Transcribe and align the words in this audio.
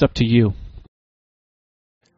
it's 0.00 0.02
up 0.02 0.14
to 0.14 0.24
you. 0.24 0.54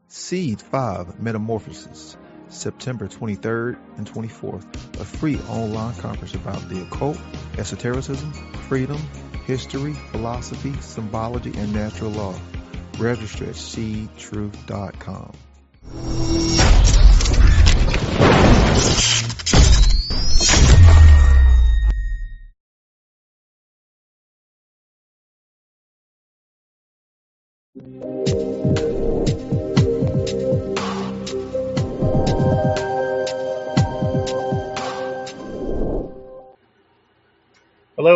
Seed 0.06 0.60
5 0.60 1.20
Metamorphosis, 1.20 2.16
September 2.48 3.08
23rd 3.08 3.76
and 3.96 4.06
24th, 4.06 5.00
a 5.00 5.04
free 5.04 5.36
online 5.48 5.94
conference 5.96 6.34
about 6.34 6.68
the 6.68 6.82
occult, 6.82 7.18
esotericism, 7.58 8.32
freedom, 8.68 8.98
history, 9.46 9.94
philosophy, 10.12 10.72
symbology, 10.80 11.52
and 11.56 11.72
natural 11.72 12.12
law. 12.12 12.38
Register 12.98 13.46
at 13.46 13.56
seedtruth.com. 13.56 15.32
Hello, 27.82 28.20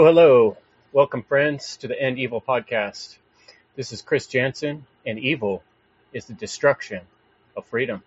hello. 0.05 0.57
Welcome, 0.93 1.25
friends, 1.25 1.79
to 1.79 1.89
the 1.89 2.01
End 2.01 2.17
Evil 2.21 2.41
podcast. 2.41 3.17
This 3.75 3.91
is 3.91 4.03
Chris 4.03 4.29
Jantzen, 4.29 4.83
and 5.05 5.19
evil 5.19 5.65
is 6.13 6.27
the 6.27 6.35
destruction 6.35 7.01
of 7.57 7.67
freedom. 7.67 8.05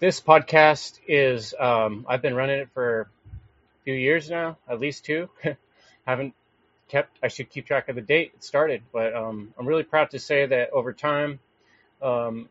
This 0.00 0.20
podcast 0.20 0.98
is, 1.06 1.54
um, 1.60 2.06
I've 2.08 2.22
been 2.22 2.34
running 2.34 2.58
it 2.58 2.70
for 2.74 3.02
a 3.02 3.06
few 3.84 3.94
years 3.94 4.28
now, 4.28 4.56
at 4.68 4.80
least 4.80 5.04
two. 5.04 5.30
Haven't 6.08 6.34
kept, 6.90 7.18
I 7.22 7.28
should 7.28 7.50
keep 7.50 7.66
track 7.66 7.88
of 7.88 7.96
the 7.96 8.02
date 8.02 8.32
it 8.34 8.44
started, 8.44 8.82
but 8.92 9.14
um, 9.14 9.54
I'm 9.58 9.66
really 9.66 9.82
proud 9.82 10.10
to 10.10 10.18
say 10.18 10.46
that 10.46 10.70
over 10.70 10.92
time, 10.92 11.38
um, 12.02 12.48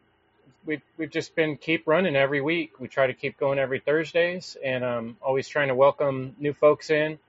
we've, 0.66 0.82
we've 0.98 1.12
just 1.12 1.36
been 1.36 1.58
keep 1.58 1.88
running 1.88 2.16
every 2.16 2.42
week. 2.42 2.80
We 2.80 2.88
try 2.88 3.08
to 3.08 3.14
keep 3.14 3.38
going 3.38 3.60
every 3.60 3.80
Thursdays 3.80 4.58
and 4.64 4.84
um, 4.84 5.17
always 5.22 5.48
trying 5.48 5.67
to 5.67 5.76
welcome 5.76 6.36
new 6.40 6.54
folks 6.54 6.90
in 6.90 7.20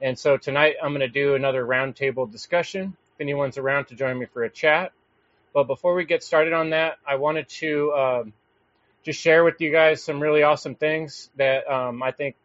and 0.00 0.18
so 0.18 0.36
tonight 0.36 0.76
I'm 0.82 0.90
going 0.90 1.00
to 1.00 1.08
do 1.08 1.34
another 1.34 1.64
roundtable 1.64 2.30
discussion. 2.30 2.96
If 3.14 3.20
anyone's 3.20 3.58
around 3.58 3.86
to 3.86 3.96
join 3.96 4.18
me 4.18 4.26
for 4.26 4.44
a 4.44 4.50
chat. 4.50 4.92
But 5.52 5.64
before 5.64 5.94
we 5.94 6.04
get 6.04 6.22
started 6.22 6.52
on 6.52 6.70
that, 6.70 6.98
I 7.06 7.16
wanted 7.16 7.48
to 7.48 7.92
um, 7.92 8.32
just 9.02 9.18
share 9.20 9.42
with 9.42 9.60
you 9.60 9.72
guys 9.72 10.02
some 10.02 10.20
really 10.20 10.44
awesome 10.44 10.76
things 10.76 11.30
that 11.36 11.68
um, 11.68 12.02
I 12.02 12.12
think 12.12 12.36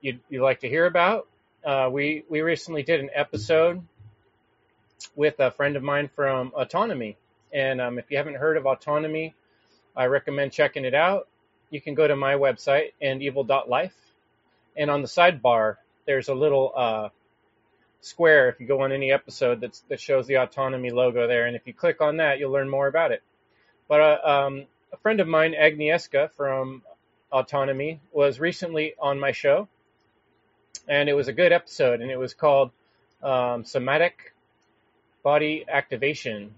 you'd, 0.00 0.20
you'd, 0.30 0.42
like 0.42 0.60
to 0.60 0.68
hear 0.68 0.86
about. 0.86 1.28
Uh, 1.64 1.90
we 1.92 2.24
we 2.28 2.40
recently 2.40 2.82
did 2.82 3.00
an 3.00 3.10
episode 3.14 3.82
with 5.14 5.38
a 5.40 5.50
friend 5.50 5.76
of 5.76 5.82
mine 5.82 6.08
from 6.14 6.52
Autonomy, 6.54 7.16
and 7.52 7.80
um, 7.80 7.98
if 7.98 8.10
you 8.10 8.16
haven't 8.16 8.36
heard 8.36 8.56
of 8.56 8.66
Autonomy, 8.66 9.34
I 9.94 10.06
recommend 10.06 10.52
checking 10.52 10.84
it 10.84 10.94
out. 10.94 11.28
You 11.68 11.80
can 11.80 11.94
go 11.94 12.08
to 12.08 12.16
my 12.16 12.34
website 12.34 12.92
endevil.life, 13.02 13.94
and 14.76 14.90
on 14.90 15.02
the 15.02 15.08
sidebar 15.08 15.76
there's 16.06 16.28
a 16.28 16.34
little 16.34 16.72
uh, 16.74 17.08
square 18.00 18.48
if 18.48 18.58
you 18.58 18.66
go 18.66 18.80
on 18.80 18.92
any 18.92 19.12
episode 19.12 19.60
that 19.88 20.00
shows 20.00 20.26
the 20.26 20.36
autonomy 20.36 20.90
logo 20.90 21.26
there. 21.26 21.46
And 21.46 21.54
if 21.54 21.66
you 21.66 21.74
click 21.74 22.00
on 22.00 22.16
that, 22.16 22.38
you'll 22.38 22.52
learn 22.52 22.68
more 22.68 22.86
about 22.86 23.12
it. 23.12 23.22
But 23.86 24.00
uh, 24.00 24.28
um, 24.28 24.66
a 24.92 24.96
friend 24.96 25.20
of 25.20 25.28
mine, 25.28 25.54
Agnieszka 25.54 26.32
from 26.32 26.82
Autonomy, 27.30 28.00
was 28.12 28.40
recently 28.40 28.94
on 28.98 29.20
my 29.20 29.32
show. 29.32 29.68
And 30.88 31.08
it 31.08 31.14
was 31.14 31.28
a 31.28 31.32
good 31.32 31.52
episode. 31.52 32.00
And 32.00 32.10
it 32.10 32.18
was 32.18 32.34
called 32.34 32.70
um, 33.22 33.64
Somatic 33.64 34.34
Body 35.22 35.64
Activation. 35.68 36.54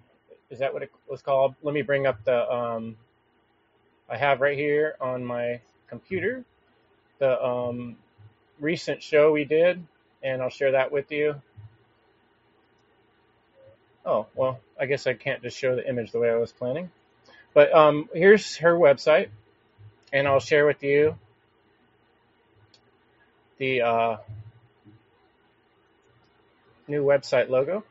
Is 0.50 0.60
that 0.60 0.72
what 0.72 0.82
it 0.82 0.90
was 1.08 1.22
called? 1.22 1.54
Let 1.62 1.74
me 1.74 1.82
bring 1.82 2.06
up 2.06 2.24
the. 2.24 2.52
Um, 2.52 2.96
I 4.08 4.16
have 4.16 4.40
right 4.40 4.58
here 4.58 4.96
on 5.00 5.24
my 5.24 5.60
computer 5.88 6.44
the 7.22 7.40
um, 7.40 7.96
recent 8.58 9.00
show 9.00 9.30
we 9.30 9.44
did, 9.44 9.80
and 10.24 10.42
I'll 10.42 10.50
share 10.50 10.72
that 10.72 10.90
with 10.90 11.12
you. 11.12 11.40
Oh, 14.04 14.26
well, 14.34 14.58
I 14.78 14.86
guess 14.86 15.06
I 15.06 15.14
can't 15.14 15.40
just 15.40 15.56
show 15.56 15.76
the 15.76 15.88
image 15.88 16.10
the 16.10 16.18
way 16.18 16.28
I 16.28 16.34
was 16.34 16.50
planning. 16.50 16.90
But 17.54 17.72
um, 17.72 18.08
here's 18.12 18.56
her 18.56 18.74
website, 18.74 19.28
and 20.12 20.26
I'll 20.26 20.40
share 20.40 20.66
with 20.66 20.82
you 20.82 21.16
the 23.58 23.82
uh, 23.82 24.16
new 26.88 27.04
website 27.04 27.48
logo. 27.48 27.84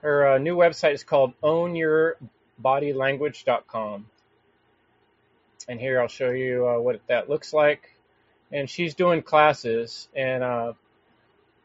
Her 0.00 0.34
uh, 0.34 0.38
new 0.38 0.56
website 0.56 0.94
is 0.94 1.04
called 1.04 1.34
ownyourbodylanguage.com. 1.42 4.06
And 5.66 5.80
here 5.80 5.98
I'll 6.00 6.08
show 6.08 6.30
you 6.30 6.68
uh, 6.68 6.78
what 6.78 7.00
that 7.08 7.30
looks 7.30 7.54
like 7.54 7.94
and 8.54 8.70
she's 8.70 8.94
doing 8.94 9.20
classes, 9.20 10.08
and 10.14 10.44
uh, 10.44 10.72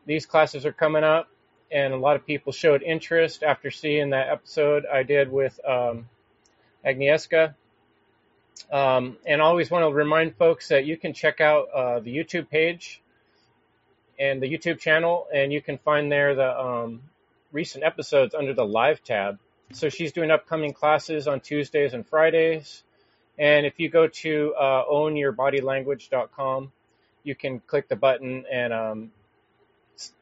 these 0.07 0.25
classes 0.25 0.65
are 0.65 0.73
coming 0.73 1.03
up, 1.03 1.29
and 1.71 1.93
a 1.93 1.97
lot 1.97 2.15
of 2.15 2.25
people 2.25 2.51
showed 2.51 2.81
interest 2.81 3.43
after 3.43 3.69
seeing 3.69 4.09
that 4.09 4.29
episode 4.29 4.85
I 4.91 5.03
did 5.03 5.31
with 5.31 5.59
um, 5.67 6.09
Agnieszka. 6.83 7.53
Um, 8.71 9.17
and 9.25 9.41
I 9.41 9.45
always 9.45 9.71
want 9.71 9.83
to 9.83 9.93
remind 9.93 10.35
folks 10.35 10.67
that 10.69 10.85
you 10.85 10.97
can 10.97 11.13
check 11.13 11.41
out 11.41 11.69
uh, 11.73 11.99
the 11.99 12.15
YouTube 12.15 12.49
page 12.49 13.01
and 14.19 14.41
the 14.41 14.51
YouTube 14.51 14.79
channel, 14.79 15.27
and 15.33 15.51
you 15.51 15.61
can 15.61 15.77
find 15.77 16.11
there 16.11 16.35
the 16.35 16.59
um, 16.59 17.01
recent 17.51 17.83
episodes 17.83 18.35
under 18.35 18.53
the 18.53 18.65
live 18.65 19.03
tab. 19.03 19.39
So 19.71 19.89
she's 19.89 20.11
doing 20.11 20.31
upcoming 20.31 20.73
classes 20.73 21.27
on 21.27 21.39
Tuesdays 21.39 21.93
and 21.93 22.05
Fridays. 22.05 22.83
And 23.37 23.65
if 23.65 23.79
you 23.79 23.89
go 23.89 24.07
to 24.07 24.53
uh, 24.59 24.85
ownyourbodylanguage.com, 24.85 26.71
you 27.23 27.35
can 27.35 27.59
click 27.59 27.87
the 27.87 27.95
button 27.95 28.45
and 28.51 28.73
um, 28.73 29.11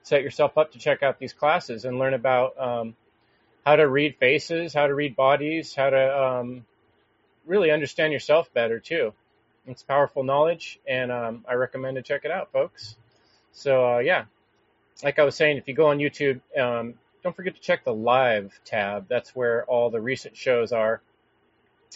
set 0.04 0.22
yourself 0.22 0.58
up 0.58 0.74
to 0.74 0.80
check 0.80 1.02
out 1.02 1.18
these 1.20 1.34
classes 1.34 1.86
and 1.86 1.98
learn 1.98 2.14
about 2.14 2.60
um, 2.60 2.96
how 3.66 3.76
to 3.76 3.88
read 3.88 4.18
faces, 4.18 4.74
how 4.74 4.88
to 4.88 4.94
read 4.94 5.16
bodies, 5.16 5.74
how 5.74 5.90
to 5.90 6.24
um, 6.24 6.66
really 7.48 7.72
understand 7.72 8.14
yourself 8.14 8.54
better 8.54 8.80
too. 8.80 9.14
It's 9.66 9.84
powerful 9.84 10.24
knowledge, 10.24 10.80
and 10.88 11.12
um, 11.12 11.46
I 11.48 11.56
recommend 11.56 11.96
to 11.96 12.02
check 12.02 12.24
it 12.24 12.32
out, 12.32 12.52
folks. 12.52 12.96
So 13.52 13.96
uh, 13.96 14.00
yeah, 14.00 14.26
like 15.04 15.20
I 15.20 15.24
was 15.24 15.36
saying, 15.36 15.58
if 15.58 15.68
you 15.68 15.74
go 15.74 15.88
on 15.88 15.98
YouTube, 15.98 16.40
um, 16.58 16.94
don't 17.24 17.36
forget 17.36 17.56
to 17.56 17.62
check 17.62 17.84
the 17.84 17.94
live 17.94 18.60
tab. 18.66 19.08
That's 19.10 19.36
where 19.36 19.66
all 19.66 19.90
the 19.90 20.00
recent 20.00 20.38
shows 20.38 20.72
are. 20.72 21.02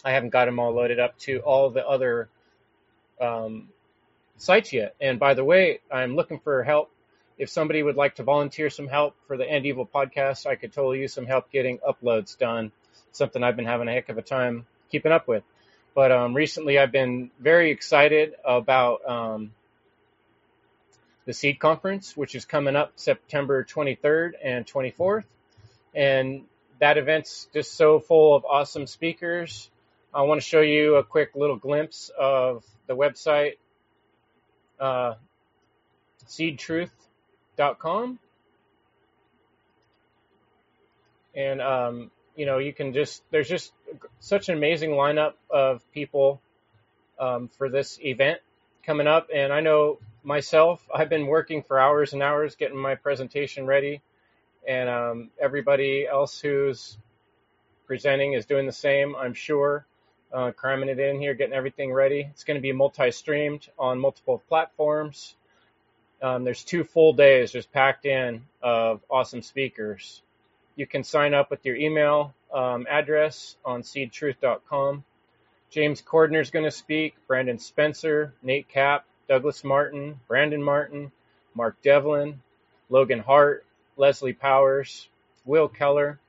I 0.03 0.11
haven't 0.11 0.29
got 0.29 0.45
them 0.45 0.59
all 0.59 0.73
loaded 0.73 0.99
up 0.99 1.17
to 1.19 1.39
all 1.39 1.69
the 1.69 1.87
other 1.87 2.29
um, 3.19 3.69
sites 4.37 4.73
yet. 4.73 4.95
And 4.99 5.19
by 5.19 5.33
the 5.33 5.43
way, 5.43 5.79
I'm 5.91 6.15
looking 6.15 6.39
for 6.39 6.63
help. 6.63 6.91
If 7.37 7.49
somebody 7.49 7.81
would 7.81 7.95
like 7.95 8.15
to 8.15 8.23
volunteer 8.23 8.69
some 8.69 8.87
help 8.87 9.15
for 9.27 9.37
the 9.37 9.49
End 9.49 9.65
Evil 9.65 9.85
podcast, 9.85 10.45
I 10.45 10.55
could 10.55 10.73
totally 10.73 10.99
use 10.99 11.13
some 11.13 11.25
help 11.25 11.51
getting 11.51 11.79
uploads 11.79 12.37
done. 12.37 12.71
Something 13.11 13.43
I've 13.43 13.55
been 13.55 13.65
having 13.65 13.87
a 13.87 13.93
heck 13.93 14.09
of 14.09 14.17
a 14.17 14.21
time 14.21 14.65
keeping 14.91 15.11
up 15.11 15.27
with. 15.27 15.43
But 15.95 16.11
um, 16.11 16.33
recently, 16.33 16.77
I've 16.77 16.91
been 16.91 17.31
very 17.39 17.71
excited 17.71 18.33
about 18.45 19.05
um, 19.09 19.51
the 21.25 21.33
Seed 21.33 21.59
Conference, 21.59 22.15
which 22.15 22.35
is 22.35 22.45
coming 22.45 22.75
up 22.75 22.93
September 22.95 23.63
23rd 23.63 24.31
and 24.43 24.65
24th. 24.65 25.25
And 25.93 26.43
that 26.79 26.97
event's 26.97 27.47
just 27.53 27.73
so 27.73 27.99
full 27.99 28.35
of 28.35 28.45
awesome 28.45 28.87
speakers 28.87 29.69
I 30.13 30.23
want 30.23 30.41
to 30.41 30.45
show 30.45 30.59
you 30.59 30.95
a 30.95 31.03
quick 31.03 31.31
little 31.35 31.55
glimpse 31.55 32.11
of 32.19 32.65
the 32.87 32.95
website, 32.95 33.53
uh, 34.77 35.13
seedtruth.com. 36.27 38.19
And, 41.33 41.61
um, 41.61 42.11
you 42.35 42.45
know, 42.45 42.57
you 42.57 42.73
can 42.73 42.91
just, 42.91 43.23
there's 43.31 43.47
just 43.47 43.71
such 44.19 44.49
an 44.49 44.57
amazing 44.57 44.91
lineup 44.91 45.33
of 45.49 45.81
people 45.91 46.41
um, 47.19 47.49
for 47.57 47.69
this 47.69 47.99
event 48.03 48.39
coming 48.85 49.07
up. 49.07 49.29
And 49.33 49.53
I 49.53 49.61
know 49.61 49.99
myself, 50.23 50.85
I've 50.93 51.09
been 51.09 51.27
working 51.27 51.63
for 51.63 51.79
hours 51.79 52.13
and 52.13 52.23
hours 52.23 52.55
getting 52.55 52.77
my 52.77 52.95
presentation 52.95 53.65
ready. 53.65 54.01
And 54.67 54.89
um, 54.89 55.29
everybody 55.39 56.07
else 56.07 56.39
who's 56.39 56.97
presenting 57.87 58.33
is 58.33 58.45
doing 58.45 58.65
the 58.65 58.71
same, 58.71 59.15
I'm 59.15 59.33
sure 59.33 59.85
uh, 60.33 60.51
cramming 60.51 60.89
it 60.89 60.99
in 60.99 61.19
here, 61.19 61.33
getting 61.33 61.53
everything 61.53 61.91
ready. 61.91 62.27
It's 62.29 62.43
going 62.43 62.55
to 62.55 62.61
be 62.61 62.71
multi-streamed 62.71 63.67
on 63.77 63.99
multiple 63.99 64.41
platforms. 64.47 65.35
Um, 66.21 66.43
there's 66.43 66.63
two 66.63 66.83
full 66.83 67.13
days 67.13 67.51
just 67.51 67.71
packed 67.71 68.05
in 68.05 68.43
of 68.61 69.01
awesome 69.09 69.41
speakers. 69.41 70.21
You 70.75 70.85
can 70.87 71.03
sign 71.03 71.33
up 71.33 71.49
with 71.49 71.65
your 71.65 71.75
email 71.75 72.33
um, 72.53 72.87
address 72.89 73.55
on 73.63 73.81
seedtruth.com. 73.81 75.03
James 75.69 76.01
Cordner 76.01 76.41
is 76.41 76.51
going 76.51 76.65
to 76.65 76.71
speak, 76.71 77.15
Brandon 77.27 77.57
Spencer, 77.57 78.33
Nate 78.43 78.67
Cap, 78.67 79.05
Douglas 79.29 79.63
Martin, 79.63 80.19
Brandon 80.27 80.61
Martin, 80.61 81.11
Mark 81.55 81.81
Devlin, 81.81 82.41
Logan 82.89 83.19
Hart, 83.19 83.65
Leslie 83.95 84.33
Powers, 84.33 85.07
Will 85.45 85.69
Keller, 85.69 86.19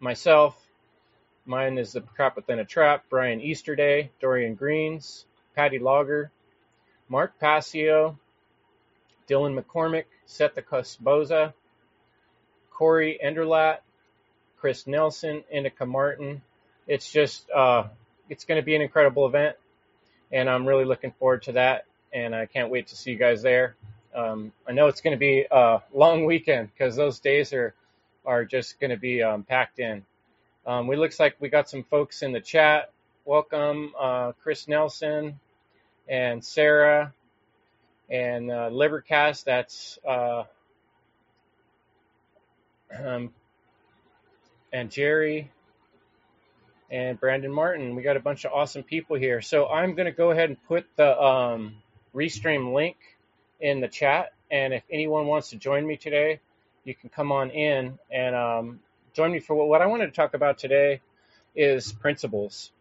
myself. 0.00 0.58
Mine 1.46 1.76
is 1.76 1.92
the 1.92 2.00
Crap 2.00 2.36
Within 2.36 2.58
a 2.58 2.64
Trap, 2.64 3.04
Brian 3.10 3.40
Easterday, 3.42 4.10
Dorian 4.20 4.54
Greens, 4.54 5.26
Patty 5.54 5.78
Logger, 5.78 6.30
Mark 7.10 7.38
Passio, 7.38 8.18
Dylan 9.28 9.60
McCormick, 9.60 10.04
Seth 10.24 10.54
Cusboza, 10.66 11.52
Corey 12.70 13.18
Enderlat, 13.22 13.78
Chris 14.64 14.86
Nelson, 14.86 15.44
Indica 15.50 15.84
Martin. 15.84 16.40
It's 16.86 17.12
just, 17.12 17.50
uh, 17.50 17.84
it's 18.30 18.46
going 18.46 18.58
to 18.58 18.64
be 18.64 18.74
an 18.74 18.80
incredible 18.80 19.26
event, 19.26 19.56
and 20.32 20.48
I'm 20.48 20.64
really 20.66 20.86
looking 20.86 21.12
forward 21.12 21.42
to 21.42 21.52
that, 21.52 21.84
and 22.14 22.34
I 22.34 22.46
can't 22.46 22.70
wait 22.70 22.86
to 22.86 22.96
see 22.96 23.10
you 23.10 23.18
guys 23.18 23.42
there. 23.42 23.76
Um, 24.14 24.52
I 24.66 24.72
know 24.72 24.86
it's 24.86 25.02
going 25.02 25.12
to 25.12 25.18
be 25.18 25.44
a 25.50 25.82
long 25.92 26.24
weekend 26.24 26.70
because 26.72 26.96
those 26.96 27.20
days 27.20 27.52
are 27.52 27.74
are 28.24 28.46
just 28.46 28.80
going 28.80 28.88
to 28.88 28.96
be 28.96 29.22
um, 29.22 29.42
packed 29.42 29.80
in. 29.80 30.02
Um, 30.66 30.86
we 30.86 30.96
looks 30.96 31.20
like 31.20 31.36
we 31.40 31.50
got 31.50 31.68
some 31.68 31.82
folks 31.82 32.22
in 32.22 32.32
the 32.32 32.40
chat. 32.40 32.90
Welcome, 33.26 33.92
uh, 34.00 34.32
Chris 34.42 34.66
Nelson 34.66 35.38
and 36.08 36.42
Sarah 36.42 37.12
and 38.08 38.50
uh, 38.50 38.70
Livercast. 38.70 39.44
That's 39.44 39.98
uh, 40.08 40.44
um, 42.98 43.30
and 44.74 44.90
Jerry 44.90 45.50
and 46.90 47.18
Brandon 47.20 47.52
Martin. 47.52 47.96
We 47.96 48.02
got 48.02 48.16
a 48.16 48.20
bunch 48.20 48.44
of 48.44 48.52
awesome 48.52 48.82
people 48.82 49.16
here. 49.16 49.40
So 49.42 49.68
I'm 49.68 49.94
going 49.94 50.06
to 50.06 50.12
go 50.12 50.32
ahead 50.32 50.50
and 50.50 50.62
put 50.68 50.86
the 50.96 51.20
um, 51.20 51.76
Restream 52.14 52.74
link 52.74 52.96
in 53.60 53.80
the 53.80 53.88
chat. 53.88 54.32
And 54.50 54.74
if 54.74 54.82
anyone 54.90 55.26
wants 55.26 55.50
to 55.50 55.56
join 55.56 55.86
me 55.86 55.96
today, 55.96 56.40
you 56.84 56.94
can 56.94 57.10
come 57.10 57.32
on 57.32 57.50
in 57.50 57.98
and 58.10 58.36
um, 58.36 58.80
join 59.14 59.32
me 59.32 59.40
for 59.40 59.54
what 59.66 59.82
I 59.82 59.86
wanted 59.86 60.06
to 60.06 60.12
talk 60.12 60.34
about 60.34 60.58
today 60.58 61.00
is 61.56 61.92
principles. 61.92 62.72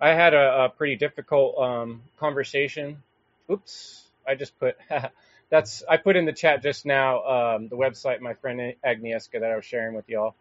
I 0.00 0.10
had 0.10 0.34
a, 0.34 0.64
a 0.64 0.68
pretty 0.70 0.96
difficult 0.96 1.58
um, 1.58 2.02
conversation. 2.18 3.02
Oops, 3.50 4.04
I 4.26 4.34
just 4.34 4.58
put 4.58 4.76
that's 5.50 5.84
I 5.88 5.98
put 5.98 6.16
in 6.16 6.24
the 6.24 6.32
chat 6.32 6.62
just 6.62 6.86
now 6.86 7.22
um, 7.24 7.68
the 7.68 7.76
website 7.76 8.20
my 8.20 8.34
friend 8.34 8.74
Agnieszka 8.84 9.40
that 9.40 9.50
I 9.52 9.56
was 9.56 9.64
sharing 9.64 9.94
with 9.94 10.08
y'all. 10.08 10.34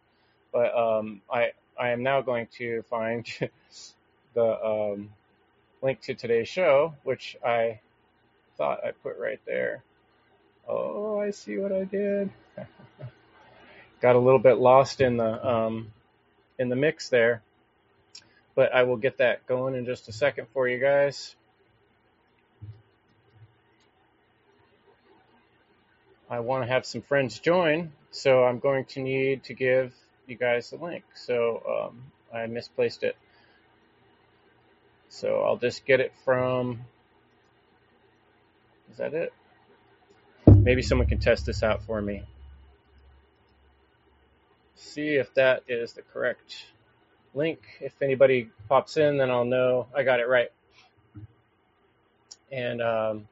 But 0.54 0.78
um, 0.78 1.22
I 1.30 1.52
I 1.78 1.90
am 1.90 2.04
now 2.04 2.22
going 2.22 2.48
to 2.58 2.84
find 2.84 3.28
the 4.36 4.66
um, 4.66 5.10
link 5.82 6.02
to 6.02 6.14
today's 6.14 6.48
show, 6.48 6.94
which 7.04 7.36
I 7.44 7.80
thought 8.58 8.86
I 8.86 8.92
put 8.92 9.18
right 9.18 9.42
there. 9.46 9.84
Oh, 10.68 11.20
I 11.20 11.32
see 11.32 11.58
what 11.58 11.72
I 11.72 11.84
did. 11.84 12.30
Got 14.02 14.16
a 14.16 14.20
little 14.20 14.40
bit 14.40 14.58
lost 14.58 15.02
in 15.02 15.18
the 15.18 15.48
um, 15.48 15.92
in 16.60 16.70
the 16.70 16.76
mix 16.76 17.10
there, 17.10 17.42
but 18.56 18.74
I 18.74 18.84
will 18.84 18.98
get 18.98 19.18
that 19.18 19.46
going 19.48 19.76
in 19.76 19.86
just 19.86 20.08
a 20.08 20.12
second 20.12 20.48
for 20.54 20.68
you 20.68 20.78
guys. 20.78 21.36
I 26.30 26.40
want 26.40 26.64
to 26.64 26.68
have 26.68 26.86
some 26.86 27.02
friends 27.02 27.40
join, 27.40 27.92
so 28.12 28.44
I'm 28.44 28.60
going 28.60 28.86
to 28.86 29.02
need 29.02 29.44
to 29.46 29.54
give 29.54 29.94
you 30.34 30.40
guys 30.40 30.70
the 30.70 30.78
link. 30.78 31.04
So 31.14 31.90
um, 31.92 32.04
I 32.34 32.48
misplaced 32.48 33.04
it. 33.04 33.16
So 35.10 35.42
I'll 35.42 35.58
just 35.58 35.86
get 35.86 36.00
it 36.00 36.12
from. 36.26 36.82
Is 38.92 38.98
that 38.98 39.14
it? 39.14 39.34
Maybe 40.48 40.82
someone 40.82 41.08
can 41.08 41.20
test 41.20 41.46
this 41.46 41.64
out 41.64 41.84
for 41.84 42.02
me. 42.02 42.24
See 44.76 45.10
if 45.10 45.34
that 45.36 45.64
is 45.68 45.94
the 45.94 46.02
correct 46.02 46.66
link. 47.34 47.60
If 47.80 48.02
anybody 48.02 48.50
pops 48.68 48.98
in, 48.98 49.18
then 49.18 49.30
I'll 49.30 49.46
know 49.46 49.88
I 49.96 50.04
got 50.04 50.20
it 50.20 50.28
right. 50.28 50.50
And 52.52 52.82
um, 52.82 53.28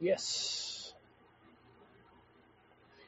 Yes. 0.00 0.77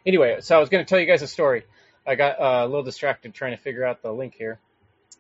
Anyway, 0.06 0.40
so 0.40 0.56
I 0.56 0.60
was 0.60 0.70
going 0.70 0.84
to 0.84 0.88
tell 0.88 0.98
you 0.98 1.06
guys 1.06 1.20
a 1.20 1.26
story. 1.26 1.64
I 2.06 2.14
got 2.14 2.40
uh, 2.40 2.64
a 2.64 2.66
little 2.66 2.82
distracted 2.82 3.34
trying 3.34 3.54
to 3.56 3.62
figure 3.62 3.84
out 3.84 4.02
the 4.02 4.12
link 4.12 4.34
here. 4.34 4.58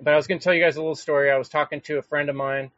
But 0.00 0.14
I 0.14 0.16
was 0.16 0.26
going 0.26 0.38
to 0.38 0.44
tell 0.44 0.54
you 0.54 0.62
guys 0.62 0.76
a 0.76 0.80
little 0.80 0.94
story. 0.94 1.30
I 1.30 1.36
was 1.36 1.50
talking 1.50 1.82
to 1.82 1.98
a 1.98 2.02
friend 2.02 2.30
of 2.30 2.36
mine, 2.36 2.70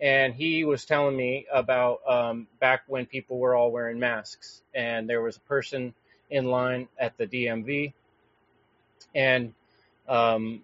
and 0.00 0.32
he 0.34 0.64
was 0.64 0.86
telling 0.86 1.14
me 1.14 1.46
about 1.52 2.00
um, 2.08 2.46
back 2.58 2.84
when 2.86 3.04
people 3.04 3.38
were 3.38 3.54
all 3.54 3.70
wearing 3.70 3.98
masks, 3.98 4.62
and 4.74 5.08
there 5.08 5.20
was 5.20 5.36
a 5.36 5.40
person 5.40 5.92
in 6.30 6.46
line 6.46 6.88
at 6.98 7.18
the 7.18 7.26
DMV, 7.26 7.92
and 9.14 9.52
um, 10.08 10.62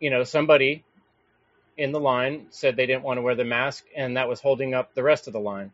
you 0.00 0.10
know 0.10 0.24
somebody 0.24 0.82
in 1.76 1.92
the 1.92 2.00
line 2.00 2.46
said 2.50 2.74
they 2.74 2.86
didn't 2.86 3.04
want 3.04 3.18
to 3.18 3.22
wear 3.22 3.36
the 3.36 3.44
mask, 3.44 3.84
and 3.94 4.16
that 4.16 4.28
was 4.28 4.40
holding 4.40 4.74
up 4.74 4.94
the 4.94 5.02
rest 5.04 5.28
of 5.28 5.32
the 5.32 5.40
line. 5.40 5.70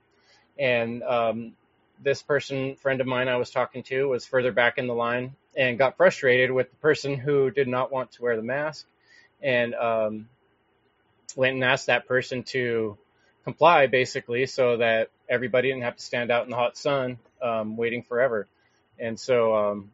And 0.58 1.02
um, 1.02 1.52
this 2.02 2.22
person, 2.22 2.76
friend 2.76 3.00
of 3.00 3.06
mine 3.06 3.28
I 3.28 3.36
was 3.36 3.50
talking 3.50 3.82
to, 3.84 4.08
was 4.08 4.26
further 4.26 4.52
back 4.52 4.78
in 4.78 4.86
the 4.86 4.94
line 4.94 5.34
and 5.56 5.78
got 5.78 5.96
frustrated 5.96 6.50
with 6.50 6.70
the 6.70 6.76
person 6.76 7.16
who 7.16 7.50
did 7.50 7.68
not 7.68 7.92
want 7.92 8.12
to 8.12 8.22
wear 8.22 8.36
the 8.36 8.42
mask 8.42 8.86
and 9.42 9.74
um, 9.74 10.28
went 11.36 11.54
and 11.54 11.64
asked 11.64 11.86
that 11.86 12.06
person 12.06 12.42
to 12.44 12.96
comply 13.44 13.86
basically 13.86 14.46
so 14.46 14.76
that 14.76 15.10
everybody 15.28 15.68
didn't 15.68 15.82
have 15.82 15.96
to 15.96 16.02
stand 16.02 16.30
out 16.30 16.44
in 16.44 16.50
the 16.50 16.56
hot 16.56 16.76
sun 16.76 17.18
um, 17.42 17.76
waiting 17.76 18.02
forever. 18.02 18.46
And 18.98 19.18
so 19.18 19.54
um, 19.54 19.90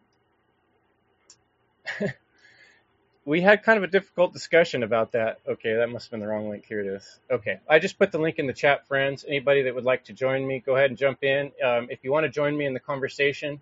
we 3.28 3.42
had 3.42 3.62
kind 3.62 3.76
of 3.76 3.84
a 3.84 3.88
difficult 3.88 4.32
discussion 4.32 4.82
about 4.82 5.12
that. 5.12 5.40
Okay, 5.46 5.74
that 5.74 5.90
must 5.90 6.06
have 6.06 6.12
been 6.12 6.20
the 6.20 6.26
wrong 6.26 6.48
link. 6.48 6.64
Here 6.66 6.80
it 6.80 6.86
is. 6.86 7.20
Okay, 7.30 7.60
I 7.68 7.78
just 7.78 7.98
put 7.98 8.10
the 8.10 8.18
link 8.18 8.38
in 8.38 8.46
the 8.46 8.54
chat, 8.54 8.88
friends. 8.88 9.22
Anybody 9.28 9.64
that 9.64 9.74
would 9.74 9.84
like 9.84 10.04
to 10.04 10.14
join 10.14 10.46
me, 10.46 10.62
go 10.64 10.76
ahead 10.76 10.88
and 10.88 10.98
jump 10.98 11.22
in. 11.22 11.52
Um, 11.62 11.88
if 11.90 12.04
you 12.04 12.10
want 12.10 12.24
to 12.24 12.30
join 12.30 12.56
me 12.56 12.64
in 12.64 12.72
the 12.72 12.80
conversation, 12.80 13.60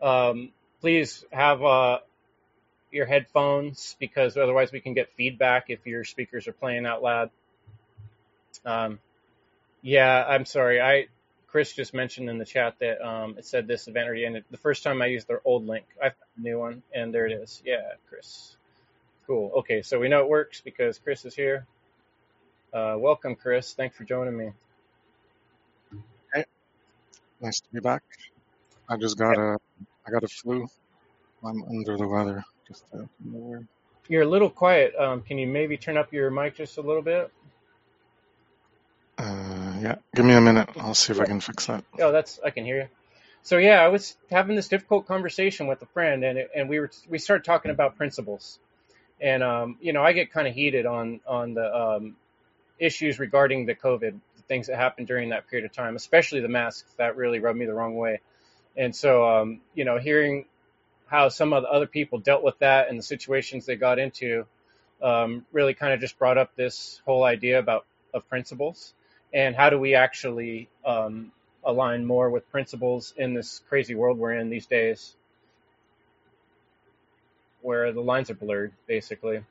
um, 0.00 0.52
please 0.80 1.22
have 1.30 1.62
uh, 1.62 1.98
your 2.90 3.04
headphones 3.04 3.94
because 4.00 4.38
otherwise 4.38 4.72
we 4.72 4.80
can 4.80 4.94
get 4.94 5.12
feedback 5.18 5.66
if 5.68 5.86
your 5.86 6.04
speakers 6.04 6.48
are 6.48 6.54
playing 6.54 6.86
out 6.86 7.02
loud. 7.02 7.30
Um, 8.64 9.00
yeah, 9.82 10.24
I'm 10.26 10.46
sorry. 10.46 10.80
I 10.80 11.08
Chris 11.48 11.74
just 11.74 11.92
mentioned 11.92 12.30
in 12.30 12.38
the 12.38 12.46
chat 12.46 12.76
that 12.80 13.06
um, 13.06 13.36
it 13.36 13.44
said 13.44 13.66
this 13.66 13.86
event 13.86 14.06
already 14.06 14.24
ended. 14.24 14.44
The 14.50 14.56
first 14.56 14.82
time 14.82 15.02
I 15.02 15.06
used 15.06 15.28
their 15.28 15.42
old 15.44 15.66
link, 15.66 15.84
I 16.00 16.08
found 16.08 16.14
a 16.38 16.40
new 16.40 16.58
one, 16.58 16.82
and 16.94 17.12
there 17.12 17.26
it 17.26 17.32
is. 17.32 17.62
Yeah, 17.66 17.82
Chris. 18.08 18.56
Cool. 19.26 19.52
Okay, 19.56 19.80
so 19.82 19.98
we 19.98 20.08
know 20.08 20.20
it 20.20 20.28
works 20.28 20.60
because 20.60 20.98
Chris 20.98 21.24
is 21.24 21.34
here. 21.34 21.66
Uh, 22.72 22.96
welcome, 22.98 23.34
Chris. 23.34 23.72
Thanks 23.72 23.96
for 23.96 24.04
joining 24.04 24.36
me. 24.36 24.50
Hey, 26.34 26.44
nice 27.40 27.60
to 27.60 27.68
be 27.72 27.80
back. 27.80 28.02
I 28.88 28.96
just 28.98 29.16
got 29.16 29.38
a 29.38 29.58
I 30.06 30.10
got 30.10 30.24
a 30.24 30.28
flu. 30.28 30.68
I'm 31.42 31.62
under 31.64 31.96
the 31.96 32.06
weather. 32.06 32.44
Just 32.68 32.84
nowhere. 33.24 33.66
You're 34.08 34.22
a 34.22 34.28
little 34.28 34.50
quiet. 34.50 34.94
Um, 34.96 35.22
can 35.22 35.38
you 35.38 35.46
maybe 35.46 35.78
turn 35.78 35.96
up 35.96 36.12
your 36.12 36.30
mic 36.30 36.56
just 36.56 36.76
a 36.76 36.82
little 36.82 37.02
bit? 37.02 37.30
Uh, 39.16 39.78
yeah, 39.80 39.94
give 40.14 40.26
me 40.26 40.34
a 40.34 40.40
minute. 40.40 40.68
I'll 40.76 40.94
see 40.94 41.12
if 41.12 41.20
I 41.20 41.24
can 41.24 41.40
fix 41.40 41.66
that. 41.66 41.84
Oh, 41.98 42.12
that's 42.12 42.40
I 42.44 42.50
can 42.50 42.64
hear 42.64 42.82
you. 42.82 42.88
So 43.42 43.56
yeah, 43.56 43.80
I 43.82 43.88
was 43.88 44.16
having 44.30 44.56
this 44.56 44.68
difficult 44.68 45.06
conversation 45.06 45.66
with 45.66 45.80
a 45.80 45.86
friend, 45.86 46.24
and 46.24 46.38
it, 46.38 46.50
and 46.54 46.68
we 46.68 46.80
were 46.80 46.90
we 47.08 47.18
started 47.18 47.44
talking 47.44 47.70
about 47.70 47.96
principles 47.96 48.58
and 49.24 49.42
um, 49.42 49.78
you 49.80 49.92
know 49.94 50.02
I 50.02 50.12
get 50.12 50.32
kind 50.32 50.46
of 50.46 50.54
heated 50.54 50.84
on 50.84 51.20
on 51.26 51.54
the 51.54 51.74
um, 51.74 52.16
issues 52.78 53.18
regarding 53.18 53.64
the 53.64 53.74
COVID, 53.74 54.20
the 54.36 54.42
things 54.46 54.66
that 54.66 54.76
happened 54.76 55.06
during 55.08 55.30
that 55.30 55.48
period 55.48 55.64
of 55.64 55.72
time, 55.72 55.96
especially 55.96 56.40
the 56.40 56.48
masks 56.48 56.92
that 56.98 57.16
really 57.16 57.40
rubbed 57.40 57.58
me 57.58 57.64
the 57.64 57.72
wrong 57.74 57.96
way. 57.96 58.20
And 58.76 58.94
so 58.94 59.26
um, 59.26 59.62
you 59.74 59.86
know, 59.86 59.98
hearing 59.98 60.44
how 61.06 61.30
some 61.30 61.54
of 61.54 61.62
the 61.62 61.70
other 61.70 61.86
people 61.86 62.18
dealt 62.18 62.44
with 62.44 62.58
that 62.58 62.90
and 62.90 62.98
the 62.98 63.02
situations 63.02 63.64
they 63.64 63.76
got 63.76 63.98
into 63.98 64.44
um, 65.02 65.46
really 65.52 65.72
kind 65.72 65.94
of 65.94 66.00
just 66.00 66.18
brought 66.18 66.36
up 66.36 66.54
this 66.54 67.00
whole 67.06 67.24
idea 67.24 67.58
about 67.58 67.86
of 68.12 68.28
principles 68.28 68.94
and 69.32 69.56
how 69.56 69.70
do 69.70 69.78
we 69.78 69.94
actually 69.94 70.68
um, 70.86 71.32
align 71.64 72.04
more 72.06 72.30
with 72.30 72.48
principles 72.52 73.12
in 73.16 73.34
this 73.34 73.60
crazy 73.68 73.94
world 73.94 74.18
we're 74.18 74.32
in 74.32 74.50
these 74.50 74.66
days 74.66 75.16
where 77.64 77.92
the 77.92 78.00
lines 78.00 78.28
are 78.30 78.34
blurred, 78.34 78.72
basically. 78.86 79.42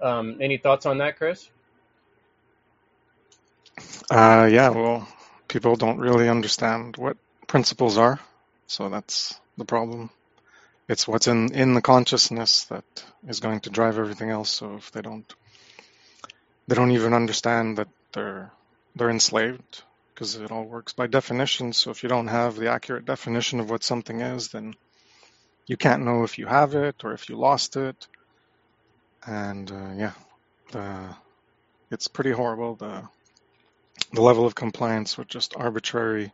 Um, 0.00 0.38
any 0.40 0.58
thoughts 0.58 0.86
on 0.86 0.98
that, 0.98 1.18
Chris? 1.18 1.50
Uh, 4.08 4.48
yeah, 4.50 4.68
well, 4.68 5.08
people 5.48 5.74
don't 5.74 5.98
really 5.98 6.28
understand 6.28 6.96
what 6.96 7.16
principles 7.48 7.98
are, 7.98 8.20
so 8.68 8.88
that's 8.88 9.40
the 9.56 9.64
problem. 9.64 10.10
It's 10.88 11.08
what's 11.08 11.26
in, 11.26 11.52
in 11.52 11.74
the 11.74 11.82
consciousness 11.82 12.64
that 12.66 12.84
is 13.26 13.40
going 13.40 13.60
to 13.60 13.70
drive 13.70 13.98
everything 13.98 14.30
else. 14.30 14.50
So 14.50 14.76
if 14.76 14.92
they 14.92 15.02
don't, 15.02 15.30
they 16.68 16.76
don't 16.76 16.92
even 16.92 17.12
understand 17.12 17.78
that 17.78 17.88
they're 18.12 18.52
they're 18.94 19.10
enslaved 19.10 19.82
because 20.14 20.36
it 20.36 20.50
all 20.50 20.64
works 20.64 20.92
by 20.92 21.08
definition. 21.08 21.72
So 21.72 21.90
if 21.90 22.02
you 22.02 22.08
don't 22.08 22.28
have 22.28 22.56
the 22.56 22.70
accurate 22.70 23.04
definition 23.04 23.60
of 23.60 23.68
what 23.68 23.84
something 23.84 24.20
is, 24.20 24.48
then 24.48 24.74
you 25.68 25.76
can't 25.76 26.04
know 26.04 26.24
if 26.24 26.38
you 26.38 26.46
have 26.46 26.74
it 26.74 27.04
or 27.04 27.12
if 27.12 27.28
you 27.28 27.36
lost 27.36 27.76
it. 27.76 28.08
And 29.24 29.70
uh, 29.70 29.92
yeah, 29.96 30.12
the, 30.72 31.14
it's 31.90 32.08
pretty 32.08 32.32
horrible. 32.32 32.74
The 32.74 33.08
the 34.12 34.22
level 34.22 34.46
of 34.46 34.54
compliance 34.54 35.18
with 35.18 35.28
just 35.28 35.54
arbitrary 35.56 36.32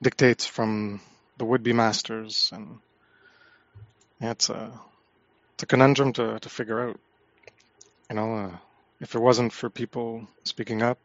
dictates 0.00 0.46
from 0.46 1.00
the 1.38 1.44
would-be 1.44 1.72
masters, 1.72 2.50
and 2.54 2.78
yeah, 4.20 4.30
it's 4.30 4.50
a 4.50 4.72
it's 5.54 5.64
a 5.64 5.66
conundrum 5.66 6.12
to 6.14 6.38
to 6.38 6.48
figure 6.48 6.88
out. 6.88 7.00
You 8.08 8.16
know, 8.16 8.34
uh, 8.36 8.56
if 9.00 9.14
it 9.14 9.20
wasn't 9.20 9.52
for 9.52 9.70
people 9.70 10.26
speaking 10.44 10.82
up 10.82 10.98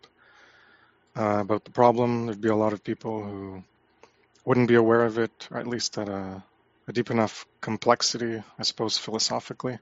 uh, 1.18 1.40
about 1.42 1.66
the 1.66 1.72
problem, 1.72 2.26
there'd 2.26 2.42
be 2.42 2.50
a 2.50 2.56
lot 2.56 2.74
of 2.74 2.84
people 2.84 3.24
who 3.24 3.64
wouldn't 4.44 4.68
be 4.68 4.76
aware 4.76 5.06
of 5.06 5.18
it, 5.18 5.48
or 5.50 5.58
at 5.58 5.68
least 5.68 5.98
at 5.98 6.10
a, 6.10 6.44
a 6.88 6.94
deep 6.94 7.12
enough 7.12 7.46
complexity, 7.62 8.42
I 8.60 8.64
suppose, 8.64 8.98
philosophically. 8.98 9.80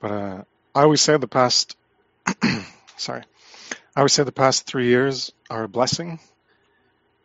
But 0.00 0.10
uh, 0.10 0.42
I 0.74 0.82
always 0.82 1.00
say 1.00 1.16
the 1.16 1.28
past, 1.28 1.76
sorry, 2.96 3.22
I 3.96 4.00
always 4.00 4.12
say 4.12 4.22
the 4.22 4.32
past 4.32 4.66
three 4.66 4.88
years 4.88 5.32
are 5.50 5.64
a 5.64 5.68
blessing 5.68 6.20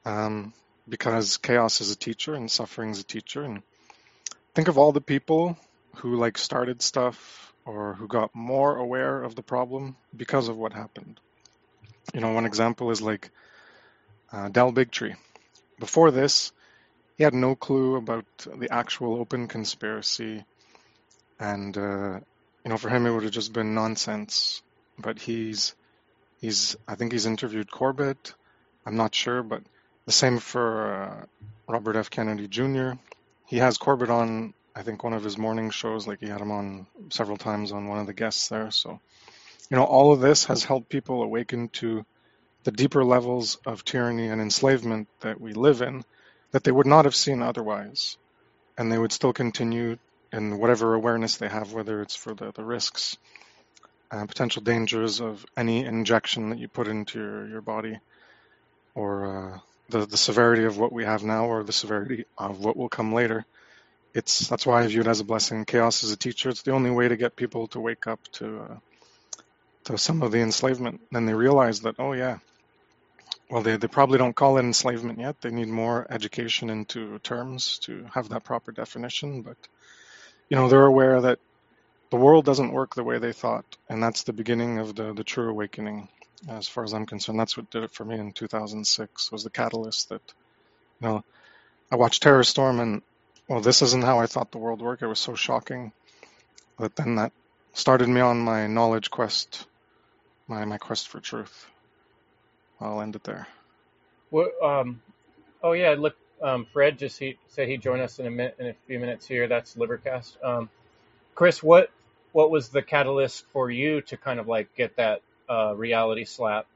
um, 0.06 0.54
because 0.88 1.38
chaos 1.38 1.82
is 1.82 1.92
a 1.92 1.96
teacher 1.96 2.34
and 2.34 2.50
suffering 2.50 2.90
is 2.90 3.00
a 3.00 3.04
teacher. 3.04 3.44
And 3.44 3.62
think 4.56 4.68
of 4.68 4.78
all 4.78 4.92
the 4.92 5.02
people 5.02 5.58
who 5.98 6.16
like 6.16 6.38
started 6.38 6.82
stuff 6.82 7.54
or 7.66 7.94
who 7.94 8.08
got 8.08 8.34
more 8.34 8.76
aware 8.76 9.24
of 9.24 9.36
the 9.36 9.44
problem 9.44 9.96
because 10.16 10.48
of 10.48 10.58
what 10.58 10.74
happened. 10.74 11.20
You 12.14 12.20
know, 12.20 12.32
one 12.32 12.46
example 12.46 12.92
is 12.92 13.02
like 13.02 13.30
uh, 14.32 14.50
Del 14.50 14.74
Bigtree. 14.74 15.16
Before 15.80 16.12
this, 16.12 16.52
he 17.24 17.26
had 17.26 17.34
no 17.34 17.56
clue 17.56 17.96
about 17.96 18.26
the 18.60 18.70
actual 18.70 19.16
open 19.16 19.48
conspiracy, 19.48 20.44
and 21.40 21.78
uh, 21.78 22.20
you 22.66 22.70
know, 22.70 22.78
for 22.78 22.90
him 22.90 23.06
it 23.06 23.12
would 23.12 23.24
have 23.24 23.32
just 23.32 23.54
been 23.54 23.74
nonsense. 23.74 24.62
But 25.00 25.20
he's 25.20 25.74
He's, 26.44 26.76
I 26.86 26.96
think 26.96 27.14
he's 27.14 27.26
interviewed 27.26 27.72
Corbett. 27.72 28.34
I'm 28.86 28.98
not 28.98 29.16
sure, 29.16 29.42
but 29.44 29.64
the 30.06 30.12
same 30.12 30.40
for 30.40 30.94
uh, 30.94 31.26
Robert 31.70 31.96
F. 31.96 32.10
Kennedy 32.10 32.50
Jr. 32.50 32.96
He 33.46 33.60
has 33.60 33.78
Corbett 33.78 34.10
on, 34.10 34.54
I 34.76 34.84
think, 34.84 35.06
one 35.06 35.14
of 35.14 35.24
his 35.24 35.38
morning 35.38 35.70
shows. 35.70 36.06
Like 36.06 36.20
he 36.20 36.28
had 36.28 36.42
him 36.42 36.52
on 36.52 36.88
several 37.12 37.38
times 37.38 37.72
on 37.72 37.88
one 37.88 38.00
of 38.00 38.08
the 38.08 38.14
guests 38.14 38.50
there. 38.50 38.72
So, 38.72 39.00
you 39.70 39.78
know, 39.78 39.86
all 39.86 40.12
of 40.12 40.20
this 40.20 40.44
has 40.48 40.66
helped 40.66 40.90
people 40.90 41.24
awaken 41.24 41.70
to 41.80 42.06
the 42.66 42.74
deeper 42.74 43.06
levels 43.06 43.58
of 43.66 43.86
tyranny 43.86 44.28
and 44.28 44.42
enslavement 44.42 45.08
that 45.22 45.40
we 45.40 45.54
live 45.54 45.82
in 45.82 46.04
that 46.54 46.64
they 46.64 46.72
would 46.72 46.88
not 46.88 47.06
have 47.06 47.16
seen 47.16 47.44
otherwise. 47.44 48.18
And 48.78 48.92
they 48.92 48.98
would 48.98 49.12
still 49.12 49.34
continue 49.34 49.98
in 50.32 50.58
whatever 50.58 50.96
awareness 50.96 51.38
they 51.38 51.50
have, 51.50 51.74
whether 51.74 52.02
it's 52.02 52.16
for 52.16 52.34
the, 52.34 52.52
the 52.54 52.64
risks 52.64 53.18
uh, 54.14 54.26
potential 54.28 54.62
dangers 54.62 55.22
of 55.22 55.46
any 55.58 55.86
injection 55.86 56.52
that 56.52 56.60
you 56.60 56.68
put 56.68 56.88
into 56.88 57.20
your, 57.20 57.48
your 57.48 57.62
body, 57.62 58.00
or 58.94 59.26
uh, 59.26 59.60
the 59.90 60.06
the 60.06 60.18
severity 60.18 60.66
of 60.66 60.78
what 60.78 60.92
we 60.92 61.04
have 61.04 61.24
now, 61.24 61.46
or 61.46 61.64
the 61.64 61.74
severity 61.74 62.26
of 62.38 62.60
what 62.60 62.78
will 62.78 62.90
come 62.90 63.14
later. 63.14 63.46
It's 64.14 64.48
that's 64.48 64.68
why 64.68 64.84
I 64.84 64.88
view 64.88 65.02
it 65.02 65.08
as 65.08 65.20
a 65.20 65.24
blessing. 65.24 65.66
Chaos 65.66 66.04
is 66.04 66.12
a 66.12 66.18
teacher. 66.18 66.50
It's 66.50 66.62
the 66.62 66.74
only 66.74 66.92
way 66.92 67.08
to 67.08 67.18
get 67.18 67.36
people 67.36 67.68
to 67.70 67.80
wake 67.80 68.06
up 68.06 68.20
to 68.34 68.60
uh, 68.60 68.78
to 69.86 69.98
some 69.98 70.22
of 70.22 70.32
the 70.32 70.42
enslavement. 70.42 71.02
Then 71.12 71.26
they 71.26 71.34
realize 71.34 71.82
that 71.82 71.96
oh 71.98 72.14
yeah, 72.14 72.38
well 73.50 73.62
they 73.62 73.78
they 73.78 73.88
probably 73.88 74.18
don't 74.18 74.36
call 74.36 74.58
it 74.58 74.62
enslavement 74.62 75.20
yet. 75.20 75.42
They 75.42 75.52
need 75.52 75.68
more 75.68 76.08
education 76.10 76.70
into 76.70 77.20
terms 77.20 77.80
to 77.80 78.06
have 78.14 78.30
that 78.30 78.44
proper 78.44 78.72
definition. 78.72 79.42
But 79.42 79.58
you 80.50 80.58
know 80.58 80.70
they're 80.70 80.86
aware 80.86 81.22
that 81.22 81.40
the 82.10 82.18
world 82.18 82.46
doesn't 82.46 82.72
work 82.72 82.94
the 82.94 83.04
way 83.04 83.18
they 83.18 83.34
thought, 83.34 83.66
and 83.90 84.02
that's 84.02 84.24
the 84.24 84.34
beginning 84.34 84.80
of 84.80 84.96
the 84.96 85.14
the 85.14 85.24
true 85.24 85.50
awakening, 85.50 86.10
as 86.48 86.68
far 86.68 86.84
as 86.84 86.94
I'm 86.94 87.06
concerned. 87.08 87.40
That's 87.40 87.58
what 87.58 87.72
did 87.72 87.84
it 87.84 87.92
for 87.92 88.06
me 88.06 88.20
in 88.20 88.34
2006. 88.34 89.32
Was 89.32 89.44
the 89.44 89.50
catalyst 89.50 90.10
that, 90.10 90.22
you 91.02 91.08
know, 91.08 91.24
I 91.92 91.96
watched 91.96 92.22
Terror 92.22 92.44
Storm, 92.44 92.80
and 92.80 93.02
well, 93.48 93.62
this 93.62 93.82
isn't 93.82 94.04
how 94.04 94.20
I 94.20 94.28
thought 94.28 94.52
the 94.52 94.60
world 94.60 94.82
worked. 94.82 95.02
It 95.02 95.08
was 95.08 95.20
so 95.20 95.36
shocking 95.36 95.92
that 96.80 96.96
then 96.96 97.16
that 97.16 97.32
started 97.74 98.08
me 98.08 98.22
on 98.22 98.40
my 98.40 98.68
knowledge 98.68 99.10
quest, 99.10 99.66
my 100.48 100.66
my 100.66 100.78
quest 100.78 101.08
for 101.08 101.20
truth. 101.20 101.66
I'll 102.84 103.02
end 103.02 103.16
it 103.16 103.24
there. 103.24 103.48
What? 104.30 104.52
Um, 104.62 105.02
oh 105.62 105.72
yeah, 105.74 105.96
look, 105.98 106.16
um, 106.42 106.66
Fred 106.74 107.00
just 107.00 107.18
he 107.20 107.38
said 107.48 107.68
he'd 107.68 107.82
join 107.82 108.00
us 108.00 108.20
in 108.20 108.28
a 108.28 108.32
minute, 108.32 108.56
in 108.60 108.68
a 108.68 108.76
few 108.88 109.00
minutes 109.00 109.28
here. 109.28 109.48
That's 109.48 109.76
Livercast. 109.76 110.44
Um, 110.44 110.70
Chris, 111.36 111.64
what 111.64 111.90
what 112.32 112.52
was 112.52 112.70
the 112.70 112.82
catalyst 112.82 113.46
for 113.54 113.70
you 113.72 114.02
to 114.02 114.18
kind 114.18 114.40
of 114.40 114.48
like 114.48 114.76
get 114.76 114.98
that 114.98 115.22
uh, 115.50 115.74
reality 115.76 116.26
slap? 116.26 116.68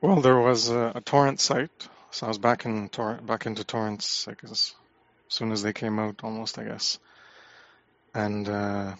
Well, 0.00 0.20
there 0.20 0.38
was 0.38 0.68
a, 0.68 0.92
a, 0.94 1.00
torrent 1.00 1.40
site, 1.40 1.88
so 2.10 2.26
I 2.26 2.28
was 2.28 2.38
back 2.38 2.64
in 2.64 2.88
torrent, 2.88 3.26
back 3.26 3.46
into 3.46 3.64
torrents, 3.64 4.28
I 4.28 4.34
guess, 4.34 4.50
as 4.50 4.74
soon 5.28 5.52
as 5.52 5.62
they 5.62 5.72
came 5.72 5.98
out, 5.98 6.20
almost, 6.22 6.58
I 6.58 6.64
guess. 6.64 6.98
And 8.14 8.48
uh, 8.48 8.94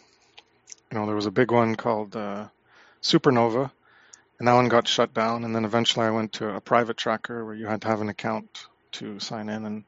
you 0.90 0.98
know, 0.98 1.06
there 1.06 1.14
was 1.14 1.26
a 1.26 1.30
big 1.30 1.50
one 1.50 1.76
called 1.76 2.16
uh, 2.16 2.48
Supernova, 3.02 3.70
and 4.38 4.48
that 4.48 4.54
one 4.54 4.68
got 4.68 4.88
shut 4.88 5.14
down. 5.14 5.44
And 5.44 5.54
then 5.54 5.64
eventually, 5.64 6.06
I 6.06 6.10
went 6.10 6.34
to 6.34 6.54
a 6.54 6.60
private 6.60 6.96
tracker 6.96 7.44
where 7.44 7.54
you 7.54 7.66
had 7.66 7.82
to 7.82 7.88
have 7.88 8.00
an 8.00 8.08
account 8.08 8.66
to 8.92 9.18
sign 9.20 9.48
in, 9.48 9.64
and 9.64 9.84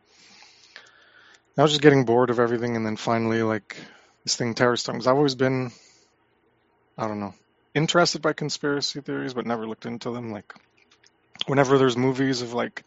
I 1.57 1.63
was 1.63 1.73
just 1.73 1.83
getting 1.83 2.05
bored 2.05 2.31
of 2.31 2.41
everything. 2.41 2.77
And 2.77 2.87
then 2.87 2.97
finally, 2.97 3.43
like 3.43 3.77
this 4.25 4.37
thing 4.37 4.55
terror 4.55 4.77
storms. 4.77 5.07
I've 5.07 5.17
always 5.17 5.35
been, 5.35 5.71
I 6.97 7.09
don't 7.09 7.21
know, 7.21 7.35
interested 7.75 8.23
by 8.23 8.33
conspiracy 8.33 9.01
theories, 9.01 9.35
but 9.35 9.47
never 9.47 9.67
looked 9.67 9.87
into 9.87 10.11
them. 10.11 10.33
Like, 10.33 10.53
whenever 11.47 11.79
there's 11.79 11.97
movies 11.97 12.43
of 12.43 12.53
like 12.53 12.85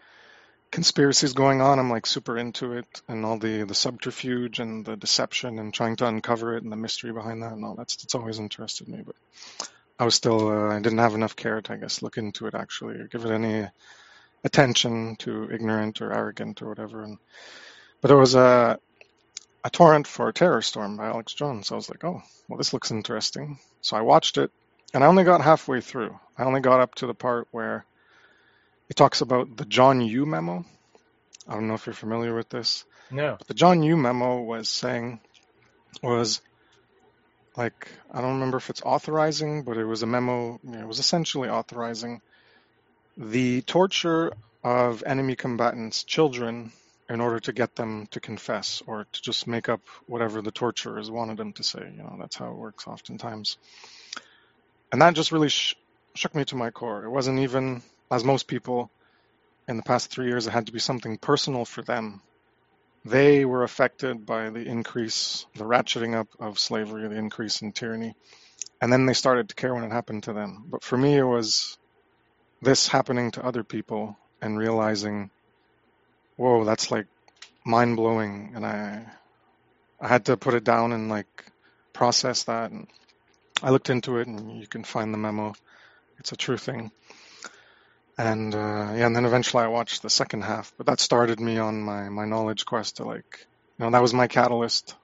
conspiracies 0.72 1.34
going 1.34 1.62
on, 1.62 1.80
I'm 1.80 1.90
like 1.90 2.06
super 2.06 2.38
into 2.38 2.74
it, 2.74 3.02
and 3.08 3.26
all 3.26 3.38
the 3.38 3.64
the 3.64 3.76
subterfuge 3.76 4.60
and 4.60 4.86
the 4.86 4.96
deception 4.96 5.60
and 5.60 5.74
trying 5.74 5.98
to 5.98 6.08
uncover 6.08 6.56
it 6.56 6.64
and 6.64 6.72
the 6.72 6.78
mystery 6.78 7.12
behind 7.12 7.44
that 7.44 7.54
and 7.54 7.64
all 7.66 7.76
that's 7.76 8.04
it's 8.04 8.16
always 8.16 8.40
interested 8.40 8.88
me. 8.88 9.02
But 9.06 9.16
I 10.02 10.04
was 10.04 10.16
still, 10.16 10.48
uh, 10.48 10.76
I 10.76 10.80
didn't 10.80 10.98
have 10.98 11.14
enough 11.14 11.36
care 11.36 11.62
to, 11.62 11.74
I 11.74 11.78
guess, 11.78 12.02
look 12.02 12.18
into 12.18 12.48
it 12.48 12.56
actually 12.56 12.96
or 12.96 13.08
give 13.08 13.24
it 13.24 13.30
any 13.30 13.68
attention 14.44 15.16
to 15.18 15.52
ignorant 15.52 16.02
or 16.02 16.12
arrogant 16.12 16.64
or 16.64 16.70
whatever. 16.70 17.04
And 17.04 17.20
but 18.02 18.08
there 18.08 18.18
was 18.18 18.34
a 18.34 18.80
a 19.64 19.70
torrent 19.70 20.08
for 20.08 20.32
Terror 20.32 20.64
Storm 20.64 20.98
by 20.98 21.06
Alex 21.06 21.36
Jones. 21.36 21.72
I 21.72 21.76
was 21.76 21.88
like, 21.88 22.04
oh, 22.04 22.24
well, 22.48 22.58
this 22.58 22.74
looks 22.74 22.90
interesting. 22.90 23.60
So 23.82 23.96
I 23.96 24.02
watched 24.02 24.40
it, 24.40 24.50
and 24.92 25.04
I 25.04 25.08
only 25.08 25.24
got 25.24 25.42
halfway 25.42 25.82
through. 25.82 26.20
I 26.36 26.46
only 26.46 26.62
got 26.62 26.82
up 26.82 26.96
to 26.96 27.06
the 27.06 27.14
part 27.14 27.48
where 27.52 27.86
it 28.90 28.96
talks 28.96 29.22
about 29.22 29.56
the 29.56 29.66
John 29.66 30.02
Yoo 30.02 30.26
memo. 30.26 30.66
I 31.48 31.54
don't 31.54 31.68
know 31.68 31.76
if 31.76 31.86
you're 31.86 31.94
familiar 31.94 32.34
with 32.34 32.50
this. 32.50 32.86
No. 33.12 33.36
But 33.38 33.48
the 33.48 33.54
John 33.54 33.84
Yoo 33.84 33.98
memo 33.98 34.42
was 34.42 34.68
saying, 34.68 35.20
was 36.02 36.42
like, 37.58 37.90
I 38.12 38.22
don't 38.22 38.36
remember 38.36 38.58
if 38.58 38.70
it's 38.70 38.82
authorizing, 38.84 39.64
but 39.64 39.78
it 39.78 39.86
was 39.86 40.04
a 40.04 40.08
memo, 40.08 40.60
it 40.64 40.88
was 40.88 41.00
essentially 41.00 41.50
authorizing 41.50 42.22
the 43.18 43.62
torture 43.62 44.34
of 44.64 45.04
enemy 45.06 45.36
combatants' 45.36 46.04
children 46.04 46.72
in 47.10 47.20
order 47.20 47.40
to 47.42 47.52
get 47.52 47.76
them 47.76 48.08
to 48.12 48.22
confess 48.22 48.82
or 48.88 49.06
to 49.12 49.22
just 49.22 49.48
make 49.48 49.68
up 49.68 49.82
whatever 50.08 50.42
the 50.42 50.52
torturers 50.52 51.12
wanted 51.12 51.38
them 51.38 51.52
to 51.54 51.64
say. 51.64 51.80
You 51.80 52.04
know, 52.04 52.16
that's 52.20 52.38
how 52.38 52.50
it 52.52 52.56
works 52.56 52.88
oftentimes. 52.88 53.58
And 54.92 55.02
that 55.02 55.14
just 55.14 55.34
really 55.34 55.50
sh- 55.50 55.76
shook 56.16 56.34
me 56.34 56.46
to 56.46 56.56
my 56.56 56.72
core. 56.72 57.04
It 57.04 57.10
wasn't 57.10 57.40
even, 57.40 57.82
as 58.10 58.24
most 58.24 58.48
people 58.48 58.90
in 59.68 59.78
the 59.78 59.84
past 59.84 60.10
three 60.10 60.28
years, 60.28 60.48
it 60.48 60.52
had 60.52 60.68
to 60.68 60.72
be 60.72 60.80
something 60.80 61.18
personal 61.18 61.66
for 61.66 61.82
them. 61.82 62.22
They 63.04 63.46
were 63.46 63.64
affected 63.64 64.26
by 64.26 64.50
the 64.50 64.66
increase, 64.66 65.46
the 65.56 65.64
ratcheting 65.64 66.16
up 66.16 66.28
of 66.40 66.60
slavery, 66.60 67.08
the 67.08 67.16
increase 67.16 67.62
in 67.62 67.72
tyranny. 67.72 68.16
And 68.80 68.92
then 68.92 69.06
they 69.06 69.14
started 69.14 69.50
to 69.50 69.56
care 69.56 69.74
when 69.74 69.84
it 69.84 69.92
happened 69.92 70.24
to 70.24 70.34
them. 70.34 70.66
But 70.68 70.84
for 70.84 70.98
me, 70.98 71.18
it 71.18 71.24
was 71.24 71.78
this 72.62 72.88
happening 72.88 73.32
to 73.32 73.46
other 73.46 73.64
people 73.64 74.18
and 74.42 74.58
realizing 74.58 75.32
whoa, 76.42 76.64
that's 76.64 76.90
like 76.90 77.06
mind 77.64 77.96
blowing. 77.96 78.54
And 78.56 78.66
I, 78.66 79.06
I 80.00 80.08
had 80.08 80.26
to 80.26 80.38
put 80.38 80.56
it 80.56 80.64
down 80.64 80.92
and 80.92 81.08
like 81.10 81.46
process 81.94 82.44
that. 82.46 82.72
And 82.72 82.88
I 83.62 83.70
looked 83.70 83.92
into 83.92 84.18
it, 84.18 84.28
and 84.28 84.60
you 84.60 84.66
can 84.66 84.84
find 84.84 85.14
the 85.14 85.20
memo. 85.20 85.54
It's 86.18 86.32
a 86.32 86.36
true 86.36 86.58
thing. 86.58 86.92
And 88.18 88.56
uh, 88.56 88.94
yeah, 88.96 89.08
and 89.08 89.16
then 89.16 89.26
eventually 89.26 89.64
I 89.64 89.70
watched 89.70 90.04
the 90.04 90.10
second 90.10 90.44
half. 90.44 90.74
But 90.78 90.88
that 90.88 91.00
started 91.02 91.40
me 91.40 91.58
on 91.60 91.82
my 91.84 92.10
my 92.10 92.26
knowledge 92.26 92.66
quest 92.66 92.98
to 92.98 93.06
like, 93.06 93.48
you 93.80 93.86
know, 93.86 93.92
that 93.92 94.02
was 94.02 94.14
my 94.14 94.28
catalyst. 94.28 94.96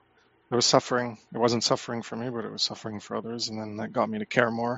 There 0.50 0.56
was 0.56 0.66
suffering. 0.66 1.18
It 1.34 1.38
wasn't 1.38 1.64
suffering 1.64 2.02
for 2.02 2.16
me, 2.16 2.30
but 2.30 2.44
it 2.44 2.52
was 2.52 2.62
suffering 2.62 3.00
for 3.00 3.16
others. 3.16 3.48
And 3.48 3.60
then 3.60 3.76
that 3.78 3.92
got 3.92 4.10
me 4.10 4.20
to 4.20 4.26
care 4.26 4.50
more. 4.50 4.74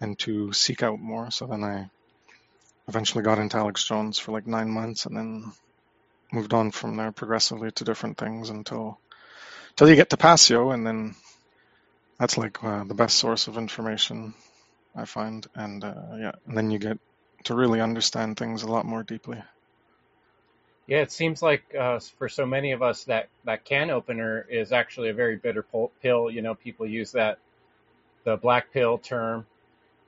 and 0.00 0.18
to 0.20 0.52
seek 0.52 0.82
out 0.82 1.00
more. 1.00 1.30
So 1.30 1.46
then 1.46 1.64
I 1.64 1.90
eventually 2.88 3.24
got 3.24 3.38
into 3.38 3.58
Alex 3.58 3.84
Jones 3.84 4.18
for 4.18 4.32
like 4.32 4.46
nine 4.46 4.70
months 4.70 5.06
and 5.06 5.16
then 5.16 5.52
moved 6.32 6.54
on 6.54 6.70
from 6.72 6.96
there 6.96 7.12
progressively 7.12 7.70
to 7.72 7.84
different 7.84 8.18
things 8.18 8.50
until 8.50 9.00
until 9.70 9.88
you 9.90 9.96
get 9.96 10.10
to 10.10 10.16
Passio 10.18 10.72
and 10.72 10.86
then 10.86 11.14
that's 12.18 12.38
like 12.38 12.62
uh, 12.64 12.84
the 12.84 12.94
best 12.94 13.18
source 13.18 13.48
of 13.48 13.58
information 13.58 14.34
I 14.96 15.06
find 15.06 15.46
and 15.54 15.84
uh, 15.84 15.94
yeah 16.18 16.32
and 16.46 16.56
then 16.56 16.70
you 16.70 16.78
get 16.78 16.98
to 17.44 17.54
really 17.54 17.80
understand 17.80 18.36
things 18.36 18.62
a 18.62 18.68
lot 18.68 18.86
more 18.86 19.02
deeply. 19.02 19.42
Yeah, 20.86 20.98
it 20.98 21.12
seems 21.12 21.40
like 21.40 21.74
uh, 21.78 21.98
for 22.18 22.28
so 22.28 22.44
many 22.44 22.72
of 22.72 22.82
us 22.82 23.04
that 23.04 23.28
that 23.44 23.64
can 23.64 23.90
opener 23.90 24.46
is 24.48 24.70
actually 24.70 25.08
a 25.08 25.14
very 25.14 25.36
bitter 25.36 25.64
pill. 26.02 26.30
You 26.30 26.42
know, 26.42 26.54
people 26.54 26.86
use 26.86 27.12
that 27.12 27.38
the 28.24 28.36
black 28.36 28.72
pill 28.72 28.98
term. 28.98 29.46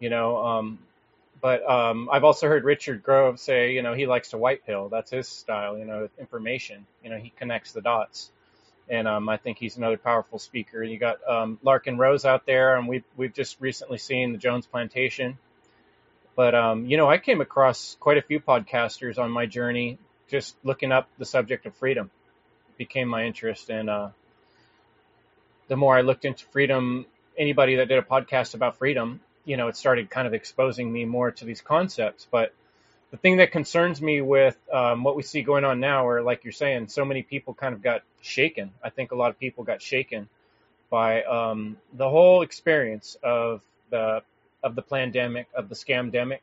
You 0.00 0.10
know, 0.10 0.36
um, 0.36 0.78
but 1.40 1.68
um, 1.68 2.10
I've 2.12 2.24
also 2.24 2.46
heard 2.46 2.64
Richard 2.64 3.02
Grove 3.02 3.40
say, 3.40 3.72
you 3.72 3.82
know, 3.82 3.94
he 3.94 4.06
likes 4.06 4.30
to 4.30 4.38
white 4.38 4.66
pill. 4.66 4.90
That's 4.90 5.10
his 5.10 5.26
style. 5.26 5.78
You 5.78 5.86
know, 5.86 6.08
information. 6.18 6.86
You 7.02 7.08
know, 7.08 7.18
he 7.18 7.32
connects 7.38 7.72
the 7.72 7.80
dots, 7.80 8.30
and 8.90 9.08
um, 9.08 9.30
I 9.30 9.38
think 9.38 9.56
he's 9.56 9.78
another 9.78 9.96
powerful 9.96 10.38
speaker. 10.38 10.82
You 10.82 10.98
got 10.98 11.26
um, 11.26 11.58
Larken 11.64 11.96
Rose 11.96 12.26
out 12.26 12.44
there, 12.44 12.76
and 12.76 12.86
we've 12.86 13.04
we've 13.16 13.32
just 13.32 13.58
recently 13.60 13.96
seen 13.96 14.32
the 14.32 14.38
Jones 14.38 14.66
Plantation. 14.66 15.38
But 16.36 16.54
um, 16.54 16.86
you 16.86 16.98
know, 16.98 17.08
I 17.08 17.18
came 17.18 17.40
across 17.40 17.96
quite 17.98 18.18
a 18.18 18.22
few 18.22 18.40
podcasters 18.40 19.18
on 19.18 19.30
my 19.30 19.46
journey 19.46 19.98
just 20.28 20.56
looking 20.64 20.92
up 20.92 21.08
the 21.18 21.24
subject 21.24 21.66
of 21.66 21.74
freedom 21.76 22.10
It 22.70 22.78
became 22.78 23.08
my 23.08 23.24
interest. 23.24 23.70
And 23.70 23.88
uh, 23.88 24.10
the 25.68 25.76
more 25.76 25.96
I 25.96 26.02
looked 26.02 26.24
into 26.24 26.44
freedom, 26.46 27.06
anybody 27.38 27.76
that 27.76 27.88
did 27.88 27.98
a 27.98 28.02
podcast 28.02 28.54
about 28.54 28.76
freedom, 28.76 29.20
you 29.44 29.56
know, 29.56 29.68
it 29.68 29.76
started 29.76 30.10
kind 30.10 30.26
of 30.26 30.34
exposing 30.34 30.92
me 30.92 31.04
more 31.04 31.30
to 31.30 31.44
these 31.44 31.60
concepts. 31.62 32.26
But 32.30 32.52
the 33.10 33.16
thing 33.16 33.38
that 33.38 33.52
concerns 33.52 34.02
me 34.02 34.20
with 34.20 34.56
um, 34.72 35.04
what 35.04 35.16
we 35.16 35.22
see 35.22 35.42
going 35.42 35.64
on 35.64 35.80
now, 35.80 36.04
where, 36.04 36.22
like 36.22 36.44
you're 36.44 36.52
saying, 36.52 36.88
so 36.88 37.04
many 37.04 37.22
people 37.22 37.54
kind 37.54 37.74
of 37.74 37.82
got 37.82 38.02
shaken. 38.20 38.72
I 38.82 38.90
think 38.90 39.12
a 39.12 39.16
lot 39.16 39.30
of 39.30 39.38
people 39.38 39.64
got 39.64 39.80
shaken 39.80 40.28
by 40.90 41.22
um, 41.22 41.76
the 41.92 42.08
whole 42.08 42.42
experience 42.42 43.16
of 43.22 43.62
the 43.90 44.22
of 44.66 44.74
the 44.74 44.82
pandemic, 44.82 45.46
of 45.54 45.68
the 45.68 45.76
scamdemic, 45.76 46.40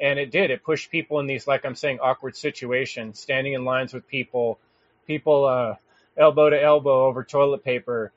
and 0.00 0.18
it 0.18 0.32
did. 0.32 0.50
It 0.50 0.64
pushed 0.64 0.90
people 0.90 1.20
in 1.20 1.26
these, 1.28 1.46
like 1.46 1.64
I'm 1.64 1.76
saying, 1.76 2.00
awkward 2.00 2.36
situations, 2.36 3.20
standing 3.20 3.52
in 3.52 3.64
lines 3.64 3.94
with 3.94 4.08
people, 4.08 4.58
people 5.06 5.44
uh, 5.44 5.76
elbow 6.16 6.50
to 6.50 6.60
elbow 6.60 7.06
over 7.06 7.22
toilet 7.22 7.64
paper, 7.64 8.12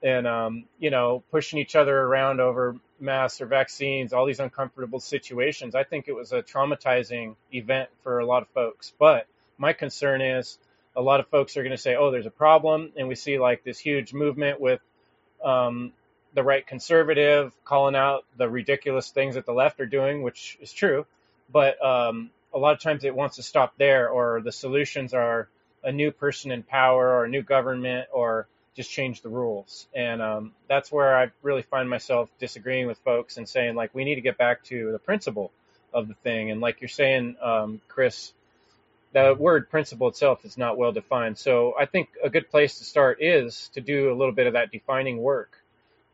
and 0.00 0.28
um, 0.28 0.64
you 0.78 0.90
know, 0.90 1.24
pushing 1.32 1.58
each 1.58 1.74
other 1.74 1.98
around 1.98 2.40
over 2.40 2.76
masks 3.00 3.40
or 3.40 3.46
vaccines, 3.46 4.12
all 4.12 4.26
these 4.26 4.38
uncomfortable 4.38 5.00
situations. 5.00 5.74
I 5.74 5.82
think 5.82 6.06
it 6.06 6.14
was 6.14 6.32
a 6.32 6.42
traumatizing 6.42 7.34
event 7.52 7.90
for 8.04 8.20
a 8.20 8.24
lot 8.24 8.42
of 8.42 8.48
folks. 8.50 8.92
But 8.96 9.26
my 9.58 9.72
concern 9.72 10.20
is 10.20 10.56
a 10.94 11.02
lot 11.02 11.18
of 11.18 11.26
folks 11.26 11.56
are 11.56 11.64
going 11.64 11.72
to 11.72 11.82
say, 11.82 11.96
"Oh, 11.96 12.12
there's 12.12 12.26
a 12.26 12.30
problem," 12.30 12.92
and 12.96 13.08
we 13.08 13.16
see 13.16 13.40
like 13.40 13.64
this 13.64 13.80
huge 13.80 14.14
movement 14.14 14.60
with 14.60 14.80
um, 15.44 15.92
the 16.36 16.44
right 16.44 16.66
conservative 16.66 17.52
calling 17.64 17.96
out 17.96 18.24
the 18.38 18.48
ridiculous 18.48 19.10
things 19.10 19.36
that 19.36 19.46
the 19.46 19.54
left 19.54 19.80
are 19.80 19.86
doing, 19.86 20.22
which 20.22 20.58
is 20.62 20.72
true 20.72 21.06
but 21.52 21.84
um, 21.84 22.30
a 22.54 22.58
lot 22.58 22.74
of 22.74 22.80
times 22.80 23.04
it 23.04 23.14
wants 23.14 23.36
to 23.36 23.42
stop 23.42 23.74
there, 23.78 24.08
or 24.08 24.40
the 24.40 24.52
solutions 24.52 25.14
are 25.14 25.48
a 25.84 25.92
new 25.92 26.10
person 26.10 26.50
in 26.50 26.62
power, 26.62 27.08
or 27.08 27.24
a 27.24 27.28
new 27.28 27.42
government, 27.42 28.08
or 28.12 28.48
just 28.74 28.90
change 28.90 29.22
the 29.22 29.28
rules. 29.28 29.88
And 29.94 30.20
um, 30.20 30.52
that's 30.68 30.92
where 30.92 31.16
I 31.16 31.30
really 31.42 31.62
find 31.62 31.88
myself 31.88 32.28
disagreeing 32.38 32.86
with 32.86 32.98
folks 32.98 33.38
and 33.38 33.48
saying 33.48 33.74
like 33.74 33.94
we 33.94 34.04
need 34.04 34.16
to 34.16 34.20
get 34.20 34.36
back 34.36 34.64
to 34.64 34.92
the 34.92 34.98
principle 34.98 35.50
of 35.94 36.08
the 36.08 36.14
thing. 36.14 36.50
And 36.50 36.60
like 36.60 36.80
you're 36.80 36.88
saying, 36.88 37.36
um, 37.42 37.80
Chris, 37.88 38.32
the 39.12 39.34
word 39.38 39.70
principle 39.70 40.08
itself 40.08 40.44
is 40.44 40.58
not 40.58 40.76
well 40.76 40.92
defined. 40.92 41.38
So 41.38 41.74
I 41.78 41.86
think 41.86 42.10
a 42.22 42.28
good 42.28 42.50
place 42.50 42.78
to 42.78 42.84
start 42.84 43.22
is 43.22 43.70
to 43.74 43.80
do 43.80 44.12
a 44.12 44.16
little 44.16 44.34
bit 44.34 44.46
of 44.46 44.54
that 44.54 44.72
defining 44.72 45.18
work. 45.18 45.56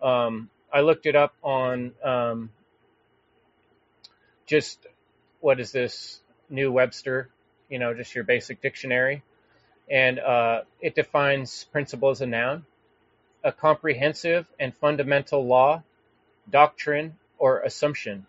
Um, 0.03 0.51
I 0.73 0.81
looked 0.81 1.07
it 1.07 1.17
up 1.17 1.35
on 1.43 1.93
um, 2.03 2.51
just 4.47 4.87
what 5.41 5.61
is 5.61 5.73
this 5.73 6.21
new 6.51 6.73
Webster, 6.73 7.29
you 7.69 7.79
know, 7.79 7.95
just 7.95 8.15
your 8.15 8.25
basic 8.25 8.61
dictionary. 8.61 9.23
And 9.91 10.19
uh, 10.19 10.63
it 10.81 10.95
defines 10.95 11.65
principle 11.73 12.11
as 12.11 12.21
a 12.21 12.27
noun, 12.27 12.65
a 13.45 13.53
comprehensive 13.53 14.47
and 14.59 14.75
fundamental 14.75 15.47
law, 15.47 15.83
doctrine, 16.51 17.17
or 17.39 17.61
assumption, 17.61 18.27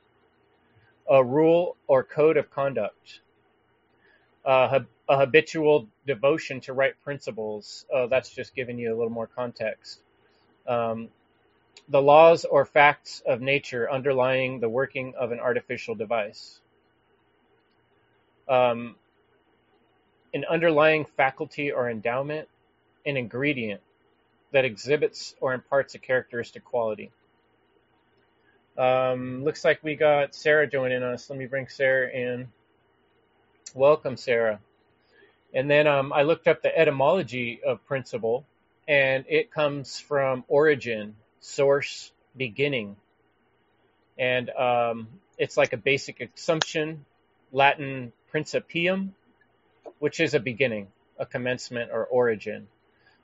a 1.10 1.24
rule 1.24 1.78
or 1.88 2.04
code 2.04 2.38
of 2.38 2.50
conduct, 2.52 3.22
a 4.46 4.84
habitual 5.08 5.88
devotion 6.08 6.60
to 6.62 6.74
right 6.74 6.96
principles. 7.04 7.86
Uh, 7.94 8.08
that's 8.08 8.30
just 8.30 8.56
giving 8.56 8.78
you 8.80 8.90
a 8.94 8.96
little 8.96 9.12
more 9.12 9.28
context. 9.28 10.00
Um, 10.68 11.10
the 11.90 12.02
laws 12.02 12.46
or 12.46 12.66
facts 12.66 13.22
of 13.28 13.42
nature 13.42 13.92
underlying 13.92 14.60
the 14.60 14.70
working 14.70 15.14
of 15.20 15.32
an 15.32 15.40
artificial 15.40 15.96
device 15.96 16.60
um, 18.48 18.96
an 20.34 20.46
underlying 20.50 21.06
faculty 21.18 21.72
or 21.72 21.90
endowment, 21.90 22.48
an 23.06 23.18
ingredient 23.18 23.82
that 24.52 24.66
exhibits 24.66 25.36
or 25.42 25.54
imparts 25.54 25.96
a 25.96 26.00
characteristic 26.00 26.64
quality. 26.64 27.12
Um, 28.78 29.44
looks 29.44 29.64
like 29.66 29.84
we 29.84 29.96
got 29.96 30.36
Sarah 30.36 30.68
joining 30.68 31.04
us. 31.04 31.30
Let 31.30 31.40
me 31.40 31.46
bring 31.46 31.68
Sarah 31.68 32.10
in. 32.10 32.50
Welcome, 33.76 34.18
Sarah. 34.18 34.60
And 35.54 35.70
then 35.70 35.88
um, 35.88 36.14
I 36.14 36.24
looked 36.24 36.48
up 36.48 36.62
the 36.62 36.78
etymology 36.78 37.62
of 37.66 37.86
principle, 37.86 38.46
and 38.88 39.26
it 39.30 39.52
comes 39.52 40.00
from 40.00 40.44
origin, 40.48 41.16
source, 41.44 42.12
beginning. 42.36 42.96
And 44.18 44.50
um, 44.50 45.08
it's 45.38 45.58
like 45.58 45.74
a 45.74 45.78
basic 45.78 46.22
assumption, 46.22 47.06
Latin 47.52 48.14
principium, 48.34 49.10
which 50.00 50.20
is 50.20 50.34
a 50.34 50.40
beginning, 50.40 50.88
a 51.20 51.26
commencement 51.26 51.92
or 51.92 52.06
origin. 52.06 52.68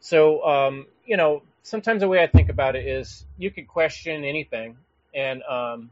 So, 0.01 0.43
um, 0.45 0.87
you 1.05 1.17
know, 1.17 1.43
sometimes 1.63 2.01
the 2.01 2.07
way 2.07 2.21
I 2.21 2.27
think 2.27 2.49
about 2.49 2.75
it 2.75 2.85
is 2.85 3.25
you 3.37 3.51
could 3.51 3.67
question 3.67 4.23
anything, 4.25 4.77
and 5.13 5.41
um, 5.43 5.89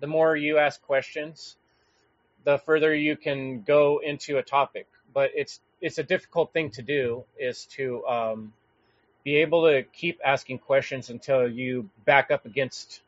the 0.00 0.06
more 0.06 0.36
you 0.36 0.58
ask 0.58 0.80
questions, 0.82 1.56
the 2.44 2.58
further 2.58 2.94
you 2.94 3.16
can 3.16 3.62
go 3.62 4.00
into 4.04 4.38
a 4.38 4.42
topic. 4.42 4.86
But 5.12 5.30
it's 5.34 5.60
it's 5.80 5.98
a 5.98 6.02
difficult 6.02 6.52
thing 6.52 6.70
to 6.72 6.82
do 6.82 7.24
is 7.38 7.64
to 7.76 8.06
um, 8.06 8.52
be 9.30 9.36
able 9.36 9.70
to 9.70 9.84
keep 9.84 10.18
asking 10.24 10.58
questions 10.58 11.08
until 11.08 11.48
you 11.48 11.88
back 12.04 12.32
up 12.32 12.46
against 12.46 13.00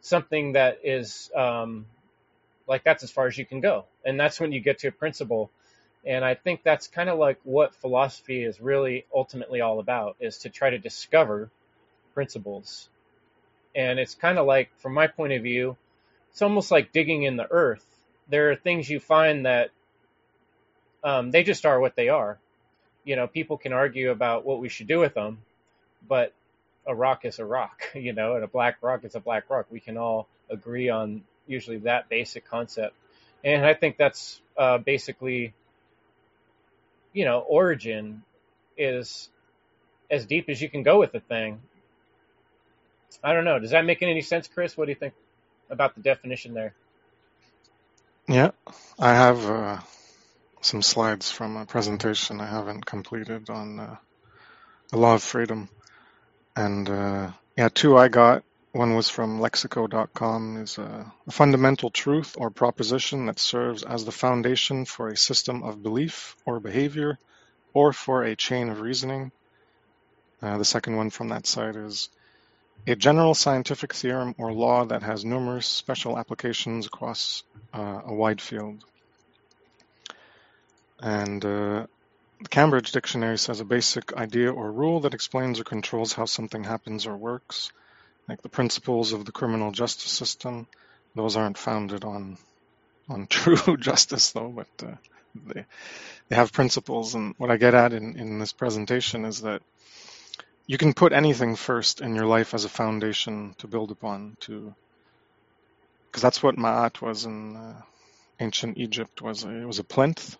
something 0.00 0.52
that 0.52 0.78
is 0.82 1.30
um, 1.36 1.84
like 2.66 2.84
that's 2.84 3.02
as 3.04 3.10
far 3.10 3.26
as 3.26 3.36
you 3.36 3.44
can 3.44 3.60
go. 3.60 3.84
And 4.02 4.18
that's 4.18 4.40
when 4.40 4.50
you 4.50 4.60
get 4.60 4.78
to 4.78 4.88
a 4.88 4.92
principle. 4.92 5.50
And 6.06 6.24
I 6.24 6.34
think 6.34 6.62
that's 6.62 6.86
kind 6.86 7.10
of 7.10 7.18
like 7.18 7.38
what 7.44 7.74
philosophy 7.74 8.42
is 8.42 8.62
really 8.62 9.04
ultimately 9.14 9.60
all 9.60 9.78
about 9.78 10.16
is 10.20 10.38
to 10.38 10.48
try 10.48 10.70
to 10.70 10.78
discover 10.78 11.50
principles. 12.14 12.88
And 13.74 13.98
it's 13.98 14.14
kind 14.14 14.38
of 14.38 14.46
like, 14.46 14.70
from 14.78 14.94
my 14.94 15.06
point 15.06 15.34
of 15.34 15.42
view, 15.42 15.76
it's 16.30 16.40
almost 16.40 16.70
like 16.70 16.92
digging 16.92 17.24
in 17.24 17.36
the 17.36 17.50
earth. 17.50 17.84
There 18.30 18.50
are 18.50 18.56
things 18.56 18.88
you 18.88 19.00
find 19.00 19.44
that 19.44 19.70
um, 21.04 21.30
they 21.30 21.42
just 21.42 21.66
are 21.66 21.78
what 21.78 21.94
they 21.94 22.08
are. 22.08 22.38
You 23.04 23.16
know, 23.16 23.26
people 23.26 23.58
can 23.58 23.74
argue 23.74 24.10
about 24.10 24.46
what 24.46 24.60
we 24.60 24.70
should 24.70 24.86
do 24.86 24.98
with 24.98 25.12
them, 25.12 25.42
but 26.06 26.32
a 26.86 26.94
rock 26.94 27.24
is 27.24 27.38
a 27.38 27.44
rock, 27.44 27.82
you 27.94 28.12
know, 28.12 28.34
and 28.34 28.44
a 28.44 28.48
black 28.48 28.78
rock 28.82 29.04
is 29.04 29.14
a 29.14 29.20
black 29.20 29.48
rock. 29.50 29.66
We 29.70 29.80
can 29.80 29.96
all 29.96 30.28
agree 30.50 30.88
on 30.88 31.22
usually 31.46 31.78
that 31.78 32.08
basic 32.08 32.48
concept. 32.48 32.94
And 33.44 33.64
I 33.64 33.74
think 33.74 33.96
that's 33.96 34.40
uh, 34.56 34.78
basically, 34.78 35.54
you 37.12 37.24
know, 37.24 37.40
origin 37.40 38.22
is 38.76 39.28
as 40.10 40.26
deep 40.26 40.48
as 40.48 40.60
you 40.60 40.68
can 40.68 40.82
go 40.82 40.98
with 40.98 41.12
the 41.12 41.20
thing. 41.20 41.60
I 43.22 43.32
don't 43.32 43.44
know. 43.44 43.58
Does 43.58 43.70
that 43.70 43.84
make 43.84 44.02
any 44.02 44.22
sense, 44.22 44.48
Chris? 44.48 44.76
What 44.76 44.86
do 44.86 44.90
you 44.92 44.96
think 44.96 45.14
about 45.70 45.94
the 45.94 46.00
definition 46.02 46.54
there? 46.54 46.74
Yeah, 48.28 48.50
I 48.98 49.14
have 49.14 49.46
uh, 49.46 49.78
some 50.60 50.82
slides 50.82 51.30
from 51.30 51.56
a 51.56 51.66
presentation 51.66 52.40
I 52.40 52.46
haven't 52.46 52.84
completed 52.84 53.48
on 53.50 53.80
uh, 53.80 53.96
the 54.90 54.98
law 54.98 55.14
of 55.14 55.22
freedom. 55.22 55.68
And 56.58 56.90
uh, 56.90 57.30
yeah, 57.56 57.68
two 57.72 57.96
I 57.96 58.08
got 58.08 58.42
one 58.72 58.96
was 58.96 59.08
from 59.08 59.38
lexico.com 59.38 60.56
is 60.56 60.76
a, 60.78 61.12
a 61.28 61.30
fundamental 61.30 61.88
truth 61.88 62.34
or 62.36 62.50
proposition 62.50 63.26
that 63.26 63.38
serves 63.38 63.84
as 63.84 64.04
the 64.04 64.10
foundation 64.10 64.84
for 64.84 65.06
a 65.06 65.16
system 65.16 65.62
of 65.62 65.84
belief 65.84 66.34
or 66.44 66.58
behavior 66.58 67.16
or 67.74 67.92
for 67.92 68.24
a 68.24 68.34
chain 68.34 68.70
of 68.70 68.80
reasoning. 68.80 69.30
Uh, 70.42 70.58
the 70.58 70.64
second 70.64 70.96
one 70.96 71.10
from 71.10 71.28
that 71.28 71.46
site 71.46 71.76
is 71.76 72.08
a 72.88 72.96
general 72.96 73.34
scientific 73.34 73.94
theorem 73.94 74.34
or 74.36 74.52
law 74.52 74.84
that 74.84 75.04
has 75.04 75.24
numerous 75.24 75.68
special 75.68 76.18
applications 76.18 76.86
across 76.86 77.44
uh, 77.72 78.00
a 78.04 78.12
wide 78.12 78.40
field. 78.40 78.82
And 81.00 81.44
uh, 81.44 81.86
the 82.40 82.48
Cambridge 82.48 82.92
Dictionary 82.92 83.38
says 83.38 83.60
a 83.60 83.64
basic 83.64 84.12
idea 84.12 84.52
or 84.52 84.70
rule 84.70 85.00
that 85.00 85.14
explains 85.14 85.58
or 85.58 85.64
controls 85.64 86.12
how 86.12 86.24
something 86.24 86.64
happens 86.64 87.06
or 87.06 87.16
works, 87.16 87.72
like 88.28 88.42
the 88.42 88.48
principles 88.48 89.12
of 89.12 89.24
the 89.24 89.32
criminal 89.32 89.72
justice 89.72 90.12
system. 90.12 90.66
Those 91.14 91.36
aren't 91.36 91.58
founded 91.58 92.04
on 92.04 92.38
on 93.08 93.26
true 93.30 93.76
justice, 93.76 94.30
though, 94.30 94.48
but 94.48 94.86
uh, 94.86 94.94
they 95.46 95.64
they 96.28 96.36
have 96.36 96.52
principles. 96.52 97.14
And 97.14 97.34
what 97.38 97.50
I 97.50 97.56
get 97.56 97.74
at 97.74 97.92
in, 97.92 98.16
in 98.16 98.38
this 98.38 98.52
presentation 98.52 99.24
is 99.24 99.40
that 99.42 99.62
you 100.66 100.78
can 100.78 100.92
put 100.92 101.12
anything 101.12 101.56
first 101.56 102.00
in 102.00 102.14
your 102.14 102.26
life 102.26 102.54
as 102.54 102.64
a 102.64 102.68
foundation 102.68 103.54
to 103.58 103.66
build 103.66 103.90
upon 103.90 104.36
to 104.40 104.74
because 106.06 106.22
that's 106.22 106.42
what 106.42 106.56
ma'at 106.56 107.00
was 107.02 107.24
in 107.24 107.56
uh, 107.56 107.80
ancient 108.38 108.78
Egypt 108.78 109.20
was 109.20 109.44
a, 109.44 109.50
it 109.50 109.66
was 109.66 109.78
a 109.78 109.84
plinth 109.84 110.36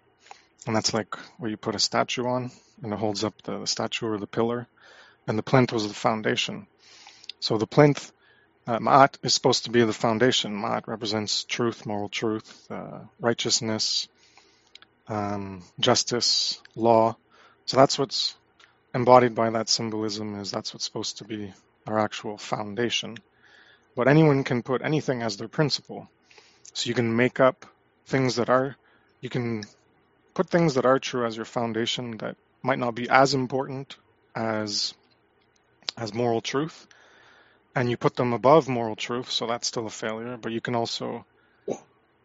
and 0.66 0.74
that's 0.74 0.94
like 0.94 1.14
where 1.38 1.50
you 1.50 1.56
put 1.56 1.74
a 1.74 1.78
statue 1.78 2.26
on 2.26 2.50
and 2.82 2.92
it 2.92 2.98
holds 2.98 3.24
up 3.24 3.40
the, 3.42 3.58
the 3.60 3.66
statue 3.66 4.06
or 4.06 4.18
the 4.18 4.26
pillar 4.26 4.66
and 5.26 5.38
the 5.38 5.42
plinth 5.42 5.72
was 5.72 5.86
the 5.86 5.94
foundation 5.94 6.66
so 7.40 7.58
the 7.58 7.66
plinth 7.66 8.12
uh, 8.66 8.78
ma'at 8.78 9.16
is 9.22 9.34
supposed 9.34 9.64
to 9.64 9.70
be 9.70 9.82
the 9.84 9.92
foundation 9.92 10.52
ma'at 10.52 10.86
represents 10.86 11.44
truth 11.44 11.86
moral 11.86 12.08
truth 12.08 12.66
uh, 12.70 13.00
righteousness 13.20 14.08
um, 15.08 15.62
justice 15.80 16.60
law 16.74 17.16
so 17.66 17.76
that's 17.76 17.98
what's 17.98 18.34
embodied 18.94 19.34
by 19.34 19.50
that 19.50 19.68
symbolism 19.68 20.40
is 20.40 20.50
that's 20.50 20.72
what's 20.72 20.84
supposed 20.84 21.18
to 21.18 21.24
be 21.24 21.52
our 21.86 21.98
actual 21.98 22.36
foundation. 22.38 23.16
But 23.96 24.08
anyone 24.08 24.44
can 24.44 24.62
put 24.62 24.82
anything 24.82 25.22
as 25.22 25.36
their 25.36 25.48
principle. 25.48 26.08
So 26.72 26.88
you 26.88 26.94
can 26.94 27.16
make 27.16 27.40
up 27.40 27.66
things 28.06 28.36
that 28.36 28.48
are, 28.48 28.76
you 29.20 29.28
can 29.28 29.64
put 30.38 30.48
things 30.48 30.74
that 30.74 30.86
are 30.86 31.00
true 31.00 31.26
as 31.26 31.36
your 31.36 31.44
foundation 31.44 32.16
that 32.18 32.36
might 32.62 32.78
not 32.78 32.94
be 32.94 33.08
as 33.08 33.34
important 33.34 33.96
as 34.36 34.94
as 35.96 36.14
moral 36.14 36.40
truth 36.40 36.86
and 37.74 37.90
you 37.90 37.96
put 37.96 38.14
them 38.14 38.32
above 38.32 38.68
moral 38.68 38.94
truth 38.94 39.32
so 39.32 39.48
that's 39.48 39.66
still 39.66 39.88
a 39.88 39.90
failure 39.90 40.36
but 40.36 40.52
you 40.52 40.60
can 40.60 40.76
also 40.76 41.24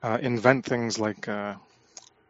uh, 0.04 0.20
invent 0.22 0.64
things 0.64 1.00
like 1.00 1.28
uh, 1.28 1.56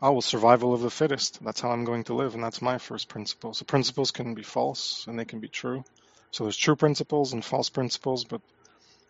oh, 0.01 0.11
well, 0.13 0.21
survival 0.21 0.73
of 0.73 0.81
the 0.81 0.89
fittest. 0.89 1.43
That's 1.43 1.59
how 1.59 1.71
I'm 1.71 1.85
going 1.85 2.03
to 2.05 2.13
live, 2.13 2.35
and 2.35 2.43
that's 2.43 2.61
my 2.61 2.77
first 2.77 3.09
principle. 3.09 3.53
So 3.53 3.65
principles 3.65 4.11
can 4.11 4.35
be 4.35 4.43
false 4.43 5.05
and 5.07 5.17
they 5.17 5.25
can 5.25 5.39
be 5.39 5.47
true. 5.47 5.83
So 6.31 6.43
there's 6.43 6.57
true 6.57 6.75
principles 6.75 7.33
and 7.33 7.43
false 7.43 7.69
principles, 7.69 8.23
but 8.23 8.41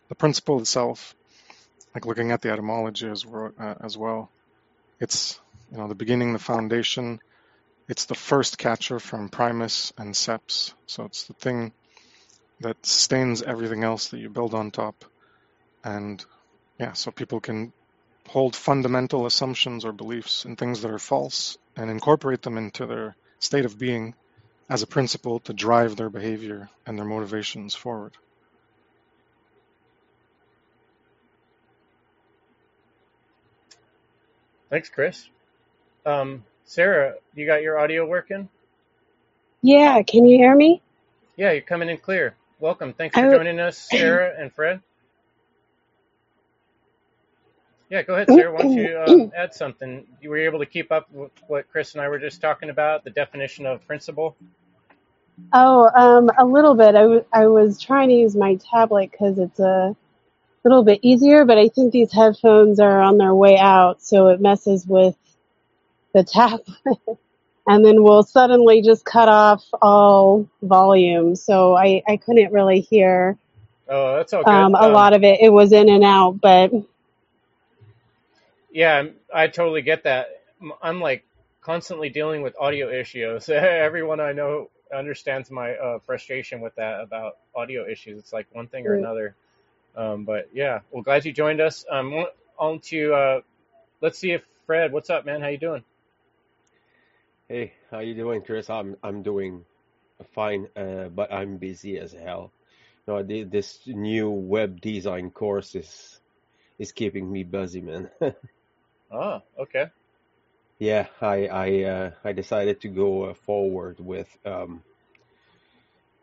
the 0.08 0.14
principle 0.14 0.60
itself, 0.60 1.14
like 1.94 2.06
looking 2.06 2.30
at 2.32 2.42
the 2.42 2.50
etymology 2.50 3.08
as, 3.08 3.24
uh, 3.26 3.74
as 3.80 3.98
well, 3.98 4.30
it's 5.00 5.40
you 5.74 5.80
know 5.80 5.88
the 5.88 5.96
beginning, 5.96 6.32
the 6.32 6.38
foundation. 6.38 7.18
It's 7.88 8.04
the 8.06 8.14
first 8.14 8.58
catcher 8.58 9.00
from 9.00 9.28
primus 9.28 9.92
and 9.98 10.14
seps. 10.14 10.72
So 10.86 11.04
it's 11.04 11.24
the 11.24 11.34
thing 11.34 11.72
that 12.60 12.76
sustains 12.86 13.42
everything 13.42 13.82
else 13.82 14.08
that 14.08 14.20
you 14.20 14.30
build 14.30 14.54
on 14.54 14.70
top. 14.70 15.04
And 15.82 16.24
yeah, 16.78 16.92
so 16.92 17.10
people 17.10 17.40
can 17.40 17.72
hold 18.28 18.54
fundamental 18.54 19.26
assumptions 19.26 19.84
or 19.84 19.92
beliefs 19.92 20.44
in 20.44 20.54
things 20.54 20.82
that 20.82 20.92
are 20.92 20.98
false 21.00 21.58
and 21.76 21.90
incorporate 21.90 22.42
them 22.42 22.56
into 22.56 22.86
their 22.86 23.16
state 23.40 23.64
of 23.64 23.76
being 23.76 24.14
as 24.70 24.82
a 24.82 24.86
principle 24.86 25.40
to 25.40 25.52
drive 25.52 25.96
their 25.96 26.08
behavior 26.08 26.70
and 26.86 26.96
their 26.96 27.04
motivations 27.04 27.74
forward. 27.74 28.14
Thanks, 34.70 34.88
Chris. 34.88 35.28
Um, 36.06 36.44
Sarah, 36.64 37.14
you 37.34 37.46
got 37.46 37.62
your 37.62 37.78
audio 37.78 38.06
working? 38.06 38.48
Yeah, 39.62 40.02
can 40.04 40.26
you 40.26 40.38
hear 40.38 40.54
me? 40.56 40.82
Yeah, 41.36 41.52
you're 41.52 41.62
coming 41.62 41.88
in 41.90 41.98
clear. 41.98 42.36
Welcome. 42.60 42.94
Thanks 42.94 43.18
for 43.18 43.26
joining 43.26 43.60
us, 43.60 43.78
Sarah 43.78 44.34
and 44.38 44.52
Fred. 44.52 44.82
Yeah, 47.90 48.02
go 48.02 48.14
ahead, 48.14 48.30
Sarah. 48.30 48.52
Why 48.52 48.60
don't 48.62 48.76
you 48.76 48.96
uh, 48.98 49.18
add 49.36 49.54
something? 49.54 50.06
You 50.20 50.30
were 50.30 50.38
able 50.38 50.60
to 50.60 50.66
keep 50.66 50.92
up 50.92 51.10
with 51.12 51.32
what 51.48 51.70
Chris 51.70 51.94
and 51.94 52.02
I 52.02 52.08
were 52.08 52.18
just 52.20 52.40
talking 52.40 52.70
about, 52.70 53.04
the 53.04 53.10
definition 53.10 53.66
of 53.66 53.86
principle? 53.86 54.36
Oh, 55.52 55.90
um, 55.96 56.30
a 56.38 56.46
little 56.46 56.76
bit. 56.76 56.96
I, 56.96 57.02
w- 57.02 57.26
I 57.32 57.46
was 57.48 57.80
trying 57.82 58.08
to 58.10 58.14
use 58.14 58.36
my 58.36 58.56
tablet 58.70 59.10
because 59.12 59.38
it's 59.38 59.60
a 59.60 59.96
little 60.64 60.84
bit 60.84 61.00
easier, 61.02 61.44
but 61.44 61.58
I 61.58 61.68
think 61.68 61.92
these 61.92 62.12
headphones 62.12 62.80
are 62.80 63.00
on 63.02 63.18
their 63.18 63.34
way 63.34 63.58
out, 63.58 64.02
so 64.02 64.28
it 64.28 64.40
messes 64.40 64.86
with 64.86 65.16
the 66.14 66.24
tablet. 66.24 66.66
and 67.68 67.84
then 67.86 68.02
we'll 68.04 68.24
suddenly 68.24 68.82
just 68.82 69.04
cut 69.06 69.28
off 69.28 69.64
all 69.82 70.48
volume, 70.62 71.36
so 71.36 71.76
I, 71.76 72.02
I 72.08 72.18
couldn't 72.18 72.52
really 72.52 72.80
hear 72.80 73.38
Oh, 73.88 74.16
that's 74.16 74.32
good. 74.44 74.46
um, 74.46 74.74
a 74.76 74.88
Um, 74.88 74.88
lot 74.88 75.14
of 75.14 75.24
it. 75.24 75.40
It 75.40 75.50
was 75.50 75.72
in 75.72 75.88
and 75.90 76.04
out, 76.04 76.40
but 76.40 76.72
yeah, 78.70 79.04
I 79.34 79.48
totally 79.48 79.82
get 79.82 80.04
that. 80.04 80.28
I'm 80.82 81.00
like 81.00 81.24
constantly 81.62 82.10
dealing 82.10 82.42
with 82.42 82.56
audio 82.60 82.90
issues. 82.90 83.48
Everyone 83.50 84.20
I 84.20 84.32
know 84.32 84.70
understands 84.94 85.50
my 85.50 85.74
uh, 85.76 85.98
frustration 86.00 86.60
with 86.60 86.74
that 86.76 87.00
about 87.02 87.38
audio 87.54 87.88
issues. 87.88 88.18
It's 88.18 88.32
like 88.32 88.46
one 88.52 88.68
thing 88.68 88.86
or 88.86 88.94
mm, 88.94 88.96
another. 88.96 89.36
Um, 89.96 90.24
but 90.24 90.48
yeah, 90.54 90.80
well, 90.90 91.02
glad 91.02 91.24
you 91.26 91.32
joined 91.32 91.60
us. 91.60 91.84
Um, 91.90 92.26
on 92.58 92.80
to 92.80 93.14
uh, 93.14 93.40
let's 94.02 94.18
see 94.18 94.32
if 94.32 94.44
Fred, 94.66 94.92
what's 94.92 95.10
up, 95.10 95.26
man? 95.26 95.40
How 95.42 95.48
you 95.48 95.58
doing? 95.58 95.84
Hey, 97.46 97.74
how 97.90 97.98
you 97.98 98.14
doing, 98.14 98.40
Chris? 98.40 98.70
I'm 98.70 98.96
I'm 99.02 99.22
doing 99.22 99.66
fine, 100.34 100.66
uh, 100.74 101.08
but 101.08 101.30
I'm 101.30 101.58
busy 101.58 101.98
as 101.98 102.12
hell. 102.12 102.52
No, 103.06 103.22
this 103.22 103.80
new 103.86 104.30
web 104.30 104.80
design 104.80 105.30
course 105.30 105.74
is 105.74 106.20
is 106.78 106.92
keeping 106.92 107.30
me 107.30 107.44
busy, 107.44 107.82
man. 107.82 108.08
ah, 109.12 109.42
okay. 109.58 109.88
Yeah, 110.78 111.08
I 111.20 111.46
I 111.48 111.82
uh, 111.82 112.10
I 112.24 112.32
decided 112.32 112.80
to 112.80 112.88
go 112.88 113.24
uh, 113.24 113.34
forward 113.34 114.00
with 114.00 114.28
um 114.46 114.82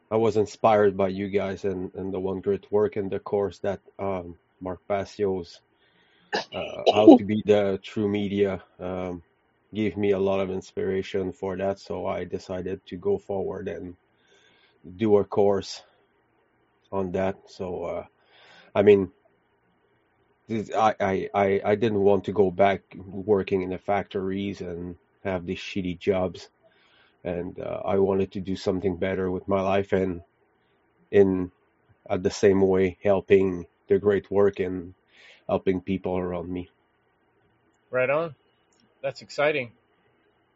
I 0.09 0.17
was 0.17 0.37
inspired 0.37 0.97
by 0.97 1.09
you 1.09 1.29
guys 1.29 1.65
and 1.65 1.93
and 1.93 2.11
the 2.11 2.19
one 2.19 2.41
great 2.41 2.65
work 2.71 2.97
in 2.97 3.09
the 3.09 3.19
course 3.19 3.59
that 3.59 3.81
um 3.99 4.37
Mark 4.59 4.79
Passio's 4.87 5.61
uh, 6.33 6.83
how 6.91 7.09
to 7.15 7.23
be 7.23 7.43
the 7.45 7.79
true 7.83 8.09
media 8.09 8.63
um 8.79 9.21
gave 9.73 9.97
me 9.97 10.11
a 10.11 10.19
lot 10.19 10.39
of 10.41 10.51
inspiration 10.51 11.31
for 11.31 11.57
that, 11.57 11.79
so 11.79 12.05
I 12.07 12.25
decided 12.25 12.85
to 12.87 12.97
go 12.97 13.17
forward 13.17 13.67
and 13.67 13.95
do 14.97 15.17
a 15.17 15.25
course 15.25 15.83
on 16.91 17.11
that. 17.11 17.35
So 17.47 17.83
uh 17.83 18.05
I 18.75 18.81
mean 18.83 19.11
I, 20.49 21.29
I 21.33 21.61
I 21.63 21.75
didn't 21.75 22.01
want 22.01 22.25
to 22.25 22.33
go 22.33 22.51
back 22.51 22.81
working 22.97 23.61
in 23.61 23.69
the 23.69 23.77
factories 23.77 24.61
and 24.61 24.97
have 25.23 25.45
these 25.45 25.59
shitty 25.59 25.99
jobs, 25.99 26.49
and 27.23 27.59
uh, 27.59 27.81
I 27.85 27.97
wanted 27.99 28.31
to 28.33 28.41
do 28.41 28.55
something 28.55 28.97
better 28.97 29.31
with 29.31 29.47
my 29.47 29.61
life 29.61 29.93
and 29.93 30.21
in 31.11 31.51
at 32.09 32.23
the 32.23 32.31
same 32.31 32.61
way 32.61 32.97
helping 33.03 33.65
the 33.87 33.99
great 33.99 34.29
work 34.31 34.59
and 34.59 34.93
helping 35.47 35.81
people 35.81 36.17
around 36.17 36.49
me. 36.51 36.69
Right 37.91 38.09
on. 38.09 38.35
That's 39.01 39.21
exciting. 39.21 39.71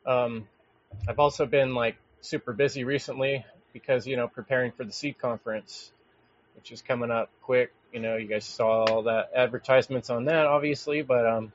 Um, 0.06 0.48
I've 1.08 1.20
also 1.20 1.46
been 1.46 1.74
like 1.74 1.98
super 2.22 2.54
busy 2.54 2.84
recently 2.84 3.46
because, 3.74 4.06
you 4.06 4.18
know, 4.18 4.28
preparing 4.28 4.72
for 4.72 4.84
the 4.84 4.92
Seed 4.92 5.18
Conference, 5.18 5.92
which 6.56 6.72
is 6.72 6.82
coming 6.82 7.12
up 7.12 7.30
quick. 7.42 7.74
You 7.92 8.00
know, 8.00 8.18
you 8.18 8.28
guys 8.28 8.46
saw 8.46 8.84
all 8.84 9.04
that 9.04 9.32
advertisements 9.36 10.10
on 10.10 10.26
that, 10.26 10.46
obviously, 10.46 11.02
but 11.02 11.26
um, 11.26 11.54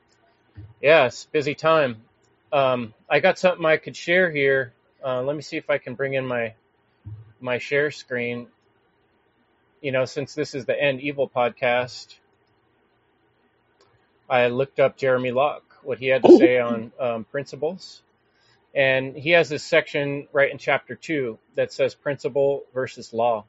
yeah, 0.81 1.07
it's 1.07 1.25
busy 1.27 1.55
time. 1.55 2.03
Um, 2.53 2.95
I 3.09 3.21
got 3.21 3.39
something 3.39 3.65
I 3.65 3.77
could 3.77 3.97
share 3.97 4.31
here. 4.31 4.73
Uh, 5.05 5.23
let 5.23 5.37
me 5.37 5.43
see 5.43 5.57
if 5.57 5.71
I 5.71 5.79
can 5.79 5.95
bring 5.95 6.15
in 6.15 6.27
my 6.27 6.55
my 7.41 7.59
share 7.59 7.91
screen. 7.91 8.49
You 9.81 9.93
know, 9.93 10.05
since 10.05 10.35
this 10.35 10.55
is 10.55 10.67
the 10.67 10.81
End 10.81 11.01
Evil 11.01 11.29
podcast, 11.29 12.17
I 14.29 14.49
looked 14.49 14.79
up 14.79 14.97
Jeremy 14.97 15.31
Locke, 15.31 15.70
what 15.83 15.99
he 15.99 16.07
had 16.07 16.23
to 16.23 16.37
say 16.37 16.59
on 16.59 16.93
um, 16.99 17.25
principles. 17.25 18.03
And 18.75 19.17
he 19.17 19.31
has 19.31 19.49
this 19.49 19.65
section 19.65 20.29
right 20.33 20.51
in 20.51 20.59
chapter 20.59 20.95
two 20.95 21.39
that 21.57 21.73
says 21.73 21.95
principle 21.95 22.65
versus 22.73 23.13
law. 23.13 23.45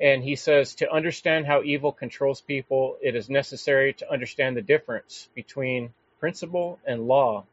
And 0.00 0.22
he 0.22 0.36
says 0.36 0.74
to 0.76 0.92
understand 0.92 1.46
how 1.46 1.62
evil 1.62 1.92
controls 1.92 2.40
people, 2.40 2.96
it 3.00 3.14
is 3.14 3.30
necessary 3.30 3.92
to 3.94 4.12
understand 4.12 4.56
the 4.56 4.62
difference 4.62 5.28
between 5.34 5.92
principle 6.20 6.78
and 6.84 7.06
law. 7.06 7.44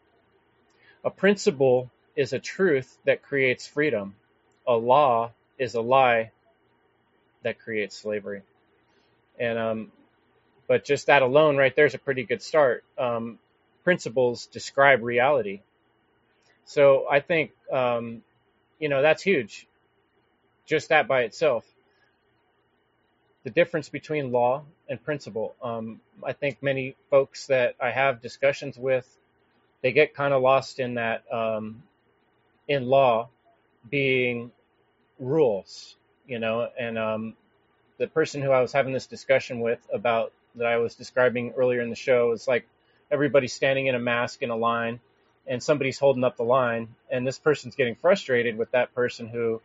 A 1.04 1.10
principle 1.10 1.90
is 2.16 2.34
a 2.34 2.40
truth 2.40 2.98
that 3.06 3.24
creates 3.24 3.68
freedom. 3.68 4.16
A 4.68 4.74
law 4.76 5.32
is 5.58 5.76
a 5.76 5.82
lie 5.82 6.32
that 7.44 7.60
creates 7.60 7.96
slavery. 7.96 8.42
And 9.40 9.58
um, 9.58 9.92
but 10.68 10.86
just 10.86 11.08
that 11.08 11.22
alone, 11.22 11.58
right 11.58 11.76
there, 11.76 11.86
is 11.86 11.96
a 11.96 12.00
pretty 12.00 12.24
good 12.24 12.42
start. 12.42 12.84
Um, 12.98 13.40
principles 13.84 14.48
describe 14.48 15.04
reality, 15.04 15.62
so 16.65 17.06
I 17.10 17.20
think 17.20 17.52
um, 17.72 18.24
you 18.80 18.89
know 18.89 19.02
that's 19.02 19.24
huge. 19.24 19.67
Just 20.65 20.89
that 20.89 21.08
by 21.08 21.22
itself. 21.24 21.65
The 23.44 23.50
difference 23.50 23.89
between 23.89 24.32
law 24.32 24.63
and 24.88 25.04
principle. 25.04 25.56
Um, 25.63 26.00
I 26.24 26.34
think 26.34 26.62
many 26.62 26.96
folks 27.10 27.48
that 27.48 27.76
I 27.82 27.89
have 27.91 28.22
discussions 28.22 28.78
with, 28.78 29.08
they 29.82 29.91
get 29.91 30.13
kind 30.13 30.34
of 30.34 30.44
lost 30.44 30.80
in 30.80 30.96
that 30.96 31.24
um, 31.34 31.84
in 32.67 32.86
law 32.88 33.30
being 33.89 34.52
rules, 35.20 35.96
you 36.28 36.39
know, 36.39 36.70
and 36.80 36.98
um, 36.98 37.36
the 37.98 38.08
person 38.08 38.41
who 38.41 38.52
I 38.52 38.62
was 38.62 38.72
having 38.72 38.94
this 38.94 39.08
discussion 39.08 39.60
with 39.62 39.80
about 39.94 40.34
that 40.56 40.67
I 40.67 40.78
was 40.78 40.96
describing 40.96 41.54
earlier 41.58 41.82
in 41.82 41.89
the 41.89 41.96
show 41.96 42.32
is 42.32 42.48
like 42.48 42.67
everybody's 43.12 43.54
standing 43.54 43.88
in 43.88 43.95
a 43.95 44.00
mask 44.00 44.41
in 44.41 44.50
a 44.50 44.56
line 44.56 45.00
and 45.47 45.62
somebody's 45.62 46.00
holding 46.00 46.24
up 46.24 46.38
the 46.38 46.43
line 46.43 46.88
and 47.12 47.26
this 47.26 47.39
person's 47.39 47.76
getting 47.76 47.95
frustrated 47.95 48.58
with 48.58 48.71
that 48.71 48.93
person 48.93 49.28
who 49.28 49.62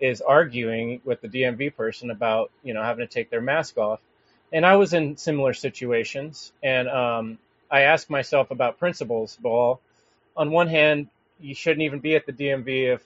is 0.00 0.20
arguing 0.20 1.00
with 1.04 1.20
the 1.20 1.28
DMV 1.28 1.74
person 1.74 2.10
about, 2.10 2.50
you 2.62 2.74
know, 2.74 2.82
having 2.82 3.06
to 3.06 3.12
take 3.12 3.30
their 3.30 3.40
mask 3.40 3.78
off. 3.78 4.00
And 4.52 4.64
I 4.64 4.76
was 4.76 4.92
in 4.92 5.16
similar 5.16 5.54
situations 5.54 6.52
and 6.62 6.88
um, 6.88 7.38
I 7.70 7.82
asked 7.82 8.08
myself 8.08 8.50
about 8.50 8.78
principles. 8.78 9.36
Well, 9.42 9.80
on 10.36 10.50
one 10.50 10.68
hand, 10.68 11.08
you 11.40 11.54
shouldn't 11.54 11.82
even 11.82 12.00
be 12.00 12.14
at 12.14 12.26
the 12.26 12.32
DMV 12.32 12.94
if 12.94 13.04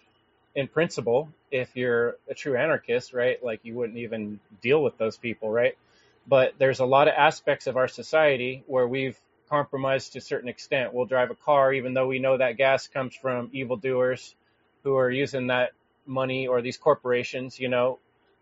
in 0.55 0.69
principle 0.69 1.29
if 1.51 1.77
you're 1.77 2.17
a 2.29 2.35
true 2.35 2.57
anarchist, 2.57 3.13
right? 3.13 3.43
Like 3.43 3.61
you 3.63 3.75
wouldn't 3.75 3.99
even 3.99 4.41
deal 4.61 4.83
with 4.83 4.99
those 4.99 5.17
people, 5.17 5.51
right? 5.51 5.77
But 6.27 6.55
there's 6.59 6.81
a 6.81 6.85
lot 6.85 7.09
of 7.09 7.15
aspects 7.17 7.67
of 7.67 7.77
our 7.77 7.89
society 7.89 8.63
where 8.67 8.87
we've 8.87 9.19
compromised 9.53 10.15
to 10.15 10.19
a 10.19 10.23
certain 10.23 10.49
extent. 10.49 10.95
We'll 10.95 11.05
drive 11.05 11.31
a 11.31 11.35
car 11.35 11.75
even 11.75 11.93
though 11.93 12.07
we 12.07 12.19
know 12.21 12.39
that 12.39 12.57
gas 12.57 12.89
comes 12.89 13.15
from 13.15 13.51
evildoers 13.53 14.35
who 14.83 14.97
are 14.97 15.11
using 15.11 15.49
that 15.49 15.73
money 16.07 16.47
or 16.49 16.63
these 16.63 16.79
corporations, 16.79 17.61
you 17.61 17.69
know, 17.69 17.99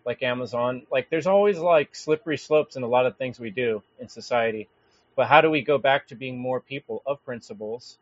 like 0.06 0.22
Amazon. 0.22 0.84
Like 0.92 1.10
there's 1.10 1.26
always 1.26 1.58
like 1.58 1.96
slippery 1.96 2.38
slopes 2.38 2.76
in 2.76 2.84
a 2.84 2.88
lot 2.88 3.06
of 3.06 3.16
things 3.16 3.40
we 3.40 3.50
do 3.50 3.82
in 3.98 4.08
society. 4.08 4.68
But 5.16 5.26
how 5.26 5.40
do 5.40 5.50
we 5.50 5.62
go 5.62 5.78
back 5.78 6.06
to 6.08 6.14
being 6.14 6.38
more 6.38 6.60
people 6.60 7.02
of 7.04 7.24
principles 7.24 7.98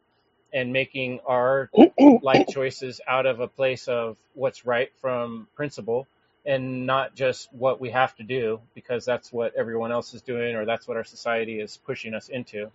and 0.52 0.72
making 0.74 1.20
our 1.26 1.70
life 2.22 2.46
choices 2.50 3.00
out 3.08 3.24
of 3.26 3.40
a 3.40 3.48
place 3.48 3.88
of 3.88 4.18
what's 4.34 4.66
right 4.66 4.92
from 5.00 5.48
principle 5.56 6.06
and 6.46 6.86
not 6.86 7.14
just 7.14 7.52
what 7.54 7.80
we 7.80 7.90
have 7.90 8.14
to 8.16 8.22
do 8.22 8.60
because 8.74 9.06
that's 9.06 9.32
what 9.32 9.54
everyone 9.56 9.92
else 9.92 10.14
is 10.14 10.22
doing 10.22 10.56
or 10.56 10.66
that's 10.66 10.86
what 10.86 10.98
our 10.98 11.04
society 11.04 11.58
is 11.60 11.78
pushing 11.86 12.14
us 12.14 12.28
into. 12.28 12.70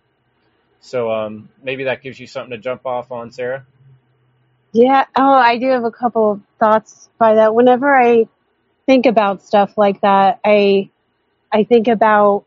So 0.84 1.10
um, 1.10 1.48
maybe 1.62 1.84
that 1.84 2.02
gives 2.02 2.20
you 2.20 2.26
something 2.26 2.50
to 2.50 2.58
jump 2.58 2.84
off 2.84 3.10
on, 3.10 3.32
Sarah. 3.32 3.64
Yeah. 4.72 5.06
Oh, 5.16 5.32
I 5.32 5.56
do 5.56 5.70
have 5.70 5.84
a 5.84 5.90
couple 5.90 6.32
of 6.32 6.42
thoughts 6.60 7.08
by 7.16 7.36
that. 7.36 7.54
Whenever 7.54 7.96
I 7.96 8.28
think 8.84 9.06
about 9.06 9.42
stuff 9.42 9.78
like 9.78 10.02
that, 10.02 10.40
I 10.44 10.90
I 11.50 11.64
think 11.64 11.88
about 11.88 12.44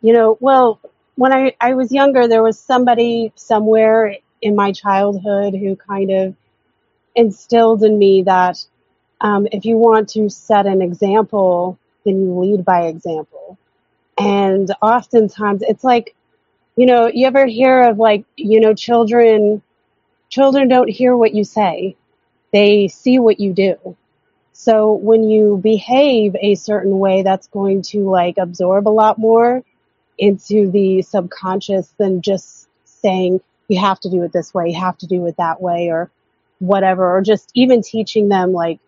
you 0.00 0.12
know, 0.12 0.36
well, 0.40 0.80
when 1.14 1.32
I, 1.32 1.54
I 1.60 1.74
was 1.74 1.92
younger, 1.92 2.26
there 2.26 2.42
was 2.42 2.58
somebody 2.58 3.32
somewhere 3.36 4.16
in 4.40 4.56
my 4.56 4.72
childhood 4.72 5.54
who 5.54 5.76
kind 5.76 6.10
of 6.10 6.34
instilled 7.14 7.84
in 7.84 7.96
me 7.96 8.22
that 8.22 8.58
um, 9.20 9.46
if 9.52 9.64
you 9.64 9.76
want 9.76 10.08
to 10.10 10.28
set 10.28 10.66
an 10.66 10.82
example, 10.82 11.78
then 12.04 12.20
you 12.20 12.36
lead 12.36 12.64
by 12.64 12.86
example. 12.86 13.56
And 14.18 14.74
oftentimes 14.82 15.62
it's 15.62 15.84
like, 15.84 16.16
you 16.76 16.86
know, 16.86 17.06
you 17.06 17.26
ever 17.26 17.46
hear 17.46 17.82
of 17.82 17.98
like, 17.98 18.24
you 18.36 18.60
know, 18.60 18.74
children, 18.74 19.62
children 20.28 20.68
don't 20.68 20.88
hear 20.88 21.16
what 21.16 21.34
you 21.34 21.44
say. 21.44 21.96
They 22.52 22.88
see 22.88 23.18
what 23.18 23.40
you 23.40 23.52
do. 23.52 23.96
So 24.52 24.92
when 24.92 25.24
you 25.24 25.58
behave 25.62 26.36
a 26.40 26.54
certain 26.54 26.98
way, 26.98 27.22
that's 27.22 27.46
going 27.48 27.82
to 27.82 28.08
like 28.08 28.36
absorb 28.38 28.86
a 28.86 28.90
lot 28.90 29.18
more 29.18 29.62
into 30.18 30.70
the 30.70 31.02
subconscious 31.02 31.88
than 31.98 32.22
just 32.22 32.68
saying 32.84 33.40
you 33.68 33.80
have 33.80 33.98
to 34.00 34.10
do 34.10 34.22
it 34.22 34.32
this 34.32 34.52
way, 34.52 34.68
you 34.68 34.78
have 34.78 34.98
to 34.98 35.06
do 35.06 35.26
it 35.26 35.36
that 35.38 35.60
way, 35.60 35.88
or 35.90 36.10
whatever, 36.58 37.16
or 37.16 37.22
just 37.22 37.50
even 37.54 37.82
teaching 37.82 38.28
them 38.28 38.52
like 38.52 38.78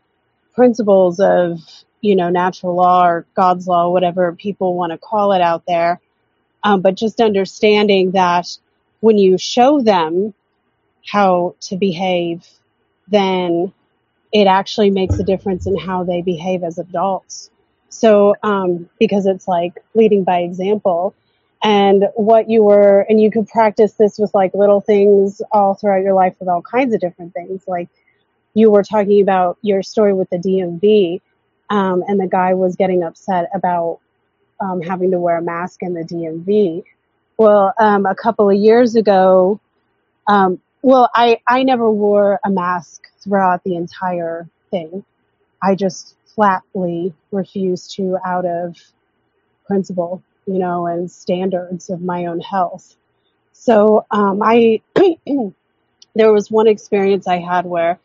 principles 0.54 1.18
of, 1.20 1.58
you 2.00 2.14
know, 2.14 2.28
natural 2.28 2.74
law 2.76 3.06
or 3.06 3.26
God's 3.34 3.66
law, 3.66 3.90
whatever 3.90 4.32
people 4.32 4.74
want 4.74 4.92
to 4.92 4.98
call 4.98 5.32
it 5.32 5.40
out 5.40 5.64
there. 5.66 6.00
Um, 6.64 6.80
but 6.80 6.96
just 6.96 7.20
understanding 7.20 8.12
that 8.12 8.46
when 9.00 9.18
you 9.18 9.38
show 9.38 9.82
them 9.82 10.34
how 11.06 11.54
to 11.60 11.76
behave, 11.76 12.46
then 13.08 13.72
it 14.32 14.46
actually 14.46 14.90
makes 14.90 15.18
a 15.18 15.24
difference 15.24 15.66
in 15.66 15.78
how 15.78 16.04
they 16.04 16.22
behave 16.22 16.64
as 16.64 16.78
adults. 16.78 17.50
So, 17.90 18.34
um, 18.42 18.88
because 18.98 19.26
it's 19.26 19.46
like 19.46 19.84
leading 19.94 20.24
by 20.24 20.40
example 20.40 21.14
and 21.62 22.08
what 22.14 22.50
you 22.50 22.62
were, 22.62 23.06
and 23.08 23.20
you 23.20 23.30
could 23.30 23.48
practice 23.48 23.94
this 23.94 24.18
with 24.18 24.34
like 24.34 24.52
little 24.54 24.80
things 24.80 25.40
all 25.52 25.74
throughout 25.74 26.02
your 26.02 26.14
life 26.14 26.34
with 26.40 26.48
all 26.48 26.62
kinds 26.62 26.94
of 26.94 27.00
different 27.00 27.32
things. 27.32 27.62
Like 27.66 27.88
you 28.54 28.70
were 28.70 28.82
talking 28.82 29.22
about 29.22 29.58
your 29.62 29.82
story 29.82 30.12
with 30.12 30.28
the 30.30 30.38
DMV, 30.38 31.20
um, 31.70 32.04
and 32.08 32.20
the 32.20 32.26
guy 32.26 32.54
was 32.54 32.76
getting 32.76 33.02
upset 33.02 33.48
about 33.54 34.00
um, 34.60 34.80
having 34.80 35.10
to 35.10 35.18
wear 35.18 35.38
a 35.38 35.42
mask 35.42 35.82
in 35.82 35.94
the 35.94 36.02
DMV. 36.02 36.84
Well, 37.36 37.72
um, 37.78 38.06
a 38.06 38.14
couple 38.14 38.48
of 38.50 38.56
years 38.56 38.94
ago, 38.96 39.60
um, 40.26 40.60
well, 40.82 41.10
I, 41.14 41.40
I 41.46 41.62
never 41.62 41.90
wore 41.90 42.40
a 42.44 42.50
mask 42.50 43.02
throughout 43.20 43.64
the 43.64 43.76
entire 43.76 44.48
thing. 44.70 45.04
I 45.62 45.74
just 45.74 46.16
flatly 46.34 47.14
refuse 47.30 47.88
to 47.94 48.18
out 48.24 48.44
of 48.44 48.76
principle, 49.66 50.22
you 50.46 50.58
know, 50.58 50.86
and 50.86 51.10
standards 51.10 51.90
of 51.90 52.02
my 52.02 52.26
own 52.26 52.40
health. 52.40 52.96
So 53.52 54.04
um, 54.10 54.42
I 54.42 54.82
there 56.14 56.32
was 56.32 56.50
one 56.50 56.66
experience 56.66 57.26
I 57.26 57.38
had 57.38 57.66
where 57.66 57.98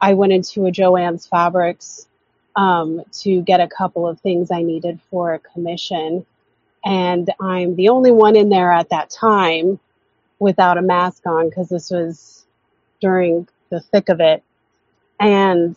I 0.00 0.14
went 0.14 0.32
into 0.32 0.66
a 0.66 0.70
Joann's 0.70 1.26
Fabrics 1.26 2.06
um, 2.56 3.02
to 3.20 3.42
get 3.42 3.60
a 3.60 3.68
couple 3.68 4.06
of 4.06 4.20
things 4.20 4.50
I 4.50 4.62
needed 4.62 5.00
for 5.10 5.34
a 5.34 5.38
commission, 5.38 6.26
and 6.84 7.32
I'm 7.40 7.76
the 7.76 7.88
only 7.88 8.10
one 8.10 8.36
in 8.36 8.48
there 8.48 8.72
at 8.72 8.90
that 8.90 9.10
time 9.10 9.78
without 10.38 10.78
a 10.78 10.82
mask 10.82 11.26
on 11.26 11.48
because 11.48 11.68
this 11.68 11.90
was 11.90 12.44
during 13.00 13.48
the 13.70 13.80
thick 13.80 14.08
of 14.08 14.20
it, 14.20 14.42
and 15.20 15.76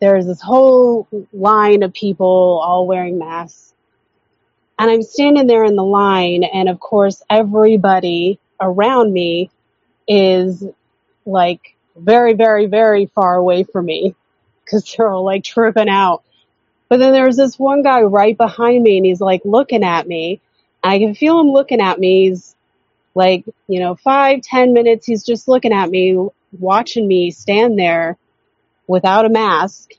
there's 0.00 0.26
this 0.26 0.40
whole 0.40 1.08
line 1.32 1.82
of 1.82 1.92
people 1.92 2.60
all 2.62 2.86
wearing 2.86 3.18
masks. 3.18 3.74
And 4.78 4.90
I'm 4.90 5.02
standing 5.02 5.46
there 5.46 5.64
in 5.64 5.76
the 5.76 5.84
line, 5.84 6.44
and 6.44 6.68
of 6.68 6.80
course, 6.80 7.22
everybody 7.30 8.38
around 8.60 9.12
me 9.12 9.50
is 10.06 10.64
like 11.24 11.76
very, 11.96 12.34
very, 12.34 12.66
very 12.66 13.06
far 13.06 13.36
away 13.36 13.64
from 13.64 13.86
me 13.86 14.14
because 14.66 14.84
they're 14.84 15.08
all 15.08 15.24
like 15.24 15.44
tripping 15.44 15.88
out. 15.88 16.24
But 16.88 16.98
then 16.98 17.12
there's 17.12 17.36
this 17.36 17.58
one 17.58 17.82
guy 17.82 18.02
right 18.02 18.36
behind 18.36 18.82
me, 18.82 18.98
and 18.98 19.06
he's 19.06 19.20
like 19.20 19.42
looking 19.44 19.82
at 19.82 20.06
me. 20.06 20.40
I 20.84 20.98
can 20.98 21.14
feel 21.14 21.40
him 21.40 21.48
looking 21.48 21.80
at 21.80 21.98
me. 21.98 22.28
He's 22.28 22.54
like, 23.14 23.44
you 23.66 23.80
know, 23.80 23.94
five, 23.94 24.42
ten 24.42 24.72
minutes. 24.72 25.06
He's 25.06 25.24
just 25.24 25.48
looking 25.48 25.72
at 25.72 25.88
me, 25.88 26.28
watching 26.58 27.08
me 27.08 27.30
stand 27.30 27.78
there 27.78 28.18
without 28.86 29.24
a 29.24 29.30
mask. 29.30 29.92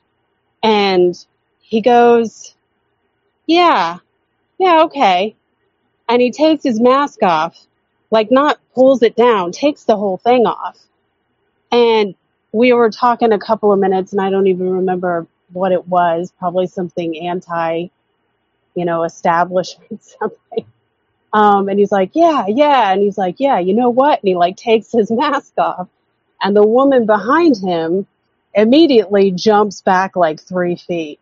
And 0.62 1.14
he 1.60 1.82
goes, 1.82 2.54
yeah, 3.46 3.98
yeah, 4.58 4.84
okay. 4.84 5.36
And 6.08 6.22
he 6.22 6.30
takes 6.30 6.62
his 6.64 6.80
mask 6.80 7.22
off, 7.22 7.58
like 8.10 8.30
not 8.30 8.58
pulls 8.74 9.02
it 9.02 9.16
down, 9.16 9.52
takes 9.52 9.84
the 9.84 9.96
whole 9.96 10.16
thing 10.16 10.46
off. 10.46 10.78
And 11.70 12.14
we 12.52 12.72
were 12.72 12.90
talking 12.90 13.32
a 13.32 13.38
couple 13.38 13.72
of 13.72 13.78
minutes 13.78 14.12
and 14.12 14.20
I 14.20 14.30
don't 14.30 14.46
even 14.46 14.70
remember 14.70 15.26
what 15.52 15.72
it 15.72 15.86
was, 15.86 16.32
probably 16.38 16.66
something 16.66 17.26
anti, 17.26 17.88
you 18.74 18.84
know, 18.84 19.04
establishment 19.04 20.02
something. 20.20 20.66
Um, 21.32 21.68
and 21.68 21.78
he's 21.78 21.92
like, 21.92 22.12
yeah, 22.14 22.46
yeah. 22.48 22.90
And 22.92 23.02
he's 23.02 23.18
like, 23.18 23.36
yeah, 23.38 23.58
you 23.58 23.74
know 23.74 23.90
what? 23.90 24.20
And 24.20 24.28
he 24.28 24.34
like 24.34 24.56
takes 24.56 24.90
his 24.92 25.10
mask 25.10 25.52
off 25.58 25.88
and 26.40 26.56
the 26.56 26.66
woman 26.66 27.06
behind 27.06 27.56
him 27.56 28.06
immediately 28.54 29.30
jumps 29.30 29.82
back 29.82 30.16
like 30.16 30.40
three 30.40 30.76
feet. 30.76 31.20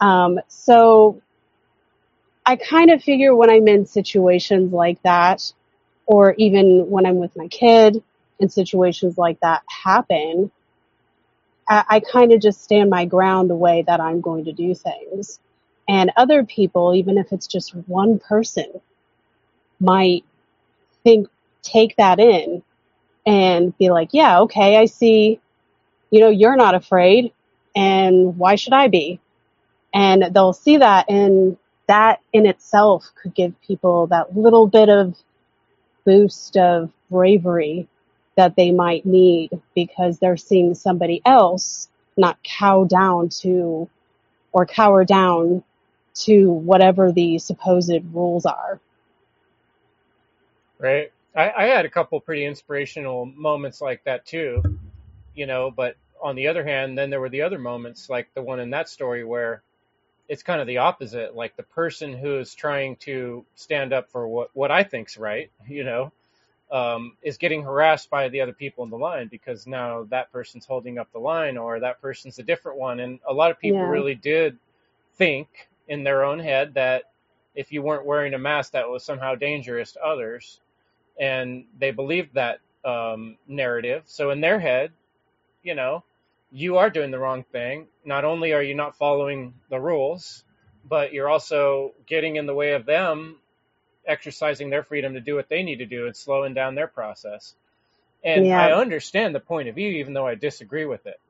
Um, 0.00 0.40
so 0.48 1.20
I 2.44 2.56
kind 2.56 2.90
of 2.90 3.02
figure 3.02 3.34
when 3.34 3.50
I'm 3.50 3.68
in 3.68 3.86
situations 3.86 4.72
like 4.72 5.02
that, 5.02 5.52
or 6.06 6.34
even 6.38 6.90
when 6.90 7.06
I'm 7.06 7.18
with 7.18 7.36
my 7.36 7.48
kid 7.48 8.02
and 8.40 8.52
situations 8.52 9.18
like 9.18 9.40
that 9.40 9.62
happen, 9.68 10.50
I, 11.68 11.84
I 11.88 12.00
kind 12.00 12.32
of 12.32 12.40
just 12.40 12.62
stand 12.62 12.90
my 12.90 13.04
ground 13.04 13.50
the 13.50 13.56
way 13.56 13.82
that 13.86 14.00
I'm 14.00 14.20
going 14.20 14.44
to 14.46 14.52
do 14.52 14.74
things. 14.74 15.40
And 15.88 16.12
other 16.16 16.44
people, 16.44 16.94
even 16.94 17.18
if 17.18 17.32
it's 17.32 17.46
just 17.46 17.74
one 17.74 18.18
person, 18.18 18.80
might 19.80 20.24
think, 21.04 21.28
take 21.62 21.96
that 21.96 22.20
in 22.20 22.62
and 23.26 23.76
be 23.78 23.90
like, 23.90 24.10
yeah, 24.12 24.40
okay, 24.40 24.76
I 24.76 24.86
see, 24.86 25.40
you 26.10 26.20
know, 26.20 26.30
you're 26.30 26.56
not 26.56 26.74
afraid 26.74 27.32
and 27.74 28.36
why 28.38 28.56
should 28.56 28.72
I 28.72 28.88
be? 28.88 29.20
And 29.92 30.34
they'll 30.34 30.52
see 30.52 30.76
that 30.78 31.10
and 31.10 31.56
that 31.88 32.20
in 32.32 32.46
itself 32.46 33.10
could 33.20 33.34
give 33.34 33.60
people 33.62 34.06
that 34.08 34.36
little 34.36 34.68
bit 34.68 34.88
of 34.88 35.16
boost 36.04 36.56
of 36.56 36.90
bravery 37.10 37.88
that 38.40 38.56
they 38.56 38.70
might 38.70 39.04
need 39.04 39.50
because 39.74 40.18
they're 40.18 40.38
seeing 40.38 40.74
somebody 40.74 41.20
else 41.26 41.90
not 42.16 42.42
cow 42.42 42.84
down 42.84 43.28
to 43.28 43.86
or 44.50 44.64
cower 44.64 45.04
down 45.04 45.62
to 46.14 46.50
whatever 46.50 47.12
the 47.12 47.38
supposed 47.38 48.02
rules 48.14 48.46
are. 48.46 48.80
Right. 50.78 51.12
I, 51.36 51.52
I 51.54 51.64
had 51.64 51.84
a 51.84 51.90
couple 51.90 52.18
pretty 52.20 52.46
inspirational 52.46 53.26
moments 53.26 53.82
like 53.82 54.04
that 54.04 54.24
too, 54.24 54.62
you 55.34 55.44
know, 55.44 55.70
but 55.70 55.96
on 56.22 56.34
the 56.34 56.48
other 56.48 56.64
hand, 56.64 56.96
then 56.96 57.10
there 57.10 57.20
were 57.20 57.28
the 57.28 57.42
other 57.42 57.58
moments 57.58 58.08
like 58.08 58.32
the 58.32 58.40
one 58.40 58.58
in 58.58 58.70
that 58.70 58.88
story 58.88 59.22
where 59.22 59.62
it's 60.30 60.42
kind 60.42 60.62
of 60.62 60.66
the 60.66 60.78
opposite. 60.78 61.36
Like 61.36 61.58
the 61.58 61.62
person 61.62 62.14
who 62.14 62.38
is 62.38 62.54
trying 62.54 62.96
to 63.00 63.44
stand 63.54 63.92
up 63.92 64.10
for 64.10 64.26
what, 64.26 64.48
what 64.54 64.70
I 64.70 64.82
think's 64.82 65.18
right, 65.18 65.50
you 65.68 65.84
know, 65.84 66.10
um, 66.72 67.16
is 67.22 67.38
getting 67.38 67.62
harassed 67.62 68.10
by 68.10 68.28
the 68.28 68.40
other 68.40 68.52
people 68.52 68.84
in 68.84 68.90
the 68.90 68.98
line 68.98 69.28
because 69.28 69.66
now 69.66 70.04
that 70.10 70.32
person's 70.32 70.66
holding 70.66 70.98
up 70.98 71.12
the 71.12 71.18
line 71.20 71.58
or 71.58 71.80
that 71.80 72.00
person's 72.00 72.38
a 72.38 72.42
different 72.44 72.78
one. 72.78 73.00
And 73.00 73.20
a 73.28 73.32
lot 73.34 73.50
of 73.50 73.58
people 73.60 73.86
Yeah. 73.86 73.88
really 73.88 74.14
did 74.14 74.58
think 75.16 75.48
in 75.88 76.04
their 76.04 76.24
own 76.24 76.38
head 76.40 76.74
that 76.74 77.04
if 77.54 77.72
you 77.72 77.82
weren't 77.82 78.06
wearing 78.06 78.34
a 78.34 78.38
mask, 78.38 78.72
that 78.72 78.88
was 78.88 79.04
somehow 79.04 79.34
dangerous 79.34 79.92
to 79.92 80.02
others. 80.04 80.60
And 81.20 81.66
they 81.78 81.92
believed 81.92 82.34
that 82.34 82.60
um, 82.84 83.38
narrative. 83.48 84.04
So 84.06 84.30
in 84.30 84.40
their 84.40 84.60
head, 84.60 84.92
you 85.62 85.74
know, 85.74 86.04
you 86.52 86.78
are 86.78 86.90
doing 86.90 87.10
the 87.10 87.18
wrong 87.18 87.44
thing. 87.44 87.88
Not 88.04 88.24
only 88.24 88.52
are 88.52 88.62
you 88.62 88.74
not 88.74 88.96
following 88.96 89.54
the 89.70 89.80
rules, 89.80 90.44
but 90.88 91.12
you're 91.12 91.28
also 91.28 91.94
getting 92.06 92.36
in 92.36 92.46
the 92.46 92.54
way 92.54 92.72
of 92.72 92.86
them 92.86 93.38
exercising 94.10 94.70
their 94.70 94.84
freedom 94.84 95.14
to 95.14 95.22
do 95.22 95.36
what 95.36 95.50
they 95.50 95.64
need 95.64 95.78
to 95.78 95.86
do 95.86 96.06
and 96.06 96.16
slowing 96.16 96.54
down 96.54 96.76
their 96.76 96.88
process. 96.88 97.54
And 98.24 98.50
Yeah. 98.50 98.56
I 98.56 98.72
understand 98.72 99.34
the 99.34 99.40
point 99.40 99.70
of 99.70 99.76
view, 99.76 99.90
even 100.00 100.14
though 100.14 100.28
I 100.28 100.36
disagree 100.36 100.86
with 100.86 101.06
it. 101.06 101.20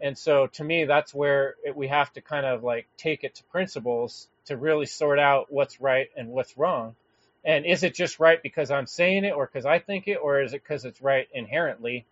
And 0.00 0.18
so 0.18 0.48
to 0.48 0.64
me, 0.64 0.86
that's 0.86 1.14
where 1.14 1.56
it, 1.64 1.76
we 1.76 1.88
have 1.88 2.12
to 2.14 2.22
kind 2.22 2.46
of 2.46 2.64
like 2.64 2.88
take 2.98 3.24
it 3.24 3.36
to 3.36 3.44
principles 3.46 4.28
to 4.46 4.56
really 4.58 4.86
sort 4.86 5.20
out 5.20 5.48
what's 5.52 5.80
right 5.80 6.08
and 6.16 6.30
what's 6.30 6.58
wrong. 6.58 6.96
And 7.44 7.66
is 7.66 7.84
it 7.84 7.94
just 7.94 8.20
right 8.20 8.42
because 8.42 8.72
I'm 8.72 8.86
saying 8.88 9.26
it 9.26 9.32
or 9.34 9.46
because 9.46 9.66
I 9.66 9.80
think 9.80 10.08
it, 10.08 10.16
or 10.16 10.42
is 10.42 10.54
it 10.54 10.64
because 10.64 10.86
it's 10.86 11.02
right 11.02 11.28
inherently? 11.34 12.06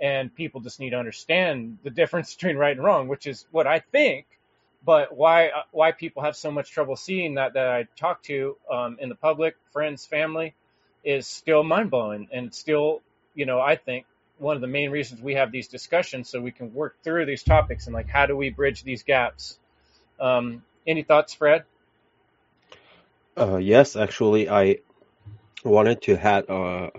And 0.00 0.34
people 0.34 0.60
just 0.62 0.80
need 0.80 0.90
to 0.90 0.98
understand 0.98 1.78
the 1.84 1.90
difference 1.90 2.34
between 2.36 2.56
right 2.58 2.76
and 2.76 2.84
wrong, 2.84 3.08
which 3.08 3.26
is 3.26 3.46
what 3.52 3.66
I 3.68 3.80
think. 3.80 4.26
But 4.86 5.16
why 5.16 5.50
why 5.72 5.90
people 5.90 6.22
have 6.22 6.36
so 6.36 6.52
much 6.52 6.70
trouble 6.70 6.94
seeing 6.94 7.34
that 7.34 7.54
that 7.54 7.66
I 7.66 7.88
talk 7.96 8.22
to 8.24 8.56
um, 8.70 8.98
in 9.00 9.08
the 9.08 9.16
public, 9.16 9.56
friends, 9.72 10.06
family, 10.06 10.54
is 11.04 11.26
still 11.26 11.64
mind 11.64 11.90
blowing 11.90 12.28
and 12.32 12.54
still, 12.54 13.02
you 13.34 13.46
know, 13.46 13.60
I 13.60 13.74
think 13.74 14.06
one 14.38 14.54
of 14.54 14.60
the 14.60 14.68
main 14.68 14.90
reasons 14.90 15.20
we 15.20 15.34
have 15.34 15.50
these 15.50 15.66
discussions 15.66 16.30
so 16.30 16.40
we 16.40 16.52
can 16.52 16.72
work 16.72 16.96
through 17.02 17.26
these 17.26 17.42
topics 17.42 17.86
and 17.86 17.94
like 17.94 18.08
how 18.08 18.26
do 18.26 18.36
we 18.36 18.50
bridge 18.50 18.84
these 18.84 19.02
gaps. 19.02 19.58
Um, 20.20 20.62
any 20.86 21.02
thoughts, 21.02 21.34
Fred? 21.34 21.64
Uh, 23.36 23.56
yes, 23.56 23.96
actually, 23.96 24.48
I 24.48 24.78
wanted 25.64 26.02
to 26.02 26.16
had 26.16 26.48
uh, 26.48 26.90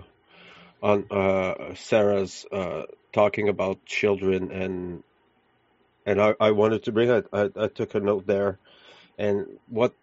on 0.83 1.05
uh, 1.09 1.73
Sarah's 1.75 2.45
uh, 2.51 2.83
talking 3.13 3.47
about 3.47 3.85
children 3.85 4.51
and 4.51 5.03
and 6.07 6.21
I, 6.21 6.35
I 6.39 6.51
wanted 6.51 6.85
to 6.85 6.93
bring 6.93 7.11
it. 7.11 7.27
I, 7.33 7.51
I 7.57 7.67
took 7.67 7.95
a 7.95 8.01
note 8.01 8.27
there, 8.27 8.59
and 9.19 9.59
what 9.69 9.93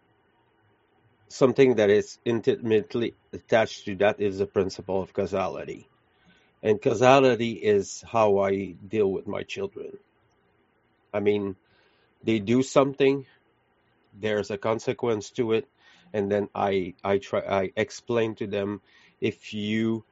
something 1.28 1.76
that 1.76 1.90
is 1.90 2.18
intimately 2.24 3.14
attached 3.32 3.86
to 3.86 3.96
that 3.96 4.20
is 4.20 4.38
the 4.38 4.46
principle 4.46 5.02
of 5.02 5.14
causality, 5.14 5.88
and 6.62 6.80
causality 6.80 7.52
is 7.52 8.04
how 8.06 8.38
I 8.38 8.76
deal 8.88 9.10
with 9.10 9.26
my 9.26 9.42
children. 9.44 9.98
I 11.12 11.20
mean, 11.20 11.56
they 12.22 12.38
do 12.40 12.62
something, 12.62 13.26
there's 14.20 14.50
a 14.50 14.58
consequence 14.58 15.30
to 15.32 15.52
it, 15.52 15.66
and 16.12 16.30
then 16.30 16.50
I 16.54 16.94
I 17.02 17.18
try 17.18 17.40
I 17.40 17.72
explain 17.76 18.36
to 18.36 18.46
them 18.46 18.82
if 19.22 19.54
you 19.54 20.04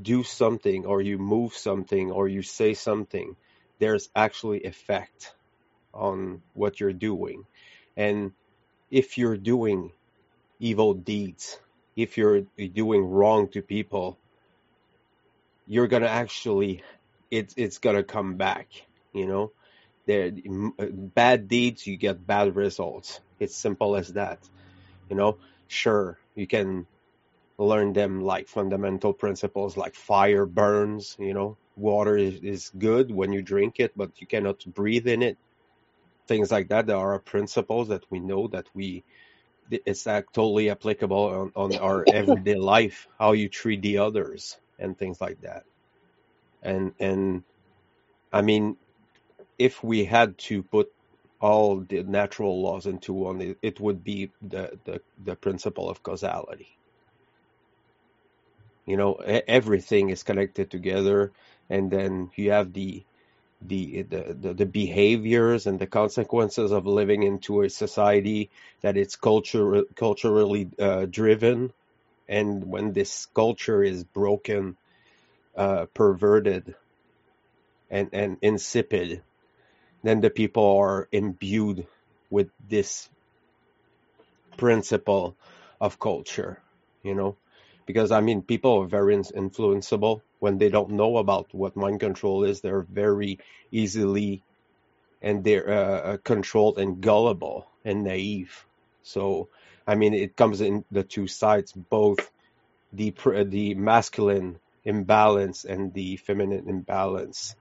do 0.00 0.22
something 0.22 0.86
or 0.86 1.02
you 1.02 1.18
move 1.18 1.54
something 1.54 2.12
or 2.12 2.28
you 2.28 2.42
say 2.42 2.74
something, 2.74 3.36
there's 3.82 4.08
actually 4.14 4.62
effect 4.62 5.34
on 5.92 6.40
what 6.54 6.78
you're 6.78 6.92
doing. 6.92 7.44
And 7.96 8.30
if 8.92 9.18
you're 9.18 9.36
doing 9.36 9.90
evil 10.60 10.94
deeds, 10.94 11.58
if 11.96 12.16
you're 12.16 12.42
doing 12.56 13.02
wrong 13.02 13.48
to 13.48 13.60
people, 13.60 14.16
you're 15.66 15.88
gonna 15.88 16.06
actually 16.06 16.84
it's 17.28 17.54
it's 17.56 17.78
gonna 17.78 18.04
come 18.04 18.36
back, 18.36 18.68
you 19.12 19.26
know. 19.26 19.50
There 20.06 20.30
bad 21.14 21.48
deeds 21.48 21.84
you 21.84 21.96
get 21.96 22.24
bad 22.24 22.54
results. 22.54 23.18
It's 23.40 23.56
simple 23.56 23.96
as 23.96 24.12
that. 24.12 24.38
You 25.10 25.16
know, 25.16 25.38
sure, 25.66 26.18
you 26.36 26.46
can 26.46 26.86
learn 27.58 27.92
them 27.94 28.20
like 28.20 28.46
fundamental 28.46 29.12
principles 29.12 29.76
like 29.76 29.96
fire 29.96 30.46
burns, 30.46 31.16
you 31.18 31.34
know, 31.34 31.56
water 31.76 32.16
is, 32.16 32.40
is 32.42 32.70
good 32.78 33.10
when 33.10 33.32
you 33.32 33.42
drink 33.42 33.76
it, 33.78 33.92
but 33.96 34.20
you 34.20 34.26
cannot 34.26 34.64
breathe 34.74 35.06
in 35.08 35.22
it. 35.22 35.38
Things 36.28 36.50
like 36.50 36.68
that. 36.68 36.86
There 36.86 36.96
are 36.96 37.18
principles 37.18 37.88
that 37.88 38.04
we 38.10 38.20
know 38.20 38.48
that 38.48 38.66
we 38.74 39.04
it's 39.70 40.04
totally 40.04 40.70
applicable 40.70 41.24
on, 41.24 41.52
on 41.56 41.76
our 41.78 42.06
everyday 42.12 42.56
life, 42.56 43.08
how 43.18 43.32
you 43.32 43.48
treat 43.48 43.82
the 43.82 43.98
others 43.98 44.58
and 44.78 44.98
things 44.98 45.20
like 45.20 45.40
that. 45.42 45.64
And 46.62 46.92
and 47.00 47.44
I 48.32 48.42
mean, 48.42 48.76
if 49.58 49.82
we 49.82 50.04
had 50.04 50.38
to 50.38 50.62
put 50.62 50.88
all 51.40 51.80
the 51.80 52.02
natural 52.04 52.62
laws 52.62 52.86
into 52.86 53.12
one, 53.12 53.40
it, 53.40 53.58
it 53.62 53.80
would 53.80 54.04
be 54.04 54.32
the, 54.42 54.78
the 54.84 55.00
the 55.24 55.36
principle 55.36 55.90
of 55.90 56.02
causality. 56.02 56.68
You 58.86 58.96
know, 58.96 59.14
everything 59.14 60.10
is 60.10 60.24
connected 60.24 60.70
together, 60.70 61.32
and 61.70 61.90
then 61.90 62.30
you 62.36 62.52
have 62.52 62.72
the 62.72 63.04
the 63.60 64.02
the 64.02 64.36
the, 64.40 64.54
the 64.54 64.66
behaviors 64.66 65.66
and 65.66 65.78
the 65.78 65.86
consequences 65.86 66.72
of 66.72 66.86
living 66.86 67.22
into 67.22 67.62
a 67.62 67.70
society 67.70 68.50
that 68.82 68.96
it's 68.96 69.16
culture 69.16 69.84
culturally 69.96 70.70
uh, 70.78 71.06
driven, 71.06 71.72
and 72.28 72.64
when 72.64 72.92
this 72.92 73.26
culture 73.34 73.82
is 73.82 74.04
broken, 74.04 74.76
uh, 75.56 75.86
perverted, 75.94 76.74
and 77.90 78.10
and 78.12 78.38
insipid, 78.42 79.22
then 80.02 80.20
the 80.20 80.30
people 80.30 80.78
are 80.78 81.08
imbued 81.12 81.86
with 82.30 82.50
this 82.68 83.08
principle 84.56 85.36
of 85.80 85.98
culture, 85.98 86.62
you 87.02 87.14
know, 87.14 87.36
because 87.86 88.10
I 88.12 88.20
mean, 88.20 88.42
people 88.42 88.82
are 88.82 88.86
very 88.86 89.14
in- 89.14 89.22
influenceable 89.24 90.22
when 90.42 90.58
they 90.58 90.68
don't 90.68 90.90
know 90.90 91.18
about 91.18 91.54
what 91.54 91.76
mind 91.76 92.00
control 92.00 92.42
is. 92.42 92.60
They're 92.60 92.82
very 92.82 93.38
easily 93.70 94.42
and 95.22 95.44
they're 95.44 95.70
uh, 95.70 96.00
uh, 96.00 96.16
controlled 96.24 96.80
and 96.80 97.00
gullible 97.00 97.68
and 97.84 98.02
naive. 98.02 98.66
So, 99.04 99.50
I 99.86 99.94
mean, 99.94 100.14
it 100.14 100.34
comes 100.36 100.60
in 100.60 100.84
the 100.90 101.04
two 101.04 101.28
sides, 101.28 101.70
both 101.70 102.28
the 102.92 103.14
the 103.46 103.74
masculine 103.74 104.58
imbalance 104.84 105.64
and 105.64 105.94
the 105.94 106.16
feminine 106.16 106.68
imbalance 106.68 107.54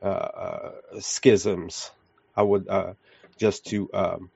uh, 0.00 0.28
uh, 0.46 0.72
schisms. 1.00 1.90
I 2.36 2.42
would 2.44 2.68
uh, 2.68 2.92
just 3.36 3.66
to 3.66 3.90
um, 3.92 4.30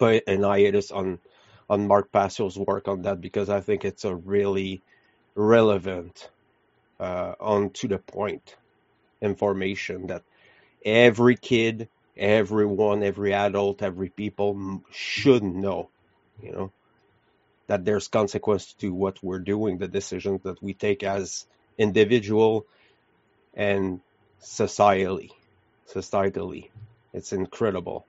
put 0.00 0.24
an 0.26 0.42
hiatus 0.42 0.90
on 0.90 1.20
on 1.68 1.86
Mark 1.86 2.10
Passio's 2.10 2.58
work 2.58 2.88
on 2.88 3.02
that 3.02 3.20
because 3.20 3.48
I 3.48 3.60
think 3.60 3.84
it's 3.84 4.04
a 4.04 4.16
really 4.16 4.82
relevant, 5.36 6.28
uh, 7.00 7.34
on 7.40 7.70
to 7.70 7.88
the 7.88 7.98
point 7.98 8.56
information 9.22 10.08
that 10.08 10.22
every 10.84 11.36
kid, 11.36 11.88
everyone, 12.16 13.02
every 13.02 13.34
adult, 13.34 13.82
every 13.82 14.10
people 14.10 14.82
should 14.92 15.42
know. 15.42 15.90
You 16.42 16.52
know 16.52 16.72
that 17.68 17.84
there's 17.84 18.08
consequence 18.08 18.74
to 18.74 18.92
what 18.92 19.22
we're 19.22 19.38
doing, 19.38 19.78
the 19.78 19.88
decisions 19.88 20.42
that 20.42 20.60
we 20.62 20.74
take 20.74 21.04
as 21.04 21.46
individual 21.78 22.66
and 23.54 24.00
societally. 24.42 25.30
societally. 25.94 26.70
It's 27.14 27.32
incredible. 27.32 28.06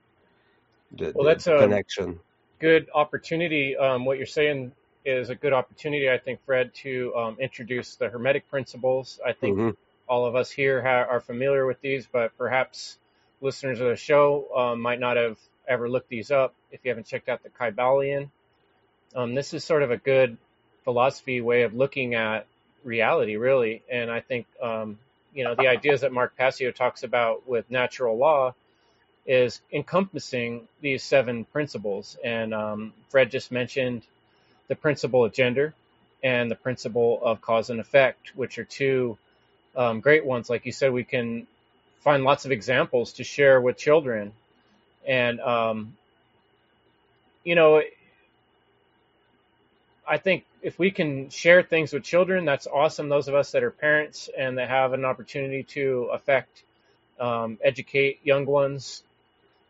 The, 0.92 1.12
Well, 1.14 1.26
the 1.26 1.26
that's 1.26 1.46
a 1.46 1.56
connection. 1.58 2.18
good 2.60 2.88
opportunity. 2.94 3.76
Um, 3.76 4.04
what 4.04 4.18
you're 4.18 4.26
saying 4.26 4.72
is 5.04 5.30
a 5.30 5.34
good 5.34 5.52
opportunity, 5.52 6.10
I 6.10 6.18
think, 6.18 6.40
Fred, 6.44 6.74
to 6.82 7.14
um, 7.16 7.36
introduce 7.40 7.96
the 7.96 8.08
Hermetic 8.08 8.48
principles. 8.48 9.20
I 9.24 9.32
think 9.32 9.58
hmm 9.58 9.70
all 10.08 10.26
of 10.26 10.36
us 10.36 10.50
here 10.50 10.82
ha- 10.82 11.06
are 11.10 11.20
familiar 11.20 11.64
with 11.64 11.80
these, 11.80 12.06
but 12.06 12.36
perhaps 12.36 12.98
listeners 13.40 13.80
of 13.80 13.88
the 13.88 13.96
show 13.96 14.46
um, 14.54 14.80
might 14.80 15.00
not 15.00 15.16
have 15.16 15.38
ever 15.66 15.88
looked 15.88 16.10
these 16.10 16.30
up 16.30 16.54
if 16.70 16.80
you 16.84 16.90
haven't 16.90 17.06
checked 17.06 17.30
out 17.30 17.42
the 17.42 17.48
Kybalion. 17.48 18.28
Um, 19.14 19.34
this 19.34 19.54
is 19.54 19.64
sort 19.64 19.82
of 19.82 19.90
a 19.90 19.96
good 19.96 20.36
philosophy 20.84 21.40
way 21.40 21.62
of 21.62 21.74
looking 21.74 22.14
at 22.14 22.46
reality, 22.84 23.36
really. 23.36 23.82
And 23.90 24.10
I 24.10 24.20
think, 24.20 24.46
um, 24.60 24.98
you 25.32 25.44
know, 25.44 25.54
the 25.54 25.68
ideas 25.68 26.02
that 26.02 26.12
Mark 26.12 26.36
Passio 26.36 26.72
talks 26.72 27.04
about 27.04 27.48
with 27.48 27.70
natural 27.70 28.16
law 28.18 28.54
is 29.24 29.60
encompassing 29.72 30.68
these 30.80 31.02
seven 31.02 31.44
principles. 31.44 32.18
And 32.22 32.52
um, 32.52 32.92
Fred 33.08 33.30
just 33.30 33.52
mentioned 33.52 34.02
the 34.72 34.76
principle 34.76 35.22
of 35.22 35.34
gender 35.34 35.74
and 36.22 36.50
the 36.50 36.54
principle 36.54 37.20
of 37.22 37.42
cause 37.42 37.68
and 37.68 37.78
effect, 37.78 38.32
which 38.34 38.58
are 38.58 38.64
two 38.64 39.18
um, 39.76 40.00
great 40.00 40.24
ones. 40.24 40.48
Like 40.48 40.64
you 40.64 40.72
said, 40.72 40.94
we 40.94 41.04
can 41.04 41.46
find 42.00 42.24
lots 42.24 42.46
of 42.46 42.52
examples 42.52 43.12
to 43.14 43.24
share 43.24 43.60
with 43.60 43.76
children. 43.76 44.32
And, 45.06 45.40
um, 45.40 45.94
you 47.44 47.54
know, 47.54 47.82
I 50.08 50.16
think 50.16 50.46
if 50.62 50.78
we 50.78 50.90
can 50.90 51.28
share 51.28 51.62
things 51.62 51.92
with 51.92 52.02
children, 52.02 52.46
that's 52.46 52.66
awesome. 52.66 53.10
Those 53.10 53.28
of 53.28 53.34
us 53.34 53.52
that 53.52 53.62
are 53.62 53.70
parents 53.70 54.30
and 54.38 54.56
that 54.56 54.70
have 54.70 54.94
an 54.94 55.04
opportunity 55.04 55.64
to 55.64 56.08
affect, 56.14 56.62
um, 57.20 57.58
educate 57.62 58.20
young 58.24 58.46
ones, 58.46 59.02